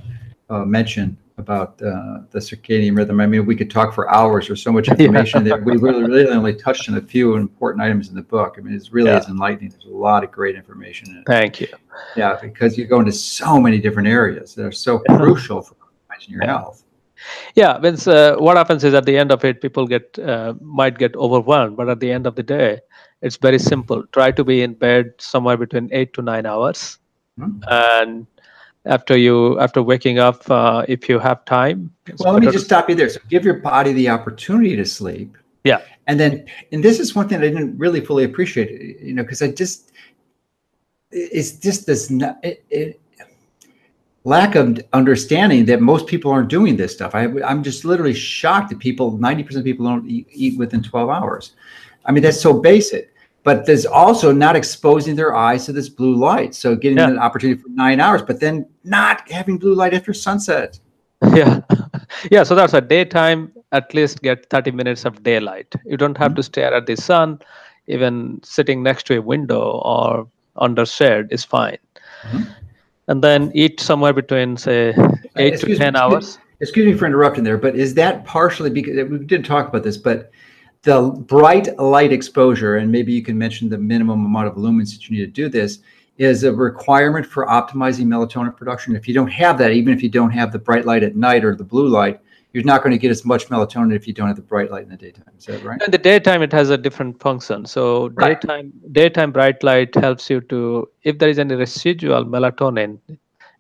uh, 0.49 0.65
mention 0.65 1.17
about 1.39 1.81
uh, 1.81 2.23
the 2.31 2.39
circadian 2.39 2.97
rhythm? 2.97 3.21
I 3.21 3.27
mean, 3.27 3.47
we 3.47 3.55
could 3.55 3.71
talk 3.71 3.95
for 3.95 4.11
hours. 4.11 4.49
There's 4.49 4.63
so 4.63 4.73
much 4.73 4.89
information 4.99 5.45
yeah. 5.45 5.57
there. 5.57 5.65
We 5.65 5.77
really, 5.77 6.03
really 6.03 6.29
only 6.29 6.55
touched 6.55 6.89
on 6.89 6.97
a 6.97 7.01
few 7.01 7.37
important 7.37 7.83
items 7.83 8.09
in 8.09 8.15
the 8.15 8.23
book. 8.23 8.57
I 8.59 8.63
mean, 8.63 8.75
it's 8.75 8.93
really 8.93 9.11
yeah. 9.11 9.21
is 9.21 9.29
enlightening. 9.29 9.71
There's 9.71 9.85
a 9.85 9.89
lot 9.89 10.25
of 10.25 10.31
great 10.31 10.57
information 10.57 11.11
in 11.11 11.19
it. 11.19 11.25
Thank 11.27 11.61
you. 11.61 11.69
Yeah, 12.17 12.39
because 12.41 12.77
you 12.77 12.87
go 12.87 13.01
into 13.01 13.13
so 13.13 13.61
many 13.61 13.79
different 13.79 14.09
areas 14.09 14.55
that 14.55 14.65
are 14.65 14.73
so 14.73 15.03
yeah. 15.09 15.17
crucial 15.17 15.63
for 15.63 15.77
your 16.29 16.45
health. 16.45 16.85
Yeah, 17.55 17.79
means 17.79 18.09
uh, 18.09 18.37
what 18.39 18.57
happens 18.57 18.85
is 18.85 18.95
at 18.95 19.05
the 19.05 19.17
end 19.17 19.31
of 19.31 19.45
it, 19.45 19.61
people 19.61 19.87
get 19.87 20.19
uh, 20.19 20.55
might 20.61 20.99
get 20.99 21.15
overwhelmed, 21.17 21.77
but 21.77 21.89
at 21.89 22.01
the 22.01 22.11
end 22.11 22.27
of 22.27 22.35
the 22.35 22.43
day, 22.43 22.81
it's 23.23 23.37
very 23.37 23.59
simple. 23.59 24.05
Try 24.13 24.31
to 24.33 24.45
be 24.45 24.63
in 24.63 24.75
bed 24.75 25.15
somewhere 25.19 25.57
between 25.57 25.89
eight 25.93 26.15
to 26.15 26.23
nine 26.23 26.47
hours, 26.47 26.99
mm-hmm. 27.39 27.61
and 27.69 28.27
after 28.87 29.17
you 29.17 29.59
after 29.61 29.83
waking 29.83 30.19
up, 30.19 30.49
uh, 30.51 30.85
if 30.89 31.09
you 31.09 31.19
have 31.19 31.45
time. 31.45 31.93
Well, 32.19 32.33
let 32.33 32.43
me 32.43 32.51
just 32.51 32.67
stop 32.67 32.89
you 32.89 32.95
there. 32.95 33.09
So 33.09 33.21
give 33.29 33.45
your 33.45 33.59
body 33.61 33.93
the 33.93 34.09
opportunity 34.09 34.77
to 34.77 34.85
sleep. 34.85 35.37
Yeah, 35.65 35.83
and 36.07 36.19
then 36.19 36.47
and 36.73 36.83
this 36.83 36.99
is 36.99 37.15
one 37.15 37.29
thing 37.29 37.39
I 37.39 37.43
didn't 37.43 37.77
really 37.79 38.01
fully 38.01 38.25
appreciate. 38.25 39.01
You 39.01 39.15
know, 39.15 39.23
because 39.23 39.43
I 39.43 39.51
just 39.51 39.93
it's 41.11 41.53
just 41.53 41.87
this 41.87 42.11
it, 42.11 42.65
it, 42.71 43.01
lack 44.25 44.55
of 44.55 44.79
understanding 44.93 45.65
that 45.67 45.81
most 45.81 46.07
people 46.07 46.31
aren't 46.31 46.49
doing 46.49 46.77
this 46.77 46.93
stuff. 46.93 47.15
I, 47.15 47.29
I'm 47.45 47.63
just 47.63 47.85
literally 47.85 48.15
shocked 48.15 48.71
that 48.71 48.79
people, 48.79 49.19
90% 49.19 49.57
of 49.57 49.65
people 49.65 49.87
don't 49.87 50.09
eat, 50.09 50.29
eat 50.31 50.59
within 50.59 50.83
12 50.83 51.09
hours. 51.09 51.53
I 52.05 52.13
mean, 52.13 52.23
that's 52.23 52.41
so 52.41 52.53
basic. 52.53 53.11
But 53.43 53.65
there's 53.65 53.87
also 53.87 54.33
not 54.33 54.55
exposing 54.55 55.17
their 55.17 55.35
eyes 55.35 55.65
to 55.67 55.73
this 55.73 55.89
blue 55.89 56.15
light. 56.15 56.55
So 56.55 56.77
getting 56.77 56.99
yeah. 56.99 57.09
an 57.09 57.19
opportunity 57.19 57.61
for 57.61 57.71
nine 57.71 57.99
hours, 57.99 58.21
but 58.21 58.39
then 58.39 58.67
not 58.85 59.31
having 59.31 59.57
blue 59.57 59.75
light 59.75 59.95
after 59.95 60.13
sunset. 60.13 60.79
Yeah. 61.35 61.61
Yeah. 62.31 62.43
So 62.43 62.55
that's 62.55 62.75
a 62.75 62.81
daytime, 62.81 63.53
at 63.73 63.95
least 63.95 64.21
get 64.21 64.51
30 64.51 64.73
minutes 64.73 65.05
of 65.05 65.23
daylight. 65.23 65.73
You 65.87 65.97
don't 65.97 66.19
have 66.19 66.33
mm-hmm. 66.33 66.37
to 66.37 66.43
stare 66.43 66.75
at 66.75 66.87
the 66.87 66.97
sun. 66.97 67.39
Even 67.87 68.41
sitting 68.43 68.83
next 68.83 69.07
to 69.07 69.17
a 69.17 69.23
window 69.23 69.81
or 69.85 70.27
under 70.57 70.85
shade 70.85 71.29
is 71.31 71.45
fine. 71.45 71.79
Mm-hmm. 72.23 72.43
And 73.09 73.25
then 73.25 73.53
eat 73.55 73.81
somewhere 73.81 74.13
between, 74.13 74.57
say, 74.57 74.95
eight 75.37 75.61
to 75.61 75.77
10 75.77 75.95
me, 75.95 75.99
hours. 75.99 76.39
Excuse 76.61 76.87
me 76.87 76.99
for 76.99 77.07
interrupting 77.07 77.45
there, 77.45 77.59
but 77.59 77.75
is 77.75 77.95
that 77.95 78.25
partially 78.25 78.71
because 78.71 79.09
we 79.09 79.19
did 79.25 79.45
talk 79.45 79.69
about 79.69 79.83
this, 79.83 79.97
but 79.97 80.31
the 80.83 81.03
bright 81.03 81.79
light 81.79 82.13
exposure, 82.13 82.77
and 82.77 82.91
maybe 82.91 83.13
you 83.13 83.23
can 83.23 83.37
mention 83.37 83.69
the 83.69 83.79
minimum 83.79 84.25
amount 84.25 84.49
of 84.49 84.55
lumens 84.55 84.93
that 84.93 85.09
you 85.09 85.19
need 85.19 85.25
to 85.27 85.31
do 85.31 85.49
this, 85.49 85.81
is 86.17 86.45
a 86.45 86.53
requirement 86.53 87.27
for 87.27 87.47
optimizing 87.47 88.07
melatonin 88.07 88.55
production. 88.55 88.95
If 88.95 89.09
you 89.09 89.15
don't 89.15 89.31
have 89.31 89.57
that, 89.59 89.73
even 89.73 89.93
if 89.93 90.03
you 90.03 90.09
don't 90.09 90.31
have 90.31 90.53
the 90.53 90.59
bright 90.59 90.85
light 90.85 91.03
at 91.03 91.17
night 91.17 91.45
or 91.45 91.55
the 91.55 91.65
blue 91.65 91.89
light, 91.89 92.21
you're 92.53 92.65
not 92.65 92.83
going 92.83 92.91
to 92.91 92.99
get 92.99 93.11
as 93.11 93.25
much 93.25 93.47
melatonin 93.47 93.95
if 93.95 94.07
you 94.07 94.13
don't 94.13 94.27
have 94.27 94.37
the 94.37 94.43
bright 94.43 94.71
light 94.71 94.83
in 94.83 94.91
the 94.91 94.97
daytime. 94.97 95.33
Is 95.39 95.47
that 95.47 95.63
right? 95.63 95.81
In 95.83 95.91
the 95.91 95.99
daytime, 95.99 96.43
it 96.43 96.53
has 96.53 96.69
a 96.69 96.77
different 96.77 97.21
function. 97.21 97.65
So 97.65 98.09
right. 98.11 98.41
daytime 98.41 98.73
daytime 98.93 99.33
bright 99.33 99.63
light 99.63 99.95
helps 99.95 100.29
you 100.29 100.41
to 100.43 100.89
if 101.05 101.19
there 101.19 101.29
is 101.29 101.39
any 101.39 101.55
residual 101.55 102.25
melatonin 102.25 102.99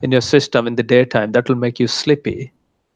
in 0.03 0.11
your 0.11 0.21
system 0.21 0.66
in 0.66 0.75
the 0.75 0.83
daytime, 0.83 1.33
that 1.33 1.49
will 1.49 1.57
make 1.57 1.79
you 1.79 1.87
sleepy. 1.87 2.53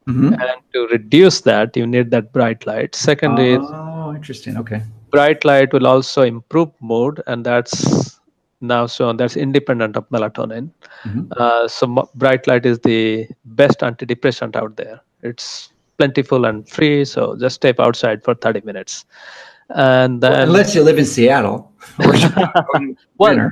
Mm-hmm. 0.07 0.33
And 0.33 0.61
to 0.73 0.87
reduce 0.91 1.41
that, 1.41 1.75
you 1.75 1.87
need 1.87 2.11
that 2.11 2.31
bright 2.33 2.67
light. 2.67 2.93
Second 2.93 3.39
is 3.39 3.59
Oh, 3.61 3.94
interesting. 4.15 4.57
Okay. 4.57 4.81
Bright 5.11 5.45
light 5.45 5.73
will 5.73 5.87
also 5.87 6.21
improve 6.23 6.69
mood, 6.81 7.21
and 7.27 7.45
that's 7.45 8.19
now 8.61 8.87
shown 8.87 9.17
that's 9.17 9.35
independent 9.37 9.95
of 9.95 10.09
melatonin. 10.09 10.71
Mm-hmm. 11.03 11.31
Uh, 11.37 11.67
so 11.67 12.09
bright 12.15 12.47
light 12.47 12.65
is 12.65 12.79
the 12.79 13.27
best 13.45 13.79
antidepressant 13.79 14.55
out 14.55 14.75
there. 14.77 15.01
It's 15.21 15.69
plentiful 15.97 16.45
and 16.45 16.67
free, 16.67 17.05
so 17.05 17.35
just 17.39 17.55
step 17.55 17.79
outside 17.79 18.23
for 18.23 18.35
30 18.35 18.61
minutes. 18.61 19.05
And 19.69 20.21
then, 20.21 20.31
well, 20.31 20.41
unless 20.43 20.75
you 20.75 20.83
live 20.83 20.99
in 20.99 21.05
Seattle, 21.05 21.71
well, 23.17 23.51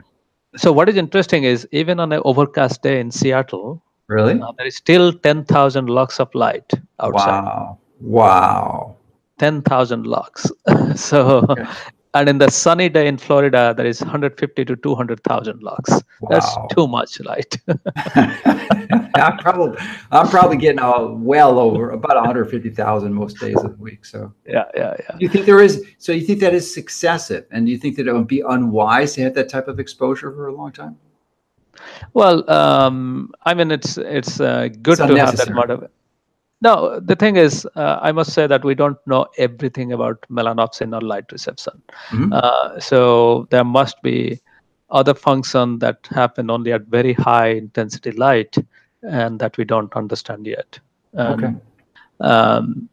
so 0.56 0.72
what 0.72 0.88
is 0.90 0.96
interesting 0.96 1.44
is 1.44 1.68
even 1.72 2.00
on 2.00 2.12
an 2.12 2.22
overcast 2.26 2.84
day 2.84 3.00
in 3.00 3.10
Seattle, 3.10 3.82
really, 4.08 4.40
uh, 4.40 4.52
there 4.58 4.68
is 4.68 4.76
still 4.76 5.12
10,000 5.12 5.90
lux 5.90 6.20
of 6.20 6.34
light 6.36 6.72
outside. 7.00 7.42
Wow! 7.42 7.80
Wow! 8.02 8.96
10,000 9.40 10.06
lux. 10.06 10.52
so, 10.96 11.46
okay. 11.50 11.66
and 12.14 12.30
in 12.30 12.38
the 12.38 12.50
sunny 12.50 12.90
day 12.90 13.08
in 13.08 13.18
Florida, 13.18 13.74
there 13.76 13.86
is 13.86 14.02
150 14.02 14.66
to 14.66 14.76
200,000 14.76 15.62
lux. 15.64 15.92
Wow. 15.92 16.30
That's 16.30 16.56
too 16.74 16.88
much 16.88 17.20
light. 17.22 17.58
I'm 19.16 19.38
probably 19.38 19.78
I'm 20.12 20.28
probably 20.28 20.58
getting 20.58 20.80
uh, 20.80 21.06
well 21.06 21.60
over 21.60 21.92
about 21.92 22.16
150,000 22.16 23.14
most 23.14 23.40
days 23.40 23.56
of 23.58 23.78
the 23.78 23.84
week. 23.84 24.06
So 24.06 24.34
yeah, 24.48 24.66
yeah, 24.76 24.96
yeah. 25.00 25.16
You 25.20 25.30
think 25.30 25.46
there 25.46 25.62
is? 25.62 25.86
So 26.00 26.12
you 26.12 26.26
think 26.26 26.40
that 26.40 26.54
is 26.54 26.72
successive, 26.72 27.46
and 27.52 27.66
do 27.66 27.72
you 27.72 27.78
think 27.78 27.96
that 27.98 28.08
it 28.08 28.14
would 28.14 28.28
be 28.28 28.42
unwise 28.42 29.14
to 29.16 29.22
have 29.22 29.34
that 29.36 29.50
type 29.50 29.68
of 29.68 29.80
exposure 29.80 30.32
for 30.32 30.48
a 30.48 30.56
long 30.56 30.72
time? 30.72 30.98
Well, 32.14 32.50
um, 32.50 33.32
I 33.44 33.54
mean, 33.54 33.72
it's 33.72 33.98
it's 33.98 34.40
uh, 34.40 34.70
good 34.82 35.00
it's 35.00 35.08
to 35.08 35.16
have 35.18 35.38
that 35.38 35.50
amount 35.50 35.90
of 36.66 36.94
no, 36.94 37.00
the 37.00 37.16
thing 37.16 37.36
is, 37.36 37.68
uh, 37.76 38.00
I 38.02 38.14
must 38.14 38.32
say 38.32 38.48
that 38.48 38.64
we 38.64 38.74
don't 38.74 38.98
know 39.06 39.28
everything 39.38 39.92
about 39.92 40.26
melanopsin 40.30 40.96
or 40.96 41.02
light 41.02 41.30
reception. 41.32 41.82
Mm-hmm. 42.10 42.32
Uh, 42.32 42.80
so 42.80 43.48
there 43.52 43.66
must 43.66 44.02
be 44.02 44.40
other 44.90 45.14
function 45.14 45.80
that 45.80 46.08
happen 46.10 46.50
only 46.50 46.72
at 46.72 46.84
very 46.84 47.12
high 47.12 47.50
intensity 47.50 48.12
light, 48.12 48.56
and 49.02 49.40
that 49.40 49.58
we 49.58 49.66
don't 49.66 49.94
understand 49.96 50.48
yet. 50.48 50.80
Um, 51.18 51.44
okay. 51.44 51.54
Um, 52.22 52.90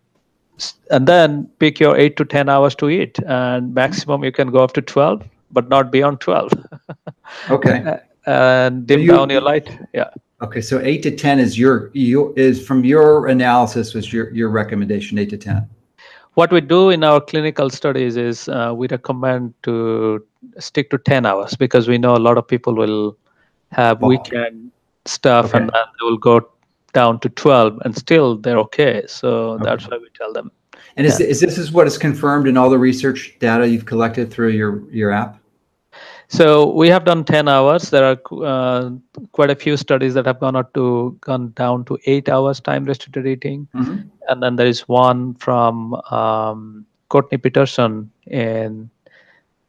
and 0.90 1.06
then 1.06 1.48
pick 1.60 1.78
your 1.78 1.96
eight 1.96 2.16
to 2.16 2.24
ten 2.24 2.48
hours 2.48 2.74
to 2.76 2.90
eat, 2.90 3.18
and 3.26 3.72
maximum 3.72 4.24
you 4.24 4.32
can 4.32 4.50
go 4.50 4.64
up 4.64 4.72
to 4.72 4.82
twelve, 4.82 5.22
but 5.52 5.68
not 5.68 5.92
beyond 5.92 6.20
twelve. 6.20 6.52
okay. 7.50 8.00
and 8.26 8.86
dim 8.86 9.00
you, 9.00 9.12
down 9.12 9.30
your 9.30 9.42
light. 9.42 9.70
Yeah. 9.94 10.10
Okay, 10.42 10.60
so 10.62 10.80
eight 10.80 11.02
to 11.02 11.10
ten 11.14 11.38
is 11.38 11.58
your 11.58 11.90
you 11.92 12.32
is 12.36 12.64
from 12.66 12.84
your 12.84 13.28
analysis 13.28 13.92
was 13.94 14.12
your 14.12 14.30
your 14.32 14.48
recommendation 14.48 15.18
eight 15.18 15.30
to 15.30 15.36
ten. 15.36 15.68
What 16.34 16.52
we 16.52 16.60
do 16.60 16.90
in 16.90 17.04
our 17.04 17.20
clinical 17.20 17.68
studies 17.70 18.16
is 18.16 18.48
uh, 18.48 18.72
we 18.74 18.86
recommend 18.88 19.52
to 19.64 20.24
stick 20.58 20.90
to 20.90 20.98
ten 20.98 21.26
hours 21.26 21.56
because 21.56 21.88
we 21.88 21.98
know 21.98 22.16
a 22.16 22.22
lot 22.28 22.38
of 22.38 22.46
people 22.46 22.74
will 22.74 23.16
have 23.72 24.00
wow. 24.00 24.08
weekend 24.08 24.70
stuff 25.04 25.46
okay. 25.46 25.58
and 25.58 25.70
then 25.70 25.84
they 26.00 26.04
will 26.04 26.16
go 26.16 26.48
down 26.94 27.20
to 27.20 27.28
twelve 27.30 27.78
and 27.84 27.96
still 27.96 28.36
they're 28.36 28.58
okay. 28.58 29.04
So 29.06 29.50
okay. 29.50 29.64
that's 29.64 29.88
why 29.88 29.98
we 29.98 30.08
tell 30.14 30.32
them 30.32 30.50
And 30.96 31.06
is, 31.06 31.20
is 31.20 31.40
this 31.40 31.58
is 31.58 31.72
what 31.72 31.86
is 31.86 31.98
confirmed 31.98 32.48
in 32.48 32.56
all 32.56 32.70
the 32.70 32.78
research 32.78 33.36
data 33.38 33.68
you've 33.68 33.86
collected 33.86 34.30
through 34.30 34.50
your, 34.50 34.88
your 34.90 35.10
app? 35.10 35.39
So 36.30 36.70
we 36.72 36.88
have 36.88 37.04
done 37.04 37.24
10 37.24 37.48
hours. 37.48 37.90
There 37.90 38.04
are 38.04 38.18
uh, 38.44 38.90
quite 39.32 39.50
a 39.50 39.56
few 39.56 39.76
studies 39.76 40.14
that 40.14 40.26
have 40.26 40.38
gone 40.40 40.56
out 40.56 40.72
to 40.74 41.16
gone 41.20 41.50
down 41.56 41.84
to 41.86 41.98
eight 42.06 42.28
hours 42.28 42.60
time 42.60 42.84
restricted 42.84 43.26
eating, 43.26 43.66
Mhm. 43.74 43.96
and 44.28 44.42
then 44.42 44.56
there 44.56 44.66
is 44.68 44.82
one 44.88 45.34
from 45.34 45.94
um, 46.20 46.86
Courtney 47.08 47.38
Peterson 47.38 48.10
in 48.28 48.90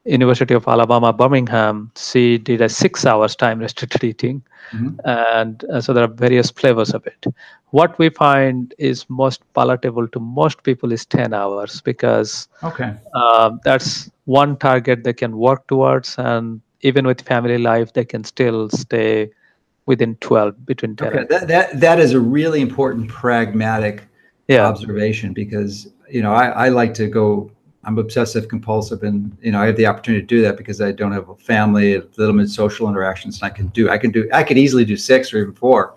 University 0.05 0.53
of 0.53 0.67
Alabama 0.67 1.11
Birmingham. 1.13 1.91
She 1.97 2.38
did 2.38 2.61
a 2.61 2.69
six 2.69 3.05
hours 3.07 3.35
time 3.35 3.59
restricted 3.59 4.03
eating, 4.03 4.43
Mhm. 4.73 4.99
and 5.05 5.65
uh, 5.65 5.81
so 5.81 5.93
there 5.93 6.03
are 6.03 6.13
various 6.27 6.51
flavors 6.51 6.93
of 6.93 7.07
it. 7.07 7.25
What 7.71 7.97
we 7.97 8.09
find 8.09 8.73
is 8.77 9.05
most 9.09 9.41
palatable 9.55 10.07
to 10.09 10.19
most 10.19 10.63
people 10.63 10.91
is 10.91 11.05
10 11.05 11.33
hours 11.33 11.81
because 11.81 12.47
Okay. 12.63 12.93
uh, 13.15 13.51
that's 13.63 14.11
one 14.39 14.55
target 14.57 15.03
they 15.03 15.13
can 15.21 15.37
work 15.37 15.67
towards 15.67 16.17
and 16.17 16.61
even 16.89 17.05
with 17.05 17.21
family 17.21 17.57
life 17.57 17.93
they 17.93 18.05
can 18.13 18.23
still 18.23 18.69
stay 18.69 19.29
within 19.85 20.15
12 20.17 20.65
between 20.65 20.95
10 20.95 21.07
Okay. 21.07 21.25
That, 21.29 21.47
that, 21.47 21.79
that 21.79 21.99
is 21.99 22.13
a 22.13 22.19
really 22.19 22.61
important 22.61 23.09
pragmatic 23.09 24.07
yeah 24.47 24.65
observation 24.67 25.33
because, 25.33 25.73
you 26.09 26.21
know, 26.21 26.33
I, 26.33 26.45
I 26.65 26.69
like 26.69 26.93
to 26.95 27.07
go, 27.07 27.51
I'm 27.85 27.97
obsessive 27.97 28.47
compulsive 28.47 29.03
and, 29.03 29.35
you 29.41 29.51
know, 29.51 29.61
I 29.61 29.65
have 29.69 29.77
the 29.77 29.87
opportunity 29.91 30.21
to 30.21 30.27
do 30.27 30.41
that 30.45 30.57
because 30.57 30.81
I 30.81 30.91
don't 30.91 31.13
have 31.19 31.29
a 31.29 31.35
family, 31.35 32.01
limited 32.17 32.51
social 32.51 32.87
interactions 32.89 33.41
and 33.41 33.45
I 33.51 33.53
can 33.57 33.67
do, 33.67 33.89
I 33.89 33.97
can 33.97 34.11
do, 34.11 34.29
I 34.33 34.43
could 34.43 34.57
easily 34.57 34.85
do 34.85 34.97
six 34.97 35.33
or 35.33 35.39
even 35.39 35.53
four. 35.53 35.95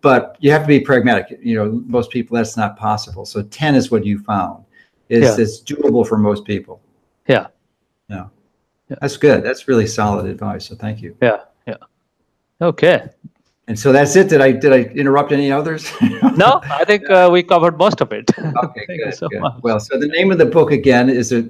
But 0.00 0.36
you 0.40 0.50
have 0.50 0.62
to 0.62 0.68
be 0.76 0.80
pragmatic. 0.80 1.38
You 1.40 1.54
know, 1.56 1.66
most 1.86 2.10
people 2.10 2.36
that's 2.36 2.56
not 2.56 2.76
possible. 2.76 3.24
So 3.24 3.42
10 3.42 3.76
is 3.76 3.90
what 3.92 4.04
you 4.04 4.18
found. 4.18 4.64
Is 5.08 5.22
Yeah. 5.22 5.42
it's 5.42 5.56
doable 5.62 6.04
for 6.10 6.18
most 6.18 6.44
people. 6.44 6.76
yeah 7.28 7.46
Yeah. 8.12 8.26
Yeah. 8.90 8.96
That's 9.00 9.16
good. 9.16 9.42
That's 9.42 9.66
really 9.68 9.86
solid 9.86 10.26
advice. 10.26 10.66
So 10.68 10.74
thank 10.84 11.00
you. 11.04 11.16
yeah 11.22 11.40
yeah 11.70 11.80
okay 12.70 12.98
And 13.68 13.78
so 13.78 13.88
that's 13.96 14.14
it. 14.20 14.26
Did 14.28 14.40
I 14.48 14.50
did 14.64 14.72
I 14.78 14.80
interrupt 15.00 15.30
any 15.32 15.50
others? 15.58 15.82
no 16.44 16.50
i 16.80 16.84
think 16.90 17.02
uh, 17.16 17.28
we 17.34 17.40
covered 17.54 17.74
most 17.84 17.98
of 18.04 18.08
it 18.18 18.26
Okay, 18.64 18.84
good, 18.88 19.14
so 19.14 19.28
good. 19.28 19.40
much. 19.40 19.56
Well, 19.66 19.78
so 19.88 19.92
the 20.04 20.08
name 20.18 20.28
of 20.34 20.38
the 20.42 20.50
book 20.58 20.70
again 20.80 21.06
is 21.08 21.32
a, 21.32 21.40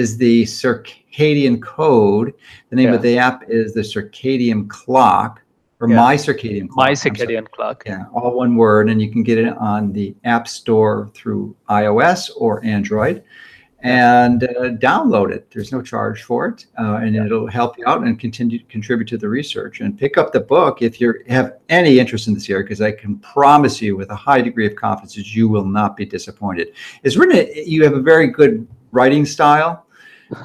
is 0.00 0.08
the 0.24 0.36
circadian 0.44 1.54
code. 1.62 2.28
The 2.70 2.76
name 2.80 2.92
of 2.92 3.02
the 3.02 3.14
app 3.18 3.38
is 3.48 3.66
the 3.78 3.84
circadian 3.94 4.68
clock 4.68 5.32
or 5.80 5.88
Yeah. 5.88 5.96
my 6.06 6.14
circadian 6.26 6.66
clock. 6.68 6.86
my 6.88 6.92
circadian 7.04 7.46
clock 7.56 7.78
Yeah, 7.86 8.04
all 8.14 8.30
one 8.44 8.52
word, 8.64 8.84
and 8.90 9.00
you 9.02 9.10
can 9.14 9.22
get 9.30 9.38
it 9.38 9.52
on 9.72 9.92
the 9.98 10.14
App 10.24 10.44
Store 10.58 11.10
through 11.16 11.56
iOS 11.82 12.20
or 12.36 12.52
Android, 12.76 13.16
and 13.82 14.44
uh, 14.44 14.70
download 14.78 15.30
it. 15.30 15.50
There's 15.50 15.72
no 15.72 15.80
charge 15.80 16.22
for 16.22 16.46
it, 16.46 16.66
uh, 16.78 16.96
and 16.96 17.16
it'll 17.16 17.46
help 17.46 17.78
you 17.78 17.86
out 17.86 18.02
and 18.02 18.18
continue 18.18 18.58
to 18.58 18.64
contribute 18.66 19.08
to 19.08 19.18
the 19.18 19.28
research. 19.28 19.80
And 19.80 19.98
pick 19.98 20.18
up 20.18 20.32
the 20.32 20.40
book 20.40 20.82
if 20.82 21.00
you 21.00 21.14
have 21.28 21.58
any 21.68 21.98
interest 21.98 22.28
in 22.28 22.34
this 22.34 22.48
area, 22.50 22.64
because 22.64 22.80
I 22.80 22.92
can 22.92 23.18
promise 23.18 23.80
you, 23.80 23.96
with 23.96 24.10
a 24.10 24.16
high 24.16 24.42
degree 24.42 24.66
of 24.66 24.76
confidence, 24.76 25.14
that 25.14 25.34
you 25.34 25.48
will 25.48 25.64
not 25.64 25.96
be 25.96 26.04
disappointed. 26.04 26.72
It's 27.02 27.16
written. 27.16 27.48
You 27.66 27.82
have 27.84 27.94
a 27.94 28.00
very 28.00 28.26
good 28.26 28.66
writing 28.92 29.24
style. 29.24 29.86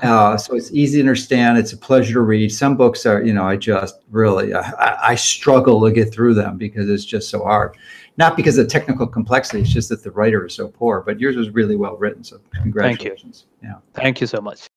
Uh, 0.01 0.35
so 0.35 0.55
it's 0.55 0.71
easy 0.71 0.97
to 0.97 1.01
understand. 1.01 1.59
It's 1.59 1.73
a 1.73 1.77
pleasure 1.77 2.13
to 2.13 2.21
read. 2.21 2.51
Some 2.51 2.75
books 2.75 3.05
are, 3.05 3.23
you 3.23 3.33
know, 3.33 3.43
I 3.43 3.55
just 3.55 3.99
really, 4.09 4.51
I- 4.51 5.11
I 5.11 5.15
struggle 5.15 5.79
to 5.85 5.91
get 5.91 6.11
through 6.11 6.33
them 6.33 6.57
because 6.57 6.89
it's 6.89 7.05
just 7.05 7.29
so 7.29 7.43
hard. 7.43 7.77
Not 8.17 8.37
because 8.37 8.57
of 8.57 8.67
technical 8.67 9.07
complexity, 9.07 9.61
it's 9.61 9.69
just 9.69 9.89
that 9.89 10.03
the 10.03 10.11
writer 10.11 10.45
is 10.45 10.53
so 10.53 10.67
poor. 10.67 11.01
But 11.01 11.19
yours 11.19 11.35
was 11.35 11.49
really 11.49 11.75
well 11.75 11.97
written. 11.97 12.23
So 12.23 12.39
congratulations. 12.53 13.45
Thank 13.61 13.73
Yeah. 13.73 13.79
thank 13.93 14.21
you 14.21 14.27
so 14.27 14.39
much 14.39 14.69